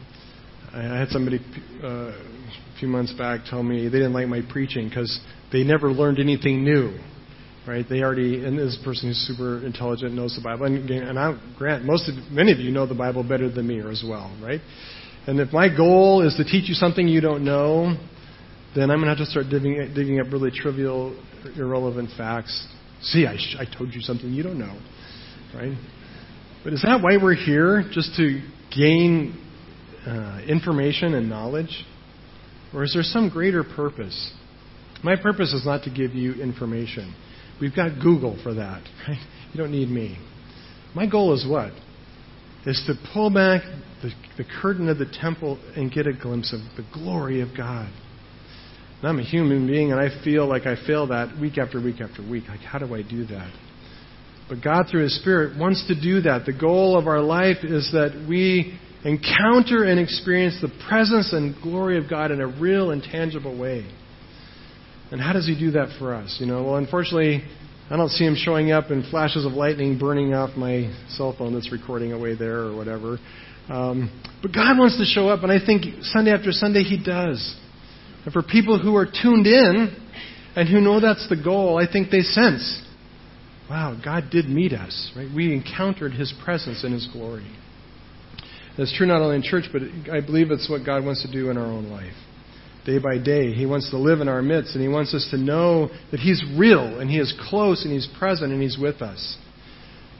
I 0.74 0.98
had 0.98 1.10
somebody 1.10 1.40
uh, 1.84 1.88
a 1.88 2.80
few 2.80 2.88
months 2.88 3.14
back 3.14 3.42
tell 3.48 3.62
me 3.62 3.84
they 3.84 4.00
didn't 4.00 4.14
like 4.14 4.28
my 4.28 4.42
preaching 4.50 4.90
because 4.90 5.20
they 5.52 5.64
never 5.64 5.92
learned 5.92 6.18
anything 6.20 6.64
new. 6.64 6.98
Right? 7.68 7.86
They 7.88 8.02
already, 8.02 8.44
and 8.44 8.58
this 8.58 8.80
person 8.84 9.10
who's 9.10 9.18
super 9.18 9.64
intelligent 9.64 10.16
knows 10.16 10.36
the 10.36 10.42
Bible. 10.42 10.66
And, 10.66 10.90
and 10.90 11.20
I 11.20 11.40
grant 11.60 11.86
most 11.86 12.10
of, 12.10 12.16
many 12.32 12.52
of 12.52 12.58
you 12.58 12.72
know 12.72 12.88
the 12.88 12.96
Bible 12.96 13.24
better 13.24 13.52
than 13.52 13.68
me 13.68 13.82
as 13.82 14.04
well, 14.08 14.36
right? 14.42 14.62
And 15.28 15.40
if 15.40 15.54
my 15.54 15.70
goal 15.70 16.26
is 16.26 16.36
to 16.38 16.44
teach 16.44 16.68
you 16.68 16.74
something 16.74 17.08
you 17.08 17.22
don't 17.22 17.46
know, 17.46 17.96
then 18.76 18.90
I'm 18.90 19.00
going 19.00 19.14
to 19.14 19.16
have 19.16 19.18
to 19.18 19.26
start 19.26 19.48
digging, 19.50 19.92
digging 19.94 20.20
up 20.20 20.28
really 20.32 20.52
trivial, 20.52 21.18
irrelevant 21.56 22.10
facts. 22.18 22.68
See, 23.02 23.26
I, 23.26 23.36
I 23.60 23.66
told 23.78 23.94
you 23.94 24.02
something 24.02 24.32
you 24.32 24.44
don't 24.44 24.60
know, 24.60 24.80
right? 25.54 25.78
But 26.64 26.74
is 26.74 26.82
that 26.84 27.02
why 27.02 27.18
we're 27.22 27.36
here? 27.36 27.84
Just 27.92 28.16
to 28.18 28.42
gain 28.76 29.38
uh, 30.06 30.42
information 30.48 31.16
and 31.16 31.30
knowledge? 31.30 31.86
Or 32.74 32.84
is 32.84 32.94
there 32.94 33.04
some 33.04 33.30
greater 33.30 33.64
purpose? 33.64 34.34
My 35.04 35.16
purpose 35.16 35.54
is 35.54 35.66
not 35.66 35.84
to 35.84 35.90
give 35.90 36.14
you 36.14 36.34
information. 36.36 37.14
We've 37.60 37.76
got 37.76 38.00
Google 38.02 38.40
for 38.44 38.54
that, 38.54 38.84
right? 39.08 39.20
You 39.54 39.60
don't 39.60 39.72
need 39.72 39.90
me. 39.90 40.18
My 40.96 41.08
goal 41.08 41.34
is 41.34 41.46
what? 41.48 41.72
Is 42.66 42.82
to 42.88 42.94
pull 43.14 43.30
back 43.30 43.64
the, 44.02 44.12
the 44.38 44.44
curtain 44.62 44.88
of 44.88 44.98
the 44.98 45.06
temple 45.20 45.60
and 45.76 45.92
get 45.92 46.08
a 46.08 46.14
glimpse 46.14 46.54
of 46.54 46.60
the 46.78 46.88
glory 46.94 47.42
of 47.42 47.50
God. 47.56 47.92
And 49.02 49.10
I'm 49.10 49.20
a 49.20 49.24
human 49.24 49.66
being 49.66 49.92
and 49.92 50.00
I 50.00 50.24
feel 50.24 50.48
like 50.48 50.66
I 50.66 50.76
fail 50.86 51.08
that 51.08 51.40
week 51.40 51.58
after 51.58 51.82
week 51.82 52.02
after 52.02 52.22
week. 52.22 52.44
Like, 52.48 52.60
how 52.60 52.78
do 52.80 52.94
I 52.94 53.02
do 53.02 53.26
that? 53.26 53.52
But 54.48 54.62
God, 54.64 54.88
through 54.92 55.04
His 55.04 55.20
Spirit, 55.20 55.58
wants 55.58 55.88
to 55.88 56.00
do 56.00 56.22
that. 56.22 56.46
The 56.46 56.54
goal 56.54 56.98
of 56.98 57.08
our 57.08 57.22
life 57.22 57.64
is 57.64 57.90
that 57.94 58.26
we 58.28 58.78
encounter 59.04 59.86
and 59.86 60.00
experience 60.00 60.60
the 60.62 60.70
presence 60.88 61.34
and 61.34 61.56
glory 61.64 61.98
of 61.98 62.10
God 62.10 62.32
in 62.32 62.42
a 62.42 62.48
real 62.48 62.92
and 62.92 63.02
tangible 63.02 63.58
way. 63.58 63.90
And 65.12 65.20
how 65.20 65.34
does 65.34 65.48
He 65.48 65.58
do 65.58 65.72
that 65.72 65.96
for 65.98 66.14
us? 66.14 66.38
You 66.40 66.46
know, 66.46 66.64
well, 66.64 66.76
unfortunately, 66.76 67.44
I 67.90 67.98
don't 67.98 68.10
see 68.10 68.26
Him 68.26 68.36
showing 68.38 68.72
up 68.72 68.92
in 68.92 69.10
flashes 69.10 69.46
of 69.46 69.54
lightning 69.54 69.98
burning 69.98 70.34
off 70.34 70.56
my 70.56 70.94
cell 71.10 71.34
phone 71.38 71.54
that's 71.54 71.72
recording 71.72 72.14
away 72.14 72.36
there 72.36 72.60
or 72.60 72.76
whatever. 72.76 73.18
Um, 73.70 74.12
but 74.42 74.54
God 74.54 74.78
wants 74.78 74.98
to 74.98 75.06
show 75.06 75.30
up, 75.30 75.44
and 75.44 75.52
I 75.52 75.66
think 75.66 76.04
Sunday 76.04 76.32
after 76.32 76.52
Sunday 76.52 76.84
He 76.84 77.02
does. 77.02 77.58
And 78.24 78.34
for 78.34 78.44
people 78.44 78.80
who 78.80 78.96
are 78.96 79.06
tuned 79.06 79.48
in 79.48 79.96
and 80.56 80.68
who 80.68 80.80
know 80.82 81.00
that's 81.00 81.28
the 81.30 81.42
goal, 81.42 81.78
I 81.78 81.92
think 81.92 82.12
they 82.12 82.22
sense, 82.22 82.84
wow, 83.70 84.00
God 84.04 84.26
did 84.32 84.48
meet 84.48 84.74
us. 84.74 85.12
Right? 85.16 85.30
We 85.34 85.54
encountered 85.54 86.14
His 86.14 86.34
presence 86.44 86.84
and 86.84 86.94
His 86.94 87.08
glory. 87.12 87.50
That's 88.78 88.96
true 88.96 89.08
not 89.08 89.22
only 89.22 89.38
in 89.38 89.44
church, 89.44 89.66
but 89.72 89.82
I 90.12 90.22
believe 90.22 90.52
it's 90.52 90.70
what 90.70 90.86
God 90.86 91.04
wants 91.04 91.24
to 91.24 91.32
do 91.32 91.50
in 91.50 91.58
our 91.58 91.66
own 91.66 91.90
life. 91.90 92.14
Day 92.86 92.98
by 92.98 93.18
day, 93.18 93.52
He 93.52 93.66
wants 93.66 93.90
to 93.92 93.98
live 93.98 94.22
in 94.22 94.28
our 94.28 94.42
midst, 94.42 94.76
and 94.76 94.82
He 94.82 94.88
wants 94.88 95.14
us 95.14 95.28
to 95.32 95.38
know 95.38 95.90
that 96.12 96.20
He's 96.20 96.44
real, 96.58 97.00
and 97.00 97.10
He 97.10 97.18
is 97.18 97.34
close, 97.50 97.84
and 97.84 97.94
He's 97.94 98.08
present, 98.18 98.52
and 98.52 98.62
He's 98.62 98.78
with 98.78 99.02
us. 99.02 99.38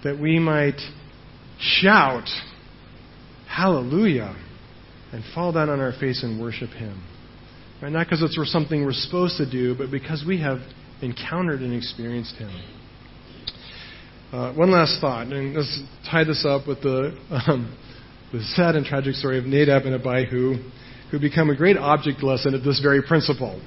That 0.04 0.20
we 0.20 0.40
might 0.40 0.80
shout, 1.60 2.28
Hallelujah, 3.48 4.36
and 5.12 5.24
fall 5.34 5.52
down 5.52 5.70
on 5.70 5.80
our 5.80 5.94
face 6.00 6.24
and 6.24 6.40
worship 6.42 6.70
Him. 6.70 7.02
Right? 7.82 7.92
Not 7.92 8.06
because 8.06 8.22
it's 8.22 8.38
something 8.52 8.86
we're 8.86 8.94
supposed 8.94 9.38
to 9.38 9.50
do, 9.50 9.76
but 9.76 9.90
because 9.90 10.24
we 10.28 10.40
have 10.42 10.60
encountered 11.02 11.62
and 11.62 11.74
experienced 11.74 12.36
Him. 12.36 12.52
Uh, 14.32 14.54
one 14.54 14.72
last 14.72 15.02
thought, 15.02 15.28
and 15.28 15.56
let's 15.56 15.82
tie 16.10 16.24
this 16.24 16.46
up 16.48 16.68
with 16.68 16.82
the, 16.82 17.18
um, 17.48 17.76
the 18.32 18.42
sad 18.56 18.76
and 18.76 18.86
tragic 18.86 19.16
story 19.16 19.40
of 19.40 19.46
Nadab 19.46 19.84
and 19.86 19.96
Abihu, 19.96 20.56
who 21.10 21.20
become 21.20 21.50
a 21.50 21.56
great 21.56 21.76
object 21.76 22.22
lesson 22.24 22.54
of 22.54 22.64
this 22.64 22.80
very 22.82 23.02
principle. 23.02 23.60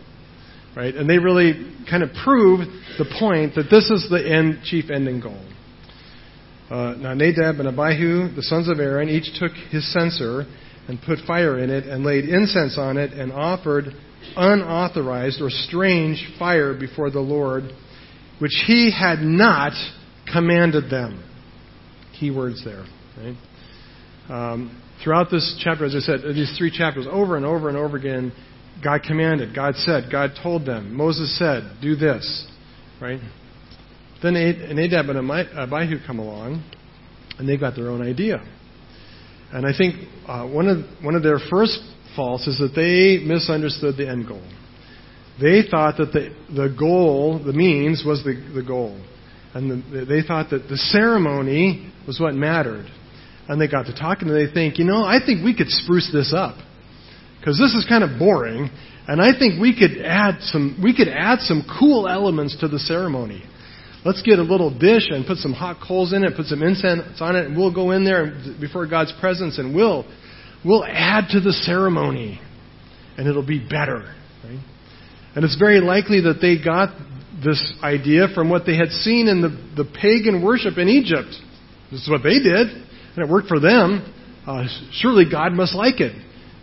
Right? 0.77 0.95
And 0.95 1.11
they 1.11 1.19
really 1.19 1.75
kind 1.91 2.03
of 2.03 2.11
prove 2.25 2.61
the 2.99 3.05
point 3.19 3.57
that 3.57 3.67
this 3.71 3.91
is 3.91 4.09
the 4.09 4.25
end, 4.25 4.61
chief 4.65 4.91
ending 4.91 5.21
goal. 5.21 5.45
Uh, 6.71 6.95
now, 6.99 7.15
Nadab 7.15 7.61
and 7.61 7.69
Abihu, 7.69 8.35
the 8.35 8.43
sons 8.43 8.69
of 8.69 8.79
Aaron, 8.79 9.09
each 9.09 9.39
took 9.39 9.53
his 9.71 9.93
censer 9.93 10.47
and 10.89 10.99
put 11.07 11.19
fire 11.27 11.59
in 11.59 11.71
it 11.71 11.85
and 11.85 12.05
laid 12.05 12.25
incense 12.25 12.77
on 12.79 12.97
it 12.97 13.13
and 13.13 13.33
offered 13.33 13.87
unauthorized 14.37 15.41
or 15.41 15.51
strange 15.51 16.27
fire 16.39 16.75
before 16.79 17.11
the 17.11 17.21
Lord, 17.21 17.65
which 18.39 18.65
he 18.67 18.91
had 18.91 19.21
not 19.21 19.73
commanded 20.33 20.91
them. 20.91 21.23
Key 22.19 22.31
words 22.31 22.65
there. 22.65 22.85
Right? 23.17 23.37
Um, 24.29 24.83
throughout 25.03 25.31
this 25.31 25.61
chapter, 25.63 25.85
as 25.85 25.95
I 25.95 26.01
said, 26.01 26.21
these 26.35 26.55
three 26.57 26.71
chapters, 26.71 27.07
over 27.11 27.37
and 27.37 27.45
over 27.45 27.69
and 27.69 27.77
over 27.79 27.97
again, 27.97 28.33
God 28.83 29.03
commanded, 29.07 29.55
God 29.55 29.77
said, 29.77 30.05
God 30.11 30.31
told 30.43 30.67
them. 30.67 30.95
Moses 30.95 31.39
said, 31.39 31.77
do 31.81 31.97
this. 31.97 32.47
Right? 33.01 33.21
Then 34.23 34.35
Nadab 34.35 35.11
and 35.11 35.31
Abihu 35.31 35.99
come 36.07 36.19
along, 36.19 36.65
and 37.39 37.49
they 37.49 37.57
got 37.57 37.77
their 37.77 37.91
own 37.91 38.03
idea. 38.03 38.43
And 39.55 39.65
I 39.65 39.71
think 39.77 39.95
uh, 40.27 40.49
one 40.49 40.67
of 40.67 40.79
one 41.01 41.15
of 41.15 41.23
their 41.23 41.39
first 41.49 41.79
faults 42.17 42.49
is 42.49 42.59
that 42.59 42.75
they 42.75 43.25
misunderstood 43.25 43.97
the 43.97 44.09
end 44.09 44.27
goal. 44.27 44.43
They 45.41 45.63
thought 45.71 45.97
that 45.99 46.13
the 46.13 46.35
the 46.53 46.75
goal, 46.77 47.41
the 47.43 47.53
means, 47.53 48.03
was 48.05 48.25
the 48.25 48.35
the 48.53 48.65
goal, 48.65 49.01
and 49.55 49.71
the, 49.71 50.05
they 50.05 50.27
thought 50.27 50.51
that 50.51 50.69
the 50.69 50.77
ceremony 50.77 51.93
was 52.05 52.19
what 52.19 52.35
mattered. 52.35 52.87
And 53.47 53.61
they 53.61 53.69
got 53.69 53.87
to 53.87 53.95
talking, 53.95 54.29
and 54.29 54.37
they 54.37 54.53
think, 54.53 54.79
you 54.79 54.87
know, 54.87 55.05
I 55.05 55.19
think 55.25 55.45
we 55.45 55.55
could 55.55 55.69
spruce 55.69 56.11
this 56.11 56.33
up 56.35 56.57
because 57.39 57.59
this 57.59 57.75
is 57.75 57.85
kind 57.87 58.03
of 58.03 58.19
boring, 58.19 58.71
and 59.07 59.21
I 59.21 59.39
think 59.39 59.61
we 59.61 59.79
could 59.79 60.03
add 60.03 60.41
some 60.41 60.81
we 60.83 60.97
could 60.97 61.09
add 61.09 61.41
some 61.41 61.63
cool 61.79 62.09
elements 62.09 62.59
to 62.59 62.67
the 62.67 62.81
ceremony. 62.81 63.45
Let's 64.05 64.21
get 64.21 64.39
a 64.39 64.43
little 64.43 64.71
dish 64.71 65.09
and 65.09 65.27
put 65.27 65.39
some 65.39 65.55
hot 65.55 65.79
coals 65.87 66.13
in 66.13 66.25
it, 66.25 66.37
put 66.37 66.47
some 66.47 66.63
incense 66.63 67.21
on 67.21 67.37
it, 67.37 67.47
and 67.47 67.57
we'll 67.57 67.75
go 67.75 67.93
in 67.93 68.05
there 68.05 68.39
before 68.61 68.87
God's 68.87 69.13
presence 69.19 69.59
and 69.59 69.75
we'll 69.75 70.05
we'll 70.65 70.85
add 70.85 71.29
to 71.31 71.41
the 71.41 71.53
ceremony, 71.53 72.41
and 73.17 73.27
it'll 73.27 73.47
be 73.47 73.59
better. 73.59 74.15
Right? 74.45 74.61
And 75.35 75.45
it's 75.45 75.57
very 75.59 75.81
likely 75.81 76.21
that 76.23 76.39
they 76.41 76.63
got 76.63 76.95
this 77.43 77.73
idea 77.83 78.29
from 78.35 78.51
what 78.51 78.67
they 78.67 78.77
had 78.77 78.91
seen 78.91 79.27
in 79.27 79.41
the, 79.41 79.83
the 79.83 79.91
pagan 80.01 80.45
worship 80.45 80.79
in 80.79 80.89
Egypt. 80.89 81.35
This 81.91 82.03
is 82.03 82.11
what 82.11 82.23
they 82.23 82.39
did, 82.39 82.69
and 82.69 83.19
it 83.19 83.29
worked 83.29 83.49
for 83.49 83.59
them. 83.59 84.13
Uh, 84.47 84.67
surely 84.93 85.25
God 85.31 85.53
must 85.53 85.75
like 85.75 86.01
it. 86.01 86.15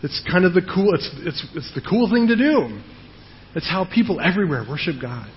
It's 0.03 0.21
kind 0.31 0.45
of 0.45 0.53
the 0.53 0.61
cool. 0.61 0.93
It's 0.93 1.09
it's 1.17 1.47
it's 1.55 1.73
the 1.73 1.81
cool 1.81 2.09
thing 2.09 2.27
to 2.27 2.35
do. 2.35 2.81
It's 3.55 3.69
how 3.69 3.85
people 3.91 4.21
everywhere 4.21 4.63
worship 4.67 4.95
God. 5.01 5.27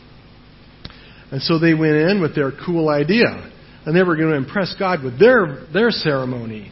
And 1.35 1.43
so 1.43 1.59
they 1.59 1.74
went 1.74 1.97
in 1.97 2.20
with 2.20 2.37
their 2.37 2.53
cool 2.64 2.89
idea. 2.89 3.51
And 3.85 3.97
they 3.97 4.05
were 4.05 4.14
going 4.14 4.30
to 4.30 4.37
impress 4.37 4.72
God 4.78 5.03
with 5.03 5.18
their, 5.18 5.66
their 5.72 5.91
ceremony. 5.91 6.70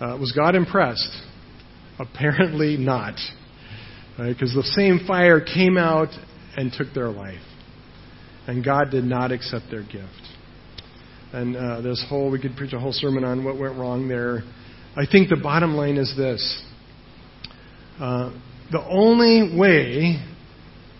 Uh, 0.00 0.16
was 0.18 0.32
God 0.32 0.54
impressed? 0.54 1.10
Apparently 1.98 2.78
not. 2.78 3.16
Because 4.16 4.54
right? 4.56 4.62
the 4.62 4.72
same 4.74 5.00
fire 5.06 5.42
came 5.42 5.76
out 5.76 6.08
and 6.56 6.72
took 6.72 6.94
their 6.94 7.10
life. 7.10 7.42
And 8.46 8.64
God 8.64 8.90
did 8.90 9.04
not 9.04 9.30
accept 9.30 9.66
their 9.70 9.82
gift. 9.82 10.08
And 11.34 11.54
uh, 11.54 11.82
this 11.82 12.02
whole, 12.08 12.30
we 12.30 12.40
could 12.40 12.56
preach 12.56 12.72
a 12.72 12.78
whole 12.80 12.92
sermon 12.94 13.24
on 13.24 13.44
what 13.44 13.58
went 13.58 13.76
wrong 13.76 14.08
there. 14.08 14.42
I 14.96 15.04
think 15.04 15.28
the 15.28 15.36
bottom 15.36 15.74
line 15.74 15.98
is 15.98 16.14
this. 16.16 16.64
Uh, 18.00 18.32
the 18.72 18.82
only 18.88 19.54
way 19.54 20.24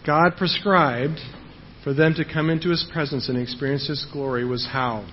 God 0.06 0.32
prescribed 0.36 1.20
for 1.84 1.92
them 1.92 2.14
to 2.14 2.24
come 2.24 2.48
into 2.48 2.70
His 2.70 2.88
presence 2.92 3.28
and 3.28 3.38
experience 3.38 3.86
His 3.86 4.04
glory 4.10 4.44
was 4.44 4.66
how? 4.72 5.06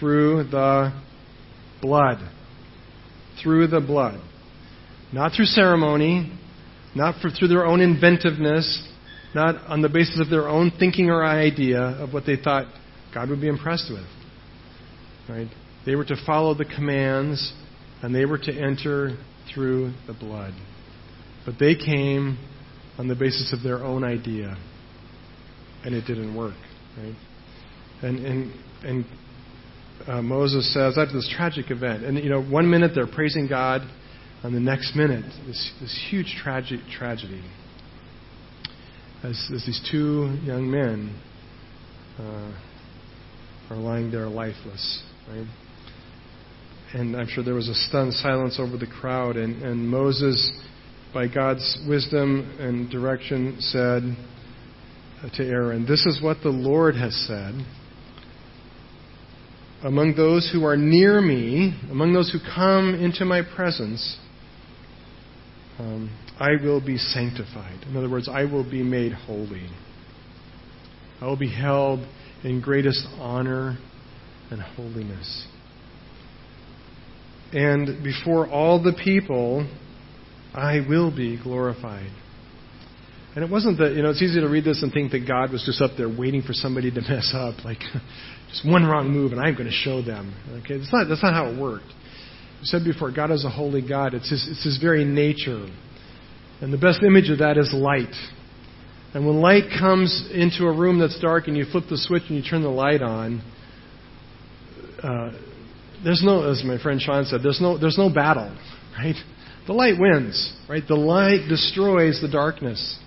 Through 0.00 0.44
the 0.44 0.98
blood. 1.80 2.18
Through 3.42 3.68
the 3.68 3.80
blood. 3.80 4.20
Not 5.12 5.32
through 5.36 5.44
ceremony, 5.44 6.36
not 6.96 7.20
for, 7.20 7.28
through 7.28 7.48
their 7.48 7.66
own 7.66 7.80
inventiveness, 7.80 8.88
not 9.34 9.56
on 9.68 9.82
the 9.82 9.88
basis 9.88 10.18
of 10.20 10.30
their 10.30 10.48
own 10.48 10.72
thinking 10.78 11.10
or 11.10 11.24
idea 11.24 11.80
of 11.80 12.12
what 12.12 12.24
they 12.26 12.36
thought 12.36 12.66
God 13.12 13.28
would 13.28 13.40
be 13.40 13.48
impressed 13.48 13.90
with. 13.90 14.06
Right? 15.28 15.48
They 15.84 15.94
were 15.94 16.04
to 16.06 16.16
follow 16.26 16.54
the 16.54 16.64
commands 16.64 17.52
and 18.02 18.14
they 18.14 18.24
were 18.24 18.38
to 18.38 18.52
enter 18.52 19.16
through 19.52 19.92
the 20.06 20.14
blood. 20.14 20.54
But 21.44 21.56
they 21.60 21.74
came 21.74 22.38
on 22.98 23.08
the 23.08 23.14
basis 23.14 23.52
of 23.52 23.62
their 23.62 23.84
own 23.84 24.02
idea 24.02 24.56
and 25.84 25.94
it 25.94 26.06
didn't 26.06 26.34
work. 26.34 26.56
Right? 26.98 27.14
And 28.02 28.26
and 28.26 28.52
and 28.82 29.04
uh, 30.06 30.22
Moses 30.22 30.72
says 30.74 30.98
after 30.98 31.14
this 31.14 31.32
tragic 31.36 31.70
event, 31.70 32.04
and 32.04 32.18
you 32.18 32.30
know, 32.30 32.42
one 32.42 32.68
minute 32.68 32.92
they're 32.94 33.06
praising 33.06 33.46
God, 33.48 33.82
and 34.42 34.54
the 34.54 34.60
next 34.60 34.96
minute 34.96 35.24
this 35.46 35.72
this 35.80 36.06
huge 36.10 36.36
tragic 36.42 36.80
tragedy. 36.90 37.42
as, 39.24 39.50
as 39.54 39.64
these 39.64 39.80
two 39.90 40.38
young 40.44 40.70
men 40.70 41.18
uh, 42.18 42.52
are 43.70 43.76
lying 43.76 44.10
there 44.10 44.28
lifeless, 44.28 45.02
right? 45.28 45.46
And 46.92 47.16
I'm 47.16 47.26
sure 47.26 47.42
there 47.42 47.54
was 47.54 47.68
a 47.68 47.74
stunned 47.74 48.12
silence 48.12 48.58
over 48.60 48.76
the 48.76 48.86
crowd, 48.86 49.36
and, 49.36 49.62
and 49.62 49.88
Moses, 49.88 50.52
by 51.12 51.26
God's 51.26 51.78
wisdom 51.88 52.56
and 52.60 52.90
direction, 52.90 53.56
said 53.60 54.02
to 55.32 55.44
Aaron, 55.44 55.86
This 55.86 56.04
is 56.06 56.20
what 56.22 56.38
the 56.42 56.50
Lord 56.50 56.96
has 56.96 57.14
said. 57.26 57.54
Among 59.82 60.14
those 60.16 60.50
who 60.52 60.64
are 60.64 60.76
near 60.76 61.20
me, 61.20 61.78
among 61.90 62.12
those 62.12 62.30
who 62.30 62.38
come 62.54 62.94
into 62.94 63.24
my 63.24 63.42
presence, 63.42 64.18
um, 65.78 66.10
I 66.38 66.52
will 66.62 66.84
be 66.84 66.96
sanctified. 66.96 67.84
In 67.88 67.96
other 67.96 68.08
words, 68.08 68.28
I 68.28 68.44
will 68.44 68.68
be 68.68 68.82
made 68.82 69.12
holy. 69.12 69.68
I 71.20 71.26
will 71.26 71.38
be 71.38 71.50
held 71.50 72.00
in 72.42 72.60
greatest 72.60 73.06
honor 73.18 73.78
and 74.50 74.60
holiness. 74.60 75.46
And 77.52 78.02
before 78.02 78.48
all 78.48 78.82
the 78.82 78.94
people, 79.04 79.68
I 80.54 80.80
will 80.88 81.14
be 81.14 81.40
glorified. 81.42 82.10
And 83.34 83.42
it 83.42 83.50
wasn't 83.50 83.78
that, 83.78 83.94
you 83.94 84.02
know, 84.02 84.10
it's 84.10 84.22
easy 84.22 84.40
to 84.40 84.48
read 84.48 84.64
this 84.64 84.82
and 84.82 84.92
think 84.92 85.10
that 85.10 85.26
God 85.26 85.50
was 85.50 85.64
just 85.64 85.82
up 85.82 85.92
there 85.98 86.08
waiting 86.08 86.42
for 86.42 86.52
somebody 86.52 86.90
to 86.90 87.00
mess 87.08 87.32
up, 87.34 87.64
like 87.64 87.78
just 88.48 88.66
one 88.66 88.84
wrong 88.84 89.10
move 89.10 89.32
and 89.32 89.40
I'm 89.40 89.54
going 89.54 89.66
to 89.66 89.72
show 89.72 90.02
them. 90.02 90.34
Okay, 90.62 90.78
that's 90.78 90.92
not, 90.92 91.08
that's 91.08 91.22
not 91.22 91.34
how 91.34 91.50
it 91.50 91.60
worked. 91.60 91.86
I 91.86 92.64
said 92.64 92.84
before, 92.84 93.10
God 93.10 93.30
is 93.32 93.44
a 93.44 93.50
holy 93.50 93.86
God. 93.86 94.14
It's 94.14 94.30
his, 94.30 94.46
it's 94.48 94.64
his 94.64 94.78
very 94.80 95.04
nature. 95.04 95.66
And 96.60 96.72
the 96.72 96.78
best 96.78 97.02
image 97.02 97.28
of 97.28 97.38
that 97.38 97.58
is 97.58 97.74
light. 97.74 98.14
And 99.12 99.26
when 99.26 99.40
light 99.40 99.64
comes 99.78 100.28
into 100.32 100.64
a 100.64 100.72
room 100.76 100.98
that's 100.98 101.20
dark 101.20 101.48
and 101.48 101.56
you 101.56 101.66
flip 101.70 101.84
the 101.90 101.98
switch 101.98 102.22
and 102.28 102.36
you 102.36 102.48
turn 102.48 102.62
the 102.62 102.68
light 102.68 103.02
on, 103.02 103.42
uh, 105.02 105.30
there's 106.04 106.22
no, 106.24 106.48
as 106.50 106.62
my 106.64 106.78
friend 106.80 107.00
Sean 107.00 107.24
said, 107.24 107.40
there's 107.42 107.60
no, 107.60 107.78
there's 107.78 107.98
no 107.98 108.12
battle, 108.12 108.56
right? 108.98 109.16
The 109.66 109.72
light 109.72 109.94
wins, 109.98 110.52
right? 110.68 110.82
The 110.86 110.94
light 110.94 111.48
destroys 111.48 112.20
the 112.20 112.28
darkness. 112.28 112.98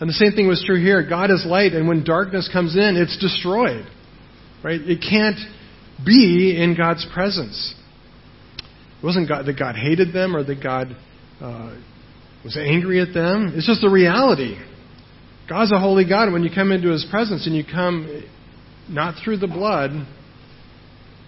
And 0.00 0.08
the 0.08 0.14
same 0.14 0.32
thing 0.32 0.48
was 0.48 0.62
true 0.66 0.80
here. 0.80 1.08
God 1.08 1.30
is 1.30 1.44
light, 1.46 1.72
and 1.72 1.86
when 1.86 2.04
darkness 2.04 2.48
comes 2.52 2.76
in, 2.76 2.96
it's 2.96 3.18
destroyed, 3.20 3.86
right? 4.62 4.80
It 4.80 5.00
can't 5.00 5.38
be 6.04 6.56
in 6.60 6.76
God's 6.76 7.06
presence. 7.14 7.74
It 8.98 9.04
wasn't 9.04 9.28
God, 9.28 9.46
that 9.46 9.58
God 9.58 9.76
hated 9.76 10.12
them 10.12 10.34
or 10.34 10.42
that 10.42 10.62
God 10.62 10.96
uh, 11.40 11.76
was 12.42 12.56
angry 12.56 13.00
at 13.00 13.14
them. 13.14 13.52
It's 13.54 13.66
just 13.66 13.84
a 13.84 13.90
reality. 13.90 14.56
God's 15.48 15.72
a 15.72 15.78
holy 15.78 16.08
God. 16.08 16.32
When 16.32 16.42
you 16.42 16.50
come 16.52 16.72
into 16.72 16.90
His 16.90 17.06
presence 17.10 17.46
and 17.46 17.54
you 17.54 17.64
come 17.64 18.24
not 18.88 19.22
through 19.22 19.38
the 19.38 19.46
blood, 19.46 19.90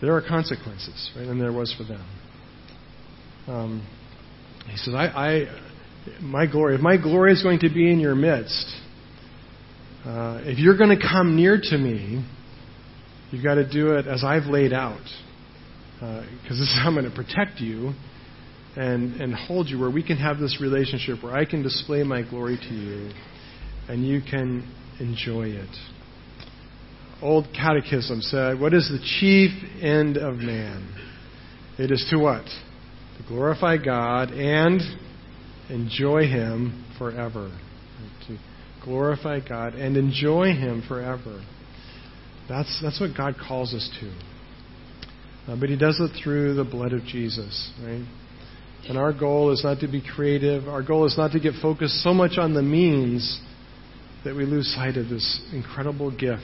there 0.00 0.14
are 0.14 0.22
consequences, 0.22 1.10
right? 1.16 1.26
And 1.26 1.40
there 1.40 1.52
was 1.52 1.74
for 1.76 1.84
them. 1.84 2.04
Um, 3.46 3.86
he 4.66 4.76
says, 4.76 4.94
I, 4.94 5.06
I, 5.06 5.65
my 6.20 6.46
glory, 6.46 6.74
if 6.74 6.80
my 6.80 6.96
glory 6.96 7.32
is 7.32 7.42
going 7.42 7.60
to 7.60 7.68
be 7.68 7.90
in 7.90 8.00
your 8.00 8.14
midst, 8.14 8.66
uh, 10.04 10.40
if 10.44 10.58
you're 10.58 10.76
going 10.76 10.96
to 10.96 11.02
come 11.02 11.36
near 11.36 11.58
to 11.60 11.78
me, 11.78 12.24
you've 13.30 13.44
got 13.44 13.54
to 13.54 13.68
do 13.68 13.94
it 13.94 14.06
as 14.06 14.22
I've 14.24 14.46
laid 14.46 14.72
out. 14.72 15.02
Because 15.94 16.24
uh, 16.24 16.50
this 16.50 16.60
is 16.60 16.78
how 16.80 16.88
I'm 16.88 16.94
going 16.94 17.10
to 17.10 17.14
protect 17.14 17.60
you 17.60 17.92
and, 18.76 19.20
and 19.20 19.34
hold 19.34 19.68
you, 19.68 19.80
where 19.80 19.90
we 19.90 20.02
can 20.02 20.18
have 20.18 20.38
this 20.38 20.58
relationship 20.60 21.24
where 21.24 21.34
I 21.34 21.44
can 21.44 21.62
display 21.62 22.02
my 22.02 22.22
glory 22.22 22.56
to 22.56 22.74
you 22.74 23.10
and 23.88 24.06
you 24.06 24.20
can 24.20 24.70
enjoy 25.00 25.48
it. 25.48 25.76
Old 27.22 27.46
Catechism 27.54 28.20
said, 28.20 28.60
What 28.60 28.74
is 28.74 28.88
the 28.88 28.98
chief 29.20 29.50
end 29.82 30.18
of 30.18 30.36
man? 30.36 30.94
It 31.78 31.90
is 31.90 32.06
to 32.10 32.18
what? 32.18 32.44
To 32.44 33.28
glorify 33.28 33.78
God 33.78 34.30
and 34.30 34.80
enjoy 35.70 36.22
Him 36.22 36.84
forever. 36.98 37.56
To 38.28 38.38
glorify 38.84 39.40
God 39.46 39.74
and 39.74 39.96
enjoy 39.96 40.46
Him 40.46 40.82
forever. 40.86 41.44
That's, 42.48 42.80
that's 42.82 43.00
what 43.00 43.16
God 43.16 43.34
calls 43.36 43.74
us 43.74 43.90
to. 44.00 45.52
Uh, 45.52 45.56
but 45.58 45.68
He 45.68 45.76
does 45.76 45.98
it 46.00 46.20
through 46.22 46.54
the 46.54 46.64
blood 46.64 46.92
of 46.92 47.04
Jesus, 47.04 47.72
right? 47.82 48.06
And 48.88 48.96
our 48.96 49.12
goal 49.12 49.52
is 49.52 49.62
not 49.64 49.80
to 49.80 49.88
be 49.88 50.00
creative. 50.00 50.68
Our 50.68 50.82
goal 50.82 51.06
is 51.06 51.16
not 51.18 51.32
to 51.32 51.40
get 51.40 51.54
focused 51.60 52.02
so 52.02 52.14
much 52.14 52.38
on 52.38 52.54
the 52.54 52.62
means 52.62 53.40
that 54.24 54.34
we 54.34 54.44
lose 54.44 54.72
sight 54.74 54.96
of 54.96 55.08
this 55.08 55.40
incredible 55.52 56.10
gift 56.10 56.42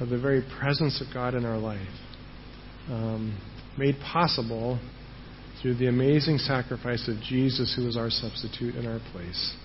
of 0.00 0.08
the 0.08 0.18
very 0.18 0.44
presence 0.60 1.00
of 1.00 1.12
God 1.12 1.34
in 1.34 1.44
our 1.44 1.58
life, 1.58 1.88
um, 2.88 3.38
made 3.78 3.96
possible 4.00 4.78
through 5.60 5.74
the 5.74 5.88
amazing 5.88 6.38
sacrifice 6.38 7.08
of 7.08 7.20
Jesus, 7.22 7.74
who 7.76 7.86
was 7.86 7.96
our 7.96 8.10
substitute 8.10 8.74
in 8.74 8.86
our 8.86 9.00
place. 9.12 9.56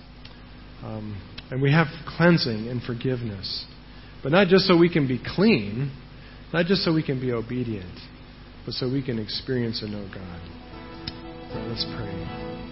Um, 0.82 1.20
and 1.50 1.60
we 1.60 1.70
have 1.72 1.86
cleansing 2.16 2.68
and 2.68 2.82
forgiveness. 2.82 3.66
But 4.22 4.32
not 4.32 4.48
just 4.48 4.66
so 4.66 4.76
we 4.76 4.92
can 4.92 5.06
be 5.06 5.20
clean, 5.34 5.92
not 6.52 6.66
just 6.66 6.82
so 6.82 6.92
we 6.92 7.02
can 7.02 7.20
be 7.20 7.32
obedient, 7.32 7.98
but 8.64 8.74
so 8.74 8.90
we 8.90 9.02
can 9.02 9.18
experience 9.18 9.82
and 9.82 9.92
know 9.92 10.08
God. 10.14 10.40
Let's 11.68 11.84
pray. 11.96 12.62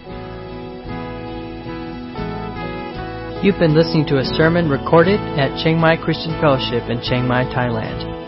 You've 3.43 3.59
been 3.59 3.75
listening 3.75 4.05
to 4.07 4.19
a 4.19 4.23
sermon 4.23 4.69
recorded 4.69 5.19
at 5.19 5.61
Chiang 5.63 5.79
Mai 5.79 5.97
Christian 5.97 6.39
Fellowship 6.39 6.89
in 6.89 7.01
Chiang 7.01 7.27
Mai, 7.27 7.43
Thailand. 7.45 8.10